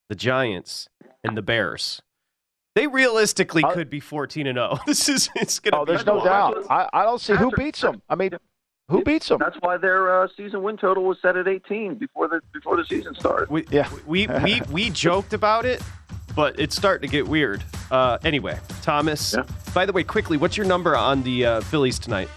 the 0.10 0.16
Giants, 0.16 0.90
and 1.24 1.38
the 1.38 1.42
Bears. 1.42 2.02
They 2.74 2.88
realistically 2.88 3.64
uh, 3.64 3.72
could 3.72 3.90
be 3.90 4.02
14 4.02 4.48
and 4.48 4.58
0. 4.58 4.80
This 4.86 5.08
is 5.08 5.30
it's 5.36 5.60
going 5.60 5.72
to 5.72 5.78
be 5.78 5.82
Oh, 5.82 5.86
there's 5.86 6.06
no 6.06 6.22
doubt. 6.24 6.66
I, 6.70 6.90
I 6.92 7.04
don't 7.04 7.22
see 7.22 7.34
who 7.36 7.52
beats 7.52 7.82
them. 7.82 8.02
I 8.10 8.16
mean, 8.16 8.32
who 8.90 9.02
beats 9.04 9.30
them? 9.30 9.40
That's 9.40 9.56
why 9.62 9.78
their 9.78 10.24
uh, 10.24 10.28
season 10.36 10.62
win 10.62 10.76
total 10.76 11.04
was 11.04 11.18
set 11.22 11.38
at 11.38 11.48
18 11.48 11.96
before 11.96 12.28
the 12.28 12.42
before 12.54 12.76
the 12.76 12.86
season 12.86 13.16
started. 13.16 13.50
We, 13.50 13.66
yeah, 13.72 13.90
we 14.06 14.28
we 14.28 14.62
we 14.72 14.90
joked 14.92 15.34
about 15.34 15.66
it, 15.66 15.82
but 16.36 16.60
it's 16.60 16.76
starting 16.76 17.10
to 17.10 17.12
get 17.12 17.28
weird. 17.28 17.64
Uh, 17.90 18.18
anyway, 18.26 18.60
Thomas. 18.82 19.34
Yeah. 19.34 19.46
By 19.74 19.86
the 19.86 19.94
way, 19.94 20.04
quickly, 20.04 20.36
what's 20.38 20.58
your 20.58 20.66
number 20.66 20.98
on 20.98 21.24
the 21.24 21.46
uh, 21.46 21.62
Phillies 21.62 21.98
tonight? 21.98 22.30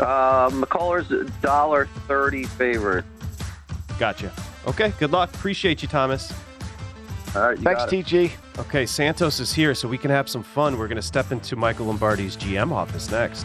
Uh, 0.00 0.50
McCullers 0.50 1.40
dollar 1.40 1.86
thirty 2.08 2.44
favorite. 2.44 3.04
Gotcha. 3.98 4.32
Okay. 4.66 4.92
Good 4.98 5.12
luck. 5.12 5.34
Appreciate 5.34 5.82
you, 5.82 5.88
Thomas. 5.88 6.32
All 7.34 7.42
right. 7.42 7.58
Thanks, 7.58 7.82
TG. 7.84 8.30
Okay, 8.58 8.86
Santos 8.86 9.40
is 9.40 9.52
here, 9.52 9.74
so 9.74 9.88
we 9.88 9.98
can 9.98 10.10
have 10.10 10.28
some 10.28 10.44
fun. 10.44 10.78
We're 10.78 10.86
going 10.86 10.96
to 10.96 11.02
step 11.02 11.32
into 11.32 11.56
Michael 11.56 11.86
Lombardi's 11.86 12.36
GM 12.36 12.70
office 12.70 13.10
next. 13.10 13.44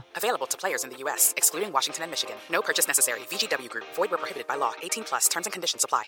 Available 0.23 0.45
to 0.45 0.57
players 0.57 0.83
in 0.83 0.91
the 0.91 0.97
U.S., 0.97 1.33
excluding 1.35 1.71
Washington 1.73 2.03
and 2.03 2.11
Michigan. 2.11 2.35
No 2.51 2.61
purchase 2.61 2.87
necessary. 2.87 3.21
VGW 3.21 3.67
Group. 3.69 3.85
Void 3.95 4.11
where 4.11 4.19
prohibited 4.19 4.45
by 4.45 4.55
law. 4.55 4.73
18 4.83 5.03
plus. 5.03 5.27
Terms 5.27 5.47
and 5.47 5.53
conditions 5.53 5.83
apply. 5.83 6.03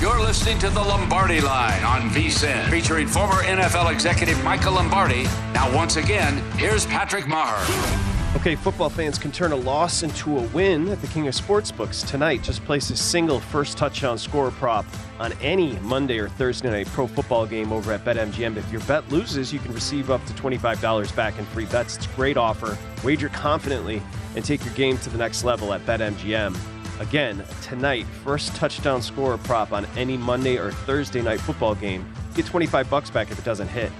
You're 0.00 0.20
listening 0.20 0.58
to 0.60 0.70
the 0.70 0.80
Lombardi 0.80 1.40
Line 1.40 1.84
on 1.84 2.08
VSIN, 2.10 2.70
featuring 2.70 3.06
former 3.08 3.42
NFL 3.42 3.92
executive 3.92 4.42
Michael 4.42 4.74
Lombardi. 4.74 5.24
Now, 5.52 5.74
once 5.74 5.96
again, 5.96 6.38
here's 6.56 6.86
Patrick 6.86 7.24
Meagher. 7.24 8.07
Okay, 8.36 8.56
football 8.56 8.90
fans 8.90 9.18
can 9.18 9.32
turn 9.32 9.52
a 9.52 9.56
loss 9.56 10.02
into 10.02 10.36
a 10.36 10.42
win 10.48 10.88
at 10.88 11.00
the 11.00 11.06
King 11.06 11.28
of 11.28 11.34
Sportsbooks 11.34 12.06
tonight. 12.06 12.42
Just 12.42 12.62
place 12.66 12.90
a 12.90 12.96
single 12.96 13.40
first 13.40 13.78
touchdown 13.78 14.18
score 14.18 14.50
prop 14.50 14.84
on 15.18 15.32
any 15.40 15.78
Monday 15.78 16.18
or 16.18 16.28
Thursday 16.28 16.68
night 16.70 16.86
pro 16.88 17.06
football 17.06 17.46
game 17.46 17.72
over 17.72 17.90
at 17.90 18.04
BetMGM. 18.04 18.58
If 18.58 18.70
your 18.70 18.82
bet 18.82 19.10
loses, 19.10 19.50
you 19.50 19.58
can 19.58 19.72
receive 19.72 20.10
up 20.10 20.24
to 20.26 20.34
$25 20.34 21.16
back 21.16 21.38
in 21.38 21.46
free 21.46 21.64
bets. 21.64 21.96
It's 21.96 22.04
a 22.04 22.10
great 22.10 22.36
offer. 22.36 22.76
Wager 23.02 23.30
confidently 23.30 24.02
and 24.36 24.44
take 24.44 24.62
your 24.62 24.74
game 24.74 24.98
to 24.98 25.08
the 25.08 25.18
next 25.18 25.42
level 25.42 25.72
at 25.72 25.84
BetMGM. 25.86 26.54
Again, 27.00 27.42
tonight, 27.62 28.04
first 28.24 28.54
touchdown 28.54 29.00
scorer 29.00 29.38
prop 29.38 29.72
on 29.72 29.86
any 29.96 30.18
Monday 30.18 30.58
or 30.58 30.70
Thursday 30.70 31.22
night 31.22 31.40
football 31.40 31.74
game. 31.74 32.06
Get 32.34 32.44
25 32.44 32.90
bucks 32.90 33.08
back 33.08 33.30
if 33.30 33.38
it 33.38 33.44
doesn't 33.46 33.68
hit. 33.68 33.90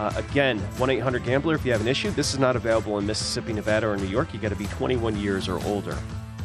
Uh, 0.00 0.10
again, 0.16 0.58
1 0.78 0.88
800 0.88 1.24
Gambler 1.24 1.54
if 1.54 1.62
you 1.66 1.72
have 1.72 1.82
an 1.82 1.86
issue. 1.86 2.10
This 2.12 2.32
is 2.32 2.38
not 2.38 2.56
available 2.56 2.96
in 2.96 3.06
Mississippi, 3.06 3.52
Nevada, 3.52 3.86
or 3.86 3.98
New 3.98 4.06
York. 4.06 4.32
You 4.32 4.40
got 4.40 4.48
to 4.48 4.56
be 4.56 4.64
21 4.68 5.14
years 5.16 5.46
or 5.46 5.62
older. 5.66 5.94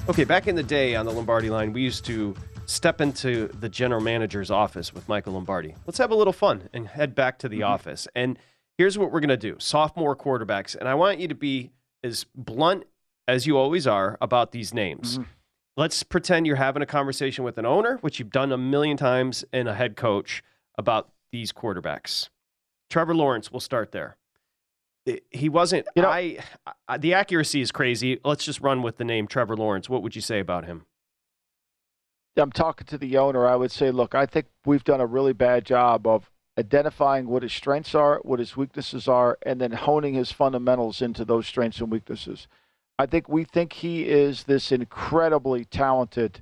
Okay, 0.10 0.26
back 0.26 0.48
in 0.48 0.56
the 0.56 0.64
day 0.64 0.94
on 0.94 1.06
the 1.06 1.12
Lombardi 1.14 1.50
line, 1.50 1.72
we 1.72 1.82
used 1.82 2.04
to 2.04 2.36
step 2.66 3.00
into 3.00 3.48
the 3.62 3.70
general 3.70 4.02
manager's 4.02 4.52
office 4.52 4.94
with 4.94 5.08
Michael 5.08 5.32
Lombardi. 5.36 5.74
Let's 5.88 5.98
have 6.00 6.12
a 6.12 6.16
little 6.16 6.34
fun 6.34 6.68
and 6.74 6.86
head 6.86 7.16
back 7.16 7.40
to 7.40 7.48
the 7.48 7.62
mm-hmm. 7.62 7.72
office. 7.72 8.10
And 8.14 8.38
here's 8.78 8.98
what 8.98 9.14
we're 9.14 9.22
going 9.22 9.30
to 9.30 9.38
do 9.38 9.56
sophomore 9.58 10.18
quarterbacks. 10.18 10.76
And 10.76 10.90
I 10.90 10.96
want 10.96 11.20
you 11.20 11.30
to 11.30 11.36
be 11.36 11.72
as 12.04 12.26
blunt 12.36 12.84
as 13.26 13.48
you 13.48 13.58
always 13.58 13.88
are 13.88 14.18
about 14.20 14.52
these 14.52 14.74
names. 14.74 15.14
Mm-hmm. 15.14 15.30
Let's 15.78 16.04
pretend 16.04 16.46
you're 16.46 16.58
having 16.58 16.82
a 16.82 16.86
conversation 16.86 17.46
with 17.46 17.58
an 17.58 17.66
owner, 17.66 18.00
which 18.02 18.20
you've 18.20 18.32
done 18.32 18.52
a 18.52 18.58
million 18.58 18.98
times, 18.98 19.46
and 19.54 19.70
a 19.70 19.76
head 19.76 19.96
coach 19.96 20.44
about 20.78 21.14
these 21.32 21.54
quarterbacks. 21.54 22.28
Trevor 22.90 23.16
Lawrence, 23.16 23.52
we'll 23.52 23.60
start 23.60 23.92
there. 23.92 24.18
He 25.30 25.50
wasn't. 25.50 25.88
You 25.96 26.02
know, 26.02 26.10
I, 26.10 26.40
I 26.88 26.98
the 26.98 27.14
accuracy 27.14 27.62
is 27.62 27.72
crazy. 27.72 28.20
Let's 28.24 28.44
just 28.44 28.60
run 28.62 28.82
with 28.82 28.98
the 28.98 29.04
name 29.04 29.28
Trevor 29.28 29.56
Lawrence. 29.56 29.88
What 29.88 30.02
would 30.02 30.16
you 30.16 30.22
say 30.22 30.40
about 30.40 30.66
him? 30.66 30.86
I'm 32.38 32.52
talking 32.52 32.88
to 32.88 32.98
the 32.98 33.18
owner. 33.18 33.48
I 33.48 33.56
would 33.56 33.72
say, 33.72 33.92
look, 33.92 34.16
I 34.16 34.26
think 34.26 34.48
we've 34.66 34.84
done 34.84 35.00
a 35.00 35.06
really 35.06 35.34
bad 35.34 35.64
job 35.64 36.06
of 36.08 36.32
identifying 36.58 37.28
what 37.28 37.44
his 37.44 37.54
strengths 37.54 37.94
are, 37.94 38.20
what 38.24 38.40
his 38.40 38.58
weaknesses 38.58 39.08
are, 39.08 39.38
and 39.44 39.62
then 39.62 39.72
honing 39.72 40.16
his 40.16 40.32
fundamentals 40.32 41.02
into 41.02 41.24
those 41.24 41.48
strengths 41.48 41.80
and 41.80 41.92
weaknesses. 41.92 42.48
I 42.98 43.06
think 43.06 43.30
we 43.30 43.44
think 43.44 43.74
he 43.74 44.04
is 44.04 44.46
this 44.46 44.72
incredibly 44.72 45.66
talented 45.66 46.42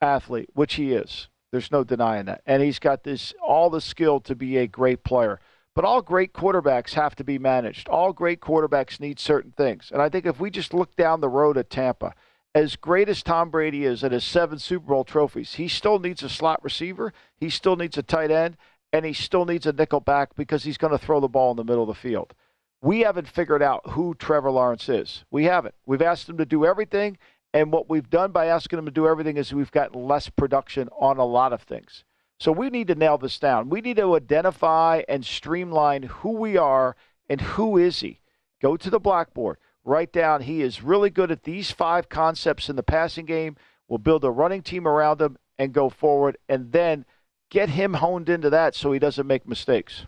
athlete, 0.00 0.50
which 0.54 0.74
he 0.74 0.92
is. 0.92 1.28
There's 1.52 1.72
no 1.72 1.84
denying 1.84 2.26
that. 2.26 2.42
And 2.46 2.62
he's 2.62 2.78
got 2.78 3.04
this 3.04 3.32
all 3.42 3.70
the 3.70 3.80
skill 3.80 4.20
to 4.20 4.34
be 4.34 4.58
a 4.58 4.66
great 4.66 5.02
player. 5.04 5.40
But 5.78 5.84
all 5.84 6.02
great 6.02 6.32
quarterbacks 6.32 6.94
have 6.94 7.14
to 7.14 7.22
be 7.22 7.38
managed. 7.38 7.88
All 7.88 8.12
great 8.12 8.40
quarterbacks 8.40 8.98
need 8.98 9.20
certain 9.20 9.52
things. 9.52 9.92
And 9.92 10.02
I 10.02 10.08
think 10.08 10.26
if 10.26 10.40
we 10.40 10.50
just 10.50 10.74
look 10.74 10.96
down 10.96 11.20
the 11.20 11.28
road 11.28 11.56
at 11.56 11.70
Tampa, 11.70 12.14
as 12.52 12.74
great 12.74 13.08
as 13.08 13.22
Tom 13.22 13.48
Brady 13.48 13.84
is 13.84 14.02
and 14.02 14.12
his 14.12 14.24
seven 14.24 14.58
Super 14.58 14.88
Bowl 14.88 15.04
trophies, 15.04 15.54
he 15.54 15.68
still 15.68 16.00
needs 16.00 16.24
a 16.24 16.28
slot 16.28 16.64
receiver, 16.64 17.12
he 17.36 17.48
still 17.48 17.76
needs 17.76 17.96
a 17.96 18.02
tight 18.02 18.32
end, 18.32 18.56
and 18.92 19.06
he 19.06 19.12
still 19.12 19.44
needs 19.44 19.66
a 19.66 19.72
nickel 19.72 20.00
back 20.00 20.34
because 20.34 20.64
he's 20.64 20.78
going 20.78 20.90
to 20.90 20.98
throw 20.98 21.20
the 21.20 21.28
ball 21.28 21.52
in 21.52 21.56
the 21.56 21.62
middle 21.62 21.84
of 21.84 21.86
the 21.88 21.94
field 21.94 22.34
we 22.80 23.00
haven't 23.00 23.28
figured 23.28 23.62
out 23.62 23.90
who 23.90 24.14
Trevor 24.14 24.50
Lawrence 24.50 24.88
is. 24.88 25.24
We 25.30 25.44
haven't. 25.44 25.74
We've 25.86 26.02
asked 26.02 26.28
him 26.28 26.38
to 26.38 26.46
do 26.46 26.64
everything, 26.64 27.18
and 27.52 27.72
what 27.72 27.88
we've 27.88 28.10
done 28.10 28.30
by 28.30 28.46
asking 28.46 28.78
him 28.78 28.84
to 28.84 28.90
do 28.90 29.08
everything 29.08 29.36
is 29.36 29.52
we've 29.52 29.70
gotten 29.70 30.06
less 30.06 30.28
production 30.28 30.88
on 30.98 31.18
a 31.18 31.24
lot 31.24 31.52
of 31.52 31.62
things. 31.62 32.04
So 32.40 32.52
we 32.52 32.70
need 32.70 32.86
to 32.88 32.94
nail 32.94 33.18
this 33.18 33.38
down. 33.38 33.68
We 33.68 33.80
need 33.80 33.96
to 33.96 34.14
identify 34.14 35.02
and 35.08 35.24
streamline 35.24 36.04
who 36.04 36.30
we 36.30 36.56
are 36.56 36.94
and 37.28 37.40
who 37.40 37.76
is 37.76 38.00
he. 38.00 38.20
Go 38.62 38.76
to 38.76 38.90
the 38.90 39.00
blackboard, 39.00 39.58
write 39.84 40.12
down 40.12 40.42
he 40.42 40.62
is 40.62 40.82
really 40.82 41.10
good 41.10 41.30
at 41.30 41.44
these 41.44 41.70
five 41.70 42.08
concepts 42.08 42.68
in 42.68 42.76
the 42.76 42.82
passing 42.82 43.26
game. 43.26 43.56
We'll 43.88 43.98
build 43.98 44.24
a 44.24 44.30
running 44.30 44.62
team 44.62 44.86
around 44.86 45.20
him 45.20 45.36
and 45.58 45.72
go 45.72 45.88
forward, 45.88 46.38
and 46.48 46.70
then 46.70 47.04
get 47.50 47.70
him 47.70 47.94
honed 47.94 48.28
into 48.28 48.50
that 48.50 48.76
so 48.76 48.92
he 48.92 49.00
doesn't 49.00 49.26
make 49.26 49.48
mistakes. 49.48 50.06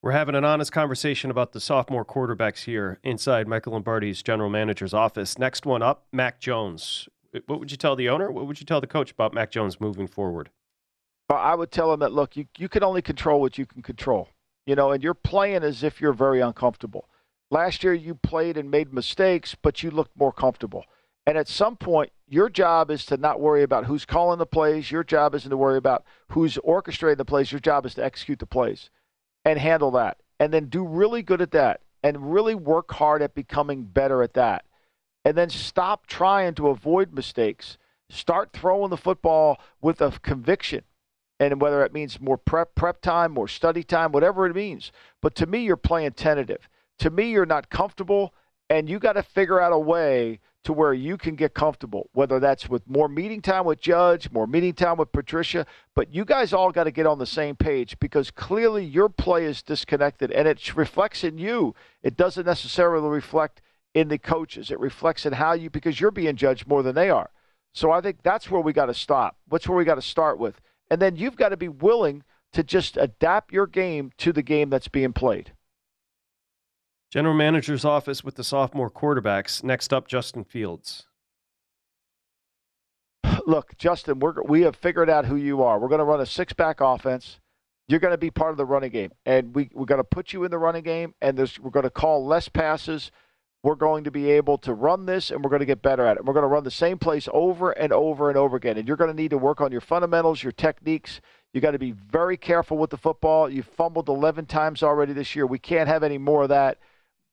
We're 0.00 0.12
having 0.12 0.36
an 0.36 0.44
honest 0.44 0.70
conversation 0.70 1.32
about 1.32 1.52
the 1.52 1.58
sophomore 1.58 2.04
quarterbacks 2.04 2.64
here 2.64 3.00
inside 3.02 3.48
Michael 3.48 3.72
Lombardi's 3.72 4.22
general 4.22 4.50
manager's 4.50 4.94
office. 4.94 5.38
Next 5.38 5.66
one 5.66 5.82
up, 5.82 6.06
Mac 6.12 6.38
Jones. 6.38 7.08
What 7.46 7.58
would 7.58 7.72
you 7.72 7.76
tell 7.76 7.96
the 7.96 8.08
owner? 8.08 8.30
What 8.30 8.46
would 8.46 8.60
you 8.60 8.66
tell 8.66 8.80
the 8.80 8.86
coach 8.86 9.10
about 9.10 9.34
Mac 9.34 9.50
Jones 9.50 9.80
moving 9.80 10.06
forward? 10.06 10.50
I 11.28 11.54
would 11.54 11.70
tell 11.70 11.92
him 11.92 12.00
that 12.00 12.12
look, 12.12 12.36
you, 12.36 12.46
you 12.56 12.68
can 12.68 12.84
only 12.84 13.02
control 13.02 13.40
what 13.40 13.58
you 13.58 13.66
can 13.66 13.82
control. 13.82 14.28
You 14.66 14.74
know, 14.74 14.92
and 14.92 15.02
you're 15.02 15.14
playing 15.14 15.62
as 15.62 15.82
if 15.82 16.00
you're 16.00 16.12
very 16.12 16.40
uncomfortable. 16.40 17.08
Last 17.50 17.84
year 17.84 17.94
you 17.94 18.14
played 18.14 18.56
and 18.56 18.70
made 18.70 18.92
mistakes, 18.92 19.56
but 19.60 19.82
you 19.82 19.90
looked 19.90 20.16
more 20.16 20.32
comfortable. 20.32 20.84
And 21.26 21.36
at 21.38 21.48
some 21.48 21.76
point, 21.76 22.12
your 22.28 22.48
job 22.48 22.90
is 22.90 23.04
to 23.06 23.16
not 23.16 23.40
worry 23.40 23.62
about 23.62 23.86
who's 23.86 24.04
calling 24.04 24.38
the 24.38 24.46
plays. 24.46 24.90
Your 24.90 25.04
job 25.04 25.34
isn't 25.34 25.50
to 25.50 25.56
worry 25.56 25.76
about 25.76 26.04
who's 26.28 26.56
orchestrating 26.58 27.18
the 27.18 27.24
plays. 27.24 27.50
Your 27.50 27.60
job 27.60 27.86
is 27.86 27.94
to 27.94 28.04
execute 28.04 28.38
the 28.38 28.46
plays 28.46 28.90
and 29.44 29.58
handle 29.58 29.90
that. 29.92 30.18
And 30.38 30.52
then 30.52 30.66
do 30.66 30.84
really 30.84 31.22
good 31.22 31.40
at 31.40 31.52
that 31.52 31.80
and 32.02 32.32
really 32.32 32.54
work 32.54 32.92
hard 32.92 33.22
at 33.22 33.34
becoming 33.34 33.84
better 33.84 34.22
at 34.22 34.34
that. 34.34 34.64
And 35.24 35.36
then 35.36 35.50
stop 35.50 36.06
trying 36.06 36.54
to 36.54 36.68
avoid 36.68 37.12
mistakes. 37.12 37.78
Start 38.08 38.52
throwing 38.52 38.90
the 38.90 38.96
football 38.96 39.58
with 39.80 40.00
a 40.00 40.12
conviction. 40.22 40.82
And 41.38 41.60
whether 41.60 41.84
it 41.84 41.92
means 41.92 42.20
more 42.20 42.38
prep 42.38 42.74
prep 42.74 43.02
time, 43.02 43.32
more 43.32 43.48
study 43.48 43.82
time, 43.82 44.12
whatever 44.12 44.46
it 44.46 44.54
means. 44.54 44.90
But 45.20 45.34
to 45.36 45.46
me, 45.46 45.64
you're 45.64 45.76
playing 45.76 46.12
tentative. 46.12 46.68
To 46.98 47.10
me, 47.10 47.30
you're 47.30 47.44
not 47.44 47.68
comfortable, 47.68 48.32
and 48.70 48.88
you 48.88 48.98
got 48.98 49.14
to 49.14 49.22
figure 49.22 49.60
out 49.60 49.72
a 49.72 49.78
way 49.78 50.40
to 50.64 50.72
where 50.72 50.92
you 50.92 51.16
can 51.16 51.36
get 51.36 51.54
comfortable, 51.54 52.10
whether 52.12 52.40
that's 52.40 52.68
with 52.68 52.88
more 52.88 53.08
meeting 53.08 53.40
time 53.40 53.64
with 53.64 53.80
Judge, 53.80 54.32
more 54.32 54.48
meeting 54.48 54.72
time 54.72 54.96
with 54.96 55.12
Patricia. 55.12 55.64
But 55.94 56.12
you 56.12 56.24
guys 56.24 56.52
all 56.52 56.72
got 56.72 56.84
to 56.84 56.90
get 56.90 57.06
on 57.06 57.20
the 57.20 57.26
same 57.26 57.54
page 57.54 57.96
because 58.00 58.32
clearly 58.32 58.84
your 58.84 59.08
play 59.08 59.44
is 59.44 59.62
disconnected 59.62 60.32
and 60.32 60.48
it 60.48 60.74
reflects 60.74 61.22
in 61.22 61.38
you. 61.38 61.76
It 62.02 62.16
doesn't 62.16 62.46
necessarily 62.46 63.08
reflect 63.08 63.62
in 63.94 64.08
the 64.08 64.18
coaches, 64.18 64.70
it 64.70 64.80
reflects 64.80 65.24
in 65.24 65.34
how 65.34 65.52
you, 65.52 65.70
because 65.70 66.00
you're 66.00 66.10
being 66.10 66.36
judged 66.36 66.66
more 66.66 66.82
than 66.82 66.96
they 66.96 67.10
are. 67.10 67.30
So 67.72 67.92
I 67.92 68.00
think 68.00 68.22
that's 68.22 68.50
where 68.50 68.60
we 68.60 68.72
got 68.72 68.86
to 68.86 68.94
stop. 68.94 69.36
That's 69.48 69.68
where 69.68 69.78
we 69.78 69.84
got 69.84 69.94
to 69.94 70.02
start 70.02 70.38
with. 70.38 70.60
And 70.90 71.00
then 71.00 71.16
you've 71.16 71.36
got 71.36 71.50
to 71.50 71.56
be 71.56 71.68
willing 71.68 72.22
to 72.52 72.62
just 72.62 72.96
adapt 72.96 73.52
your 73.52 73.66
game 73.66 74.12
to 74.18 74.32
the 74.32 74.42
game 74.42 74.70
that's 74.70 74.88
being 74.88 75.12
played. 75.12 75.52
General 77.10 77.34
manager's 77.34 77.84
office 77.84 78.24
with 78.24 78.34
the 78.34 78.44
sophomore 78.44 78.90
quarterbacks. 78.90 79.62
Next 79.62 79.92
up, 79.92 80.08
Justin 80.08 80.44
Fields. 80.44 81.06
Look, 83.46 83.76
Justin, 83.78 84.18
we're, 84.18 84.42
we 84.42 84.62
have 84.62 84.76
figured 84.76 85.08
out 85.08 85.26
who 85.26 85.36
you 85.36 85.62
are. 85.62 85.78
We're 85.78 85.88
going 85.88 86.00
to 86.00 86.04
run 86.04 86.20
a 86.20 86.26
six 86.26 86.52
back 86.52 86.80
offense. 86.80 87.40
You're 87.88 88.00
going 88.00 88.12
to 88.12 88.18
be 88.18 88.30
part 88.30 88.50
of 88.50 88.56
the 88.56 88.64
running 88.64 88.90
game. 88.90 89.12
And 89.24 89.54
we, 89.54 89.70
we're 89.72 89.84
going 89.84 90.00
to 90.00 90.04
put 90.04 90.32
you 90.32 90.42
in 90.44 90.50
the 90.50 90.58
running 90.58 90.82
game, 90.82 91.14
and 91.20 91.38
we're 91.62 91.70
going 91.70 91.84
to 91.84 91.90
call 91.90 92.26
less 92.26 92.48
passes. 92.48 93.12
We're 93.66 93.74
going 93.74 94.04
to 94.04 94.12
be 94.12 94.30
able 94.30 94.58
to 94.58 94.72
run 94.72 95.06
this, 95.06 95.32
and 95.32 95.42
we're 95.42 95.50
going 95.50 95.58
to 95.58 95.66
get 95.66 95.82
better 95.82 96.06
at 96.06 96.16
it. 96.16 96.24
We're 96.24 96.34
going 96.34 96.44
to 96.44 96.46
run 96.46 96.62
the 96.62 96.70
same 96.70 96.98
place 96.98 97.28
over 97.32 97.72
and 97.72 97.92
over 97.92 98.28
and 98.28 98.38
over 98.38 98.56
again. 98.56 98.76
And 98.76 98.86
you're 98.86 98.96
going 98.96 99.10
to 99.10 99.22
need 99.22 99.30
to 99.30 99.38
work 99.38 99.60
on 99.60 99.72
your 99.72 99.80
fundamentals, 99.80 100.40
your 100.40 100.52
techniques. 100.52 101.20
You 101.52 101.60
got 101.60 101.72
to 101.72 101.78
be 101.80 101.90
very 101.90 102.36
careful 102.36 102.78
with 102.78 102.90
the 102.90 102.96
football. 102.96 103.50
You've 103.50 103.66
fumbled 103.66 104.08
11 104.08 104.46
times 104.46 104.84
already 104.84 105.12
this 105.12 105.34
year. 105.34 105.48
We 105.48 105.58
can't 105.58 105.88
have 105.88 106.04
any 106.04 106.16
more 106.16 106.44
of 106.44 106.50
that. 106.50 106.78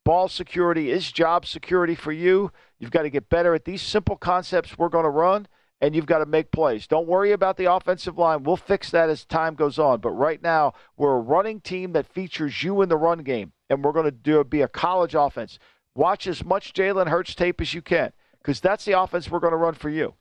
Ball 0.05 0.27
security 0.27 0.89
is 0.89 1.11
job 1.11 1.45
security 1.45 1.93
for 1.93 2.11
you. 2.11 2.51
You've 2.79 2.89
got 2.89 3.03
to 3.03 3.11
get 3.11 3.29
better 3.29 3.53
at 3.53 3.65
these 3.65 3.83
simple 3.83 4.17
concepts 4.17 4.75
we're 4.75 4.89
going 4.89 5.03
to 5.03 5.11
run, 5.11 5.47
and 5.81 5.95
you've 5.95 6.07
got 6.07 6.17
to 6.17 6.25
make 6.25 6.49
plays. 6.49 6.87
Don't 6.87 7.07
worry 7.07 7.31
about 7.31 7.57
the 7.57 7.71
offensive 7.71 8.17
line. 8.17 8.41
We'll 8.41 8.57
fix 8.57 8.89
that 8.89 9.07
as 9.07 9.23
time 9.23 9.53
goes 9.53 9.77
on. 9.77 9.99
But 9.99 10.13
right 10.13 10.41
now, 10.41 10.73
we're 10.97 11.13
a 11.13 11.21
running 11.21 11.61
team 11.61 11.91
that 11.93 12.11
features 12.11 12.63
you 12.63 12.81
in 12.81 12.89
the 12.89 12.97
run 12.97 13.19
game, 13.19 13.51
and 13.69 13.83
we're 13.83 13.91
going 13.91 14.05
to 14.05 14.11
do 14.11 14.43
be 14.43 14.63
a 14.63 14.67
college 14.67 15.13
offense. 15.13 15.59
Watch 15.95 16.27
as 16.27 16.43
much 16.43 16.73
Jalen 16.73 17.07
Hurts 17.07 17.35
tape 17.35 17.61
as 17.61 17.73
you 17.73 17.81
can, 17.81 18.11
because 18.39 18.59
that's 18.59 18.85
the 18.85 18.99
offense 18.99 19.29
we're 19.29 19.39
going 19.39 19.51
to 19.51 19.57
run 19.57 19.75
for 19.75 19.89
you. 19.89 20.15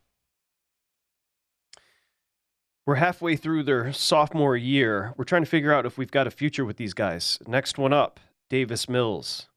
We're 2.85 2.95
halfway 2.95 3.37
through 3.37 3.63
their 3.63 3.93
sophomore 3.93 4.57
year. 4.57 5.13
We're 5.15 5.23
trying 5.23 5.43
to 5.43 5.49
figure 5.49 5.73
out 5.73 5.85
if 5.85 5.97
we've 5.97 6.11
got 6.11 6.27
a 6.27 6.31
future 6.31 6.65
with 6.65 6.77
these 6.77 6.93
guys. 6.93 7.39
Next 7.47 7.77
one 7.77 7.93
up, 7.93 8.19
Davis 8.49 8.89
Mills. 8.89 9.47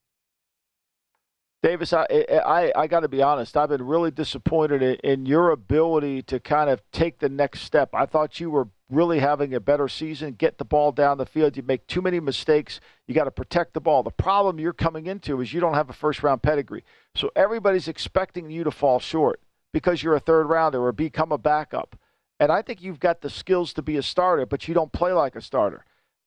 Davis, 1.62 1.92
I 1.92 2.06
I, 2.44 2.72
I 2.76 2.86
got 2.86 3.00
to 3.00 3.08
be 3.08 3.22
honest. 3.22 3.56
I've 3.56 3.70
been 3.70 3.86
really 3.86 4.10
disappointed 4.10 4.82
in, 4.82 4.94
in, 4.96 5.26
your 5.26 5.50
ability 5.50 6.22
to 6.24 6.38
kind 6.38 6.70
of 6.70 6.82
take 6.92 7.18
the 7.18 7.28
next 7.28 7.60
step. 7.62 7.90
I 7.94 8.06
thought 8.06 8.38
you 8.38 8.50
were 8.50 8.68
really 8.88 9.18
having 9.18 9.54
a 9.54 9.60
better 9.60 9.88
season. 9.88 10.34
Get 10.34 10.58
the 10.58 10.64
ball 10.64 10.92
down 10.92 11.18
the 11.18 11.26
field. 11.26 11.56
You 11.56 11.62
make 11.62 11.86
too 11.86 12.02
many 12.02 12.20
mistakes. 12.20 12.80
You 13.06 13.14
got 13.14 13.24
to 13.24 13.30
protect 13.30 13.74
the 13.74 13.80
ball. 13.80 14.02
The 14.02 14.10
problem 14.10 14.60
you're 14.60 14.72
coming 14.72 15.06
into 15.06 15.40
is 15.40 15.52
you 15.52 15.60
don't 15.60 15.74
have 15.74 15.90
a 15.90 15.94
first 15.94 16.22
round 16.22 16.42
pedigree, 16.42 16.84
so 17.14 17.30
everybody's 17.34 17.88
expecting 17.88 18.50
you 18.50 18.62
to 18.64 18.70
fall 18.70 19.00
short 19.00 19.40
because 19.72 20.02
you're 20.02 20.14
a 20.14 20.20
third 20.20 20.46
rounder 20.46 20.84
or 20.84 20.92
become 20.92 21.32
a 21.32 21.38
backup. 21.38 21.98
And 22.38 22.52
I 22.52 22.62
think 22.62 22.82
you've 22.82 23.00
got 23.00 23.22
the 23.22 23.30
skills 23.30 23.72
to 23.74 23.82
be 23.82 23.96
a 23.96 24.02
starter, 24.02 24.46
but 24.46 24.68
you 24.68 24.74
don't 24.74 24.92
play 24.92 25.12
like 25.12 25.36
a 25.36 25.40
starter. 25.40 25.84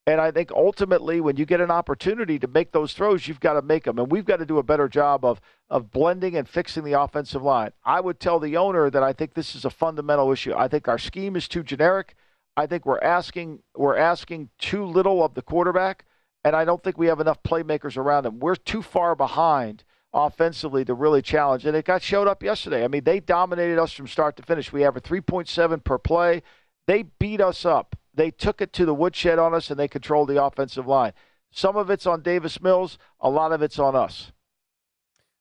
And 0.08 0.20
I 0.20 0.32
think 0.32 0.52
ultimately, 0.52 1.22
when 1.22 1.38
you 1.38 1.46
get 1.46 1.62
an 1.62 1.70
opportunity 1.70 2.40
to 2.40 2.48
make 2.48 2.72
those 2.72 2.94
throws, 2.94 3.28
you've 3.28 3.40
got 3.40 3.54
to 3.54 3.62
make 3.62 3.84
them. 3.84 4.00
And 4.00 4.12
we've 4.12 4.26
got 4.26 4.38
to 4.38 4.46
do 4.46 4.58
a 4.58 4.64
better 4.64 4.88
job 4.88 5.24
of, 5.24 5.40
of 5.70 5.92
blending 5.92 6.36
and 6.36 6.50
fixing 6.50 6.84
the 6.84 7.00
offensive 7.00 7.44
line. 7.44 7.72
I 7.84 8.00
would 8.00 8.20
tell 8.20 8.40
the 8.40 8.58
owner 8.58 8.90
that 8.90 9.04
I 9.04 9.14
think 9.14 9.34
this 9.34 9.56
is 9.56 9.66
a 9.66 9.70
fundamental 9.70 10.32
issue. 10.32 10.54
I 10.56 10.68
think 10.68 10.88
our 10.88 10.98
scheme 10.98 11.36
is 11.36 11.48
too 11.48 11.64
generic. 11.64 12.16
I 12.58 12.66
think 12.66 12.86
we're 12.86 13.00
asking 13.00 13.60
we're 13.76 13.98
asking 13.98 14.50
too 14.58 14.84
little 14.84 15.24
of 15.24 15.34
the 15.34 15.42
quarterback, 15.42 16.06
and 16.44 16.56
I 16.56 16.66
don't 16.66 16.84
think 16.84 16.98
we 16.98 17.08
have 17.08 17.20
enough 17.20 17.44
playmakers 17.44 17.96
around 17.96 18.26
him. 18.26 18.40
We're 18.40 18.56
too 18.56 18.82
far 18.82 19.16
behind 19.16 19.84
offensively 20.14 20.84
to 20.86 20.94
really 20.94 21.22
challenge. 21.22 21.66
And 21.66 21.76
it 21.76 21.86
got 21.86 22.02
showed 22.02 22.28
up 22.28 22.42
yesterday. 22.42 22.84
I 22.84 22.88
mean, 22.88 23.04
they 23.04 23.20
dominated 23.20 23.80
us 23.80 23.94
from 23.94 24.08
start 24.08 24.36
to 24.38 24.44
finish. 24.44 24.74
We 24.74 24.82
have 24.82 24.98
a 24.98 25.02
3.7 25.02 25.84
per 25.84 25.98
play. 25.98 26.42
They 26.88 27.04
beat 27.04 27.42
us 27.42 27.66
up. 27.66 27.96
They 28.20 28.32
took 28.32 28.60
it 28.60 28.74
to 28.74 28.86
the 28.86 28.94
woodshed 28.94 29.40
on 29.40 29.54
us 29.54 29.72
and 29.72 29.80
they 29.80 29.88
controlled 29.88 30.28
the 30.28 30.44
offensive 30.44 30.86
line. 30.86 31.14
Some 31.52 31.78
of 31.78 31.90
it's 31.90 32.06
on 32.06 32.22
Davis 32.22 32.62
Mills, 32.62 32.98
a 33.22 33.30
lot 33.30 33.54
of 33.54 33.62
it's 33.62 33.80
on 33.80 33.96
us. 33.96 34.34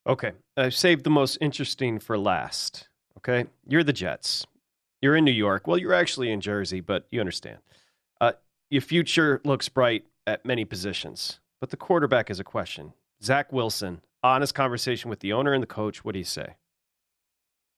Okay. 0.06 0.30
I 0.56 0.68
saved 0.68 1.02
the 1.02 1.10
most 1.10 1.38
interesting 1.40 1.98
for 1.98 2.16
last. 2.16 2.88
Okay. 3.16 3.46
You're 3.66 3.82
the 3.82 3.92
Jets. 3.92 4.46
You're 5.02 5.16
in 5.16 5.24
New 5.24 5.32
York. 5.32 5.66
Well, 5.66 5.76
you're 5.76 5.92
actually 5.92 6.30
in 6.30 6.40
Jersey, 6.40 6.80
but 6.80 7.08
you 7.10 7.18
understand. 7.18 7.58
Uh, 8.20 8.34
your 8.70 8.82
future 8.82 9.40
looks 9.44 9.68
bright 9.68 10.06
at 10.24 10.46
many 10.46 10.64
positions, 10.64 11.40
but 11.60 11.70
the 11.70 11.76
quarterback 11.76 12.30
is 12.30 12.38
a 12.38 12.44
question. 12.44 12.92
Zach 13.20 13.52
Wilson, 13.52 14.02
honest 14.22 14.54
conversation 14.54 15.10
with 15.10 15.18
the 15.18 15.32
owner 15.32 15.52
and 15.52 15.64
the 15.64 15.66
coach. 15.66 16.04
What 16.04 16.12
do 16.12 16.20
you 16.20 16.24
say? 16.24 16.54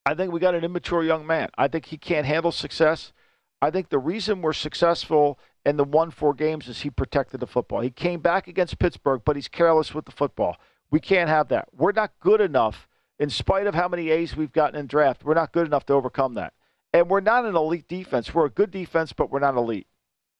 I 0.05 0.13
think 0.13 0.31
we 0.31 0.39
got 0.39 0.53
an 0.53 0.63
immature 0.63 1.03
young 1.03 1.25
man. 1.25 1.49
I 1.57 1.67
think 1.69 1.87
he 1.87 1.97
can't 1.97 2.27
handle 2.27 2.51
success. 2.51 3.13
I 3.61 3.69
think 3.69 3.89
the 3.89 3.99
reason 3.99 4.41
we're 4.41 4.53
successful 4.53 5.37
in 5.65 5.77
the 5.77 5.83
one 5.83 6.09
four 6.09 6.33
games 6.33 6.67
is 6.67 6.81
he 6.81 6.89
protected 6.89 7.39
the 7.39 7.47
football. 7.47 7.81
He 7.81 7.91
came 7.91 8.19
back 8.19 8.47
against 8.47 8.79
Pittsburgh, 8.79 9.21
but 9.23 9.35
he's 9.35 9.47
careless 9.47 9.93
with 9.93 10.05
the 10.05 10.11
football. 10.11 10.57
We 10.89 10.99
can't 10.99 11.29
have 11.29 11.49
that. 11.49 11.69
We're 11.71 11.91
not 11.91 12.11
good 12.19 12.41
enough, 12.41 12.87
in 13.19 13.29
spite 13.29 13.67
of 13.67 13.75
how 13.75 13.87
many 13.87 14.09
A's 14.09 14.35
we've 14.35 14.51
gotten 14.51 14.79
in 14.79 14.87
draft. 14.87 15.23
We're 15.23 15.35
not 15.35 15.53
good 15.53 15.67
enough 15.67 15.85
to 15.85 15.93
overcome 15.93 16.33
that. 16.33 16.53
And 16.91 17.07
we're 17.07 17.21
not 17.21 17.45
an 17.45 17.55
elite 17.55 17.87
defense. 17.87 18.33
We're 18.33 18.47
a 18.47 18.49
good 18.49 18.71
defense, 18.71 19.13
but 19.13 19.31
we're 19.31 19.39
not 19.39 19.55
elite. 19.55 19.87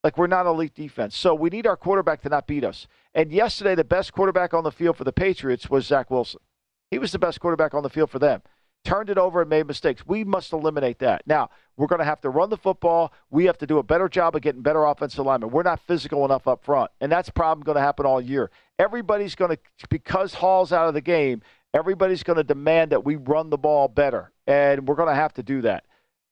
Like 0.04 0.18
we're 0.18 0.28
not 0.28 0.48
elite 0.48 0.74
defense. 0.74 1.16
So 1.16 1.36
we 1.36 1.52
need 1.52 1.68
our 1.68 1.78
quarterback 1.78 2.22
to 2.24 2.30
not 2.30 2.48
beat 2.48 2.64
us. 2.64 2.88
And 3.14 3.32
yesterday, 3.32 3.76
the 3.76 3.84
best 3.84 4.14
quarterback 4.14 4.54
on 4.54 4.64
the 4.64 4.72
field 4.72 4.98
for 4.98 5.04
the 5.04 5.14
Patriots 5.14 5.70
was 5.70 5.86
Zach 5.86 6.10
Wilson. 6.10 6.42
He 6.90 6.98
was 6.98 7.12
the 7.12 7.20
best 7.20 7.40
quarterback 7.40 7.74
on 7.76 7.84
the 7.84 7.90
field 7.90 8.10
for 8.10 8.20
them 8.20 8.42
turned 8.84 9.10
it 9.10 9.18
over 9.18 9.42
and 9.42 9.50
made 9.50 9.68
mistakes. 9.68 10.06
We 10.06 10.24
must 10.24 10.54
eliminate 10.54 11.00
that. 11.00 11.22
Now, 11.28 11.50
we're 11.78 11.88
going 11.88 12.00
to 12.00 12.06
have 12.06 12.22
to 12.22 12.30
run 12.30 12.50
the 12.50 12.58
football. 12.58 13.14
We 13.30 13.46
have 13.46 13.58
to 13.60 13.68
do 13.68 13.78
a 13.78 13.84
better 13.84 14.10
job 14.10 14.36
of 14.36 14.42
getting 14.42 14.62
better 14.62 14.84
offensive 14.86 15.26
linemen. 15.26 15.52
We're 15.52 15.64
not 15.64 15.80
physical 15.82 16.26
enough 16.26 16.48
up 16.48 16.64
front, 16.64 16.92
and 17.00 17.12
that's 17.12 17.30
probably 17.30 17.64
going 17.64 17.76
to 17.76 17.82
happen 17.82 18.06
all 18.06 18.22
year. 18.22 18.52
Everybody's 18.80 19.36
going 19.36 19.56
to, 19.56 19.88
because 19.90 20.34
Hall's 20.34 20.74
out 20.74 20.88
of 20.88 20.94
the 20.94 21.02
game, 21.02 21.42
everybody's 21.74 22.24
going 22.24 22.38
to 22.38 22.44
demand 22.44 22.92
that 22.92 23.06
we 23.06 23.16
run 23.16 23.50
the 23.50 23.58
ball 23.58 23.88
better, 23.88 24.32
and 24.48 24.88
we're 24.88 24.96
going 24.96 25.10
to 25.10 25.16
have 25.16 25.34
to 25.36 25.44
do 25.44 25.62
that. 25.62 25.86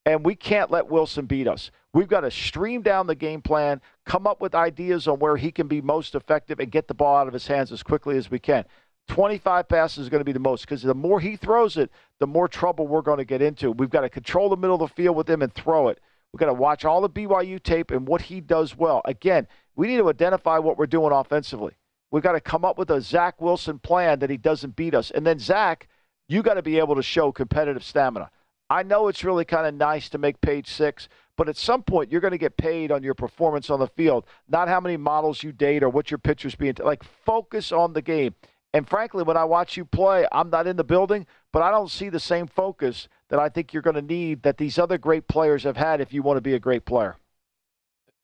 And 0.06 0.24
we 0.24 0.34
can't 0.34 0.70
let 0.70 0.88
Wilson 0.88 1.26
beat 1.26 1.46
us. 1.46 1.70
We've 1.92 2.08
got 2.08 2.20
to 2.20 2.30
stream 2.30 2.82
down 2.82 3.06
the 3.06 3.14
game 3.14 3.42
plan, 3.42 3.80
come 4.06 4.26
up 4.26 4.40
with 4.40 4.54
ideas 4.54 5.06
on 5.06 5.18
where 5.18 5.36
he 5.36 5.52
can 5.52 5.68
be 5.68 5.80
most 5.80 6.14
effective, 6.14 6.58
and 6.58 6.70
get 6.70 6.88
the 6.88 6.94
ball 6.94 7.16
out 7.16 7.26
of 7.26 7.32
his 7.32 7.46
hands 7.46 7.70
as 7.70 7.82
quickly 7.82 8.16
as 8.16 8.30
we 8.30 8.38
can. 8.38 8.64
25 9.10 9.68
passes 9.68 9.98
is 9.98 10.08
going 10.08 10.20
to 10.20 10.24
be 10.24 10.32
the 10.32 10.38
most 10.38 10.62
because 10.62 10.82
the 10.82 10.94
more 10.94 11.18
he 11.18 11.34
throws 11.34 11.76
it, 11.76 11.90
the 12.20 12.26
more 12.28 12.46
trouble 12.46 12.86
we're 12.86 13.02
going 13.02 13.18
to 13.18 13.24
get 13.24 13.42
into. 13.42 13.72
We've 13.72 13.90
got 13.90 14.02
to 14.02 14.08
control 14.08 14.48
the 14.48 14.56
middle 14.56 14.80
of 14.80 14.88
the 14.88 14.94
field 14.94 15.16
with 15.16 15.28
him 15.28 15.42
and 15.42 15.52
throw 15.52 15.88
it. 15.88 15.98
We've 16.32 16.38
got 16.38 16.46
to 16.46 16.54
watch 16.54 16.84
all 16.84 17.00
the 17.00 17.10
BYU 17.10 17.60
tape 17.60 17.90
and 17.90 18.06
what 18.06 18.22
he 18.22 18.40
does 18.40 18.76
well. 18.76 19.02
Again, 19.04 19.48
we 19.74 19.88
need 19.88 19.96
to 19.96 20.08
identify 20.08 20.58
what 20.58 20.78
we're 20.78 20.86
doing 20.86 21.12
offensively. 21.12 21.74
We've 22.12 22.22
got 22.22 22.32
to 22.32 22.40
come 22.40 22.64
up 22.64 22.78
with 22.78 22.88
a 22.90 23.00
Zach 23.00 23.40
Wilson 23.40 23.80
plan 23.80 24.20
that 24.20 24.30
he 24.30 24.36
doesn't 24.36 24.76
beat 24.76 24.94
us. 24.94 25.10
And 25.10 25.26
then, 25.26 25.40
Zach, 25.40 25.88
you 26.28 26.40
got 26.44 26.54
to 26.54 26.62
be 26.62 26.78
able 26.78 26.94
to 26.94 27.02
show 27.02 27.32
competitive 27.32 27.82
stamina. 27.82 28.30
I 28.70 28.84
know 28.84 29.08
it's 29.08 29.24
really 29.24 29.44
kind 29.44 29.66
of 29.66 29.74
nice 29.74 30.08
to 30.10 30.18
make 30.18 30.40
page 30.40 30.68
six, 30.68 31.08
but 31.36 31.48
at 31.48 31.56
some 31.56 31.82
point 31.82 32.12
you're 32.12 32.20
going 32.20 32.30
to 32.30 32.38
get 32.38 32.56
paid 32.56 32.92
on 32.92 33.02
your 33.02 33.14
performance 33.14 33.70
on 33.70 33.80
the 33.80 33.88
field, 33.88 34.24
not 34.48 34.68
how 34.68 34.78
many 34.78 34.96
models 34.96 35.42
you 35.42 35.50
date 35.50 35.82
or 35.82 35.88
what 35.88 36.12
your 36.12 36.18
pitcher's 36.18 36.54
being. 36.54 36.74
T- 36.74 36.84
like, 36.84 37.02
focus 37.02 37.72
on 37.72 37.92
the 37.92 38.02
game. 38.02 38.36
And 38.72 38.88
frankly, 38.88 39.24
when 39.24 39.36
I 39.36 39.44
watch 39.44 39.76
you 39.76 39.84
play, 39.84 40.26
I'm 40.30 40.50
not 40.50 40.66
in 40.66 40.76
the 40.76 40.84
building, 40.84 41.26
but 41.52 41.62
I 41.62 41.70
don't 41.70 41.90
see 41.90 42.08
the 42.08 42.20
same 42.20 42.46
focus 42.46 43.08
that 43.28 43.40
I 43.40 43.48
think 43.48 43.72
you're 43.72 43.82
going 43.82 43.96
to 43.96 44.02
need 44.02 44.42
that 44.42 44.58
these 44.58 44.78
other 44.78 44.96
great 44.96 45.26
players 45.26 45.64
have 45.64 45.76
had 45.76 46.00
if 46.00 46.12
you 46.12 46.22
want 46.22 46.36
to 46.36 46.40
be 46.40 46.54
a 46.54 46.60
great 46.60 46.84
player. 46.84 47.16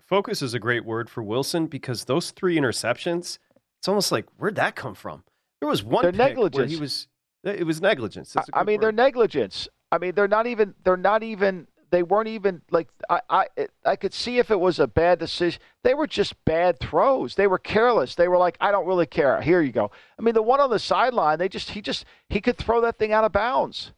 Focus 0.00 0.42
is 0.42 0.54
a 0.54 0.60
great 0.60 0.84
word 0.84 1.10
for 1.10 1.22
Wilson 1.22 1.66
because 1.66 2.04
those 2.04 2.30
three 2.30 2.56
interceptions, 2.56 3.38
it's 3.78 3.88
almost 3.88 4.12
like 4.12 4.26
where'd 4.36 4.54
that 4.54 4.76
come 4.76 4.94
from? 4.94 5.24
There 5.60 5.68
was 5.68 5.82
one 5.82 6.02
they're 6.02 6.12
negligence. 6.12 6.56
where 6.56 6.66
he 6.66 6.76
was 6.76 7.08
it 7.42 7.66
was 7.66 7.80
negligence. 7.80 8.36
I 8.52 8.62
mean, 8.62 8.76
word. 8.76 8.82
they're 8.82 8.92
negligence. 8.92 9.68
I 9.90 9.98
mean, 9.98 10.14
they're 10.14 10.28
not 10.28 10.46
even 10.46 10.74
they're 10.84 10.96
not 10.96 11.24
even 11.24 11.66
they 11.90 12.02
weren't 12.02 12.28
even 12.28 12.62
like 12.70 12.88
I 13.08 13.20
I 13.28 13.46
I 13.84 13.96
could 13.96 14.14
see 14.14 14.38
if 14.38 14.50
it 14.50 14.58
was 14.58 14.78
a 14.78 14.86
bad 14.86 15.18
decision. 15.18 15.60
They 15.82 15.94
were 15.94 16.06
just 16.06 16.44
bad 16.44 16.78
throws. 16.80 17.34
They 17.34 17.46
were 17.46 17.58
careless. 17.58 18.14
They 18.14 18.28
were 18.28 18.38
like, 18.38 18.56
I 18.60 18.70
don't 18.70 18.86
really 18.86 19.06
care. 19.06 19.40
Here 19.40 19.60
you 19.60 19.72
go. 19.72 19.90
I 20.18 20.22
mean, 20.22 20.34
the 20.34 20.42
one 20.42 20.60
on 20.60 20.70
the 20.70 20.78
sideline, 20.78 21.38
they 21.38 21.48
just 21.48 21.70
he 21.70 21.80
just 21.80 22.04
he 22.28 22.40
could 22.40 22.56
throw 22.56 22.80
that 22.82 22.98
thing 22.98 23.12
out 23.12 23.24
of 23.24 23.32
bounds. 23.32 23.92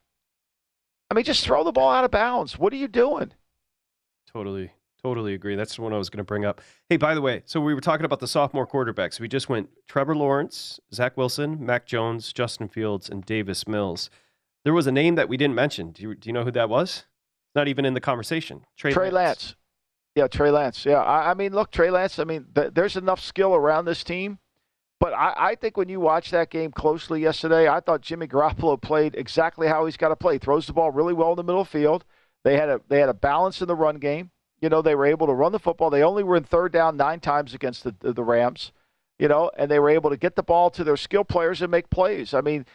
I 1.11 1.14
mean, 1.14 1.24
just 1.24 1.45
throw 1.45 1.64
the 1.64 1.72
ball 1.72 1.91
out 1.91 2.05
of 2.05 2.11
bounds. 2.11 2.59
What 2.59 2.72
are 2.72 2.76
you 2.76 2.89
doing? 2.89 3.32
Totally, 4.30 4.72
totally 5.03 5.32
agree. 5.32 5.57
That's 5.57 5.76
the 5.76 5.82
one 5.82 5.95
I 5.95 5.99
was 5.99 6.11
going 6.11 6.18
to 6.18 6.24
bring 6.24 6.45
up. 6.45 6.61
Hey, 6.91 6.99
by 6.99 7.14
the 7.14 7.22
way, 7.22 7.43
so 7.47 7.61
we 7.61 7.74
were 7.74 7.80
talking 7.80 8.05
about 8.05 8.20
the 8.20 8.28
sophomore 8.28 8.66
quarterbacks. 8.66 9.18
We 9.18 9.26
just 9.26 9.49
went 9.49 9.70
Trevor 9.86 10.14
Lawrence, 10.14 10.80
Zach 10.93 11.16
Wilson, 11.16 11.64
Mac 11.64 11.86
Jones, 11.86 12.32
Justin 12.34 12.68
Fields, 12.68 13.09
and 13.09 13.24
Davis 13.24 13.66
Mills. 13.66 14.11
There 14.64 14.74
was 14.74 14.86
a 14.86 14.93
name 14.93 15.14
that 15.14 15.30
we 15.30 15.39
didn't 15.39 15.55
mention. 15.55 15.93
Do 15.93 16.03
you, 16.03 16.14
do 16.14 16.28
you 16.28 16.32
know 16.34 16.45
who 16.45 16.51
that 16.51 16.68
was? 16.68 17.07
Not 17.55 17.68
even 17.68 17.84
in 17.84 17.94
the 17.94 18.01
conversation. 18.01 18.64
Trey, 18.76 18.92
Trey 18.92 19.11
Lance. 19.11 19.14
Lance. 19.14 19.57
Yeah, 20.14 20.26
Trey 20.26 20.51
Lance. 20.51 20.84
Yeah, 20.84 21.01
I, 21.01 21.30
I 21.30 21.34
mean, 21.34 21.53
look, 21.53 21.70
Trey 21.70 21.90
Lance. 21.90 22.18
I 22.18 22.24
mean, 22.24 22.46
th- 22.55 22.72
there's 22.74 22.96
enough 22.96 23.20
skill 23.20 23.55
around 23.55 23.84
this 23.84 24.03
team, 24.03 24.38
but 24.99 25.12
I, 25.12 25.34
I 25.36 25.55
think 25.55 25.76
when 25.76 25.88
you 25.88 26.01
watch 26.01 26.30
that 26.30 26.51
game 26.51 26.72
closely 26.72 27.22
yesterday, 27.22 27.68
I 27.68 27.80
thought 27.80 28.01
Jimmy 28.01 28.26
Garoppolo 28.26 28.80
played 28.80 29.14
exactly 29.14 29.68
how 29.68 29.84
he's 29.86 29.96
got 29.96 30.09
to 30.09 30.16
play. 30.16 30.38
Throws 30.38 30.66
the 30.66 30.72
ball 30.72 30.90
really 30.90 31.14
well 31.14 31.30
in 31.30 31.36
the 31.36 31.44
middle 31.44 31.64
field. 31.64 32.05
They 32.44 32.57
had 32.57 32.68
a 32.68 32.80
they 32.88 33.01
had 33.01 33.09
a 33.09 33.14
balance 33.14 33.61
in 33.61 33.68
the 33.68 33.76
run 33.76 33.96
game. 33.99 34.30
You 34.61 34.68
know, 34.68 34.82
they 34.82 34.96
were 34.96 35.07
able 35.07 35.28
to 35.28 35.34
run 35.34 35.53
the 35.53 35.61
football. 35.61 35.90
They 35.90 36.03
only 36.03 36.24
were 36.24 36.36
in 36.36 36.42
third 36.42 36.72
down 36.72 36.96
nine 36.96 37.20
times 37.20 37.55
against 37.55 37.84
the 37.84 37.94
the, 38.01 38.12
the 38.12 38.24
Rams. 38.24 38.72
You 39.18 39.28
know, 39.28 39.51
and 39.57 39.70
they 39.70 39.80
were 39.80 39.90
able 39.90 40.11
to 40.11 40.16
get 40.16 40.36
the 40.36 40.44
ball 40.44 40.70
to 40.70 40.84
their 40.84 40.96
skill 40.96 41.24
players 41.24 41.61
and 41.61 41.70
make 41.70 41.90
plays. 41.90 42.34
I 42.34 42.40
mean, 42.40 42.66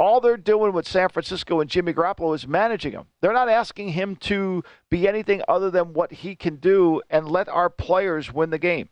all 0.00 0.18
they're 0.18 0.38
doing 0.38 0.72
with 0.72 0.88
San 0.88 1.10
Francisco 1.10 1.60
and 1.60 1.68
Jimmy 1.68 1.92
Garoppolo 1.92 2.34
is 2.34 2.48
managing 2.48 2.92
him. 2.92 3.04
They're 3.20 3.34
not 3.34 3.50
asking 3.50 3.90
him 3.90 4.16
to 4.16 4.64
be 4.88 5.06
anything 5.06 5.42
other 5.46 5.70
than 5.70 5.92
what 5.92 6.10
he 6.10 6.34
can 6.34 6.56
do 6.56 7.02
and 7.10 7.30
let 7.30 7.50
our 7.50 7.68
players 7.68 8.32
win 8.32 8.48
the 8.48 8.58
game. 8.58 8.88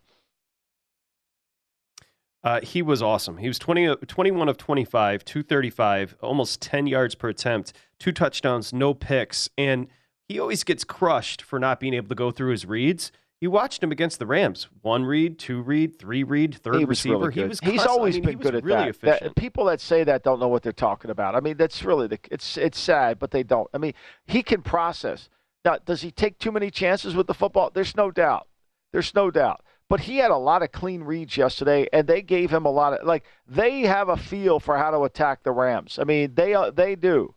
Uh, 2.45 2.61
he 2.61 2.83
was 2.83 3.01
awesome. 3.01 3.39
He 3.39 3.49
was 3.49 3.59
20, 3.59 3.97
21 4.07 4.49
of 4.51 4.59
25, 4.59 5.25
235, 5.25 6.17
almost 6.21 6.61
10 6.61 6.87
yards 6.87 7.15
per 7.15 7.31
attempt, 7.31 7.73
two 7.99 8.13
touchdowns, 8.13 8.75
no 8.75 8.93
picks. 8.93 9.49
And 9.57 9.89
he 10.29 10.39
always 10.39 10.63
gets 10.63 10.85
crushed 10.85 11.41
for 11.41 11.59
not 11.59 11.81
being 11.81 11.95
able 11.95 12.09
to 12.09 12.15
go 12.15 12.31
through 12.31 12.51
his 12.51 12.67
reads. 12.67 13.13
You 13.41 13.53
watched 13.53 13.83
him 13.83 13.93
against 13.93 14.19
the 14.19 14.27
Rams. 14.27 14.69
One 14.83 15.05
read, 15.05 15.39
two 15.39 15.63
read, 15.63 15.97
three 15.99 16.25
read, 16.25 16.57
third 16.57 16.77
he 16.77 16.85
receiver. 16.85 17.19
Really 17.19 17.33
he 17.33 17.45
was. 17.45 17.61
He's 17.61 17.87
always 17.87 18.17
I 18.17 18.21
mean, 18.21 18.27
been 18.27 18.39
good 18.39 18.55
at 18.57 18.65
really 18.65 18.91
that. 18.91 19.23
that. 19.23 19.37
People 19.37 19.67
that 19.67 19.81
say 19.81 20.03
that 20.05 20.25
don't 20.25 20.41
know 20.41 20.49
what 20.49 20.65
they're 20.65 20.73
talking 20.73 21.11
about. 21.11 21.37
I 21.37 21.41
mean, 21.41 21.57
that's 21.57 21.85
really 21.85 22.09
the. 22.09 22.19
It's 22.33 22.57
it's 22.57 22.79
sad, 22.79 23.21
but 23.21 23.31
they 23.31 23.45
don't. 23.45 23.69
I 23.73 23.79
mean, 23.79 23.95
he 24.27 24.43
can 24.43 24.63
process. 24.63 25.29
Now, 25.65 25.79
does 25.85 26.03
he 26.03 26.11
take 26.11 26.39
too 26.39 26.51
many 26.51 26.71
chances 26.71 27.15
with 27.15 27.29
the 27.29 27.35
football? 27.35 27.71
There's 27.73 27.97
no 27.97 28.11
doubt. 28.11 28.49
There's 28.93 29.15
no 29.15 29.31
doubt. 29.31 29.63
But 29.89 30.01
he 30.01 30.19
had 30.19 30.31
a 30.31 30.37
lot 30.37 30.63
of 30.63 30.73
clean 30.73 31.03
reads 31.03 31.37
yesterday, 31.37 31.89
and 31.93 32.07
they 32.07 32.23
gave 32.23 32.51
him 32.51 32.67
a 32.67 32.71
lot 32.71 32.95
of 32.95 33.07
like. 33.07 33.25
They 33.47 33.83
have 33.83 34.09
a 34.09 34.17
feel 34.17 34.59
for 34.59 34.77
how 34.77 34.91
to 34.91 35.05
attack 35.05 35.45
the 35.45 35.53
Rams. 35.53 35.99
I 36.01 36.05
mean, 36.05 36.35
they 36.35 36.55
uh, 36.55 36.73
they 36.73 36.97
do. 36.97 37.35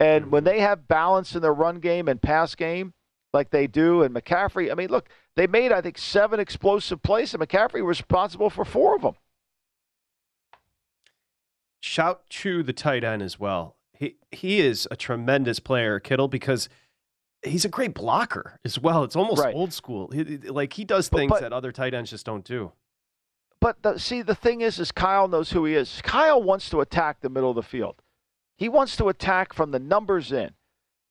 And 0.00 0.30
when 0.30 0.44
they 0.44 0.60
have 0.60 0.88
balance 0.88 1.34
in 1.34 1.42
their 1.42 1.54
run 1.54 1.78
game 1.78 2.08
and 2.08 2.20
pass 2.20 2.54
game, 2.54 2.92
like 3.32 3.50
they 3.50 3.66
do. 3.66 4.02
And 4.02 4.14
McCaffrey, 4.14 4.70
I 4.70 4.74
mean, 4.74 4.88
look, 4.88 5.08
they 5.34 5.46
made, 5.46 5.72
I 5.72 5.80
think, 5.80 5.98
seven 5.98 6.40
explosive 6.40 7.02
plays, 7.02 7.34
and 7.34 7.42
McCaffrey 7.42 7.84
was 7.84 7.98
responsible 7.98 8.50
for 8.50 8.64
four 8.64 8.96
of 8.96 9.02
them. 9.02 9.14
Shout 11.80 12.28
to 12.30 12.62
the 12.62 12.72
tight 12.72 13.04
end 13.04 13.22
as 13.22 13.38
well. 13.38 13.76
He 13.92 14.16
he 14.30 14.60
is 14.60 14.88
a 14.90 14.96
tremendous 14.96 15.60
player, 15.60 16.00
Kittle, 16.00 16.28
because 16.28 16.68
he's 17.42 17.64
a 17.64 17.68
great 17.68 17.94
blocker 17.94 18.58
as 18.64 18.78
well. 18.78 19.04
It's 19.04 19.16
almost 19.16 19.42
Right. 19.42 19.54
old 19.54 19.72
school. 19.72 20.08
He, 20.08 20.24
like 20.38 20.72
he 20.74 20.84
does 20.84 21.08
But- 21.08 21.18
things 21.18 21.30
but- 21.30 21.40
that 21.42 21.52
other 21.52 21.72
tight 21.72 21.94
ends 21.94 22.10
just 22.10 22.26
don't 22.26 22.44
do. 22.44 22.72
But 23.60 23.82
the, 23.82 23.98
see, 23.98 24.20
the 24.20 24.34
thing 24.34 24.60
is, 24.60 24.78
is 24.78 24.92
Kyle 24.92 25.28
knows 25.28 25.50
who 25.52 25.64
he 25.64 25.74
is. 25.74 26.02
Kyle 26.02 26.42
wants 26.42 26.68
to 26.70 26.82
attack 26.82 27.20
the 27.20 27.30
middle 27.30 27.48
of 27.50 27.56
the 27.56 27.62
field. 27.62 28.02
He 28.58 28.68
wants 28.68 28.96
to 28.96 29.08
attack 29.08 29.54
from 29.54 29.70
the 29.70 29.78
numbers 29.78 30.30
in. 30.30 30.52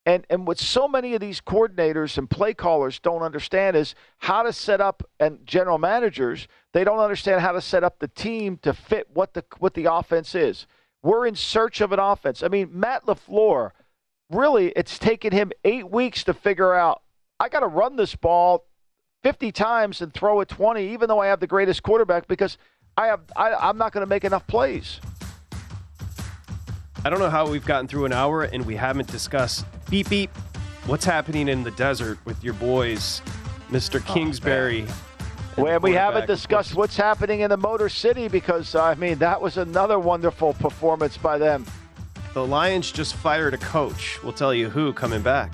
And 0.05 0.23
and 0.29 0.45
what 0.45 0.59
so 0.59 0.87
many 0.87 1.15
of 1.15 1.21
these 1.21 1.41
coordinators 1.41 2.17
and 2.17 2.29
play 2.29 2.53
callers 2.53 2.99
don't 2.99 3.23
understand 3.23 3.75
is 3.75 3.95
how 4.19 4.43
to 4.43 4.53
set 4.53 4.79
up 4.79 5.03
and 5.19 5.39
general 5.45 5.79
managers, 5.79 6.47
they 6.73 6.83
don't 6.83 6.99
understand 6.99 7.41
how 7.41 7.53
to 7.53 7.61
set 7.61 7.83
up 7.83 7.97
the 7.97 8.07
team 8.07 8.57
to 8.61 8.73
fit 8.73 9.07
what 9.13 9.33
the 9.33 9.43
what 9.57 9.73
the 9.73 9.91
offense 9.91 10.35
is. 10.35 10.67
We're 11.01 11.25
in 11.25 11.35
search 11.35 11.81
of 11.81 11.91
an 11.91 11.99
offense. 11.99 12.43
I 12.43 12.49
mean, 12.49 12.69
Matt 12.71 13.05
LaFleur, 13.05 13.71
really 14.29 14.73
it's 14.75 14.99
taken 14.99 15.31
him 15.31 15.51
8 15.63 15.89
weeks 15.89 16.23
to 16.25 16.33
figure 16.33 16.73
out 16.73 17.01
I 17.39 17.49
got 17.49 17.61
to 17.61 17.67
run 17.67 17.95
this 17.95 18.15
ball 18.15 18.65
50 19.23 19.51
times 19.51 20.01
and 20.01 20.13
throw 20.13 20.39
it 20.41 20.49
20 20.49 20.87
even 20.93 21.07
though 21.07 21.19
I 21.19 21.27
have 21.27 21.39
the 21.39 21.47
greatest 21.47 21.81
quarterback 21.81 22.27
because 22.27 22.59
I 22.95 23.07
have 23.07 23.21
I, 23.35 23.55
I'm 23.55 23.79
not 23.79 23.91
going 23.91 24.03
to 24.03 24.09
make 24.09 24.23
enough 24.23 24.45
plays. 24.45 24.99
I 27.03 27.09
don't 27.09 27.19
know 27.19 27.29
how 27.29 27.47
we've 27.47 27.65
gotten 27.65 27.87
through 27.87 28.05
an 28.05 28.13
hour 28.13 28.43
and 28.43 28.65
we 28.65 28.75
haven't 28.75 29.11
discussed 29.11 29.65
beep 29.89 30.09
beep. 30.09 30.29
What's 30.85 31.05
happening 31.05 31.47
in 31.47 31.63
the 31.63 31.71
desert 31.71 32.19
with 32.25 32.43
your 32.43 32.53
boys, 32.55 33.21
Mr. 33.71 34.03
Oh, 34.07 34.13
Kingsbury? 34.13 34.81
and 34.81 34.89
Well, 35.57 35.79
we 35.79 35.93
haven't 35.93 36.27
discussed 36.27 36.75
what's 36.75 36.95
happening 36.95 37.39
in 37.39 37.49
the 37.49 37.57
Motor 37.57 37.89
City 37.89 38.27
because 38.27 38.75
I 38.75 38.95
mean 38.95 39.17
that 39.19 39.41
was 39.41 39.57
another 39.57 39.99
wonderful 39.99 40.53
performance 40.53 41.17
by 41.17 41.37
them. 41.37 41.65
The 42.33 42.45
Lions 42.45 42.91
just 42.91 43.15
fired 43.15 43.53
a 43.53 43.57
coach. 43.57 44.21
We'll 44.21 44.33
tell 44.33 44.53
you 44.53 44.69
who 44.69 44.93
coming 44.93 45.21
back. 45.21 45.53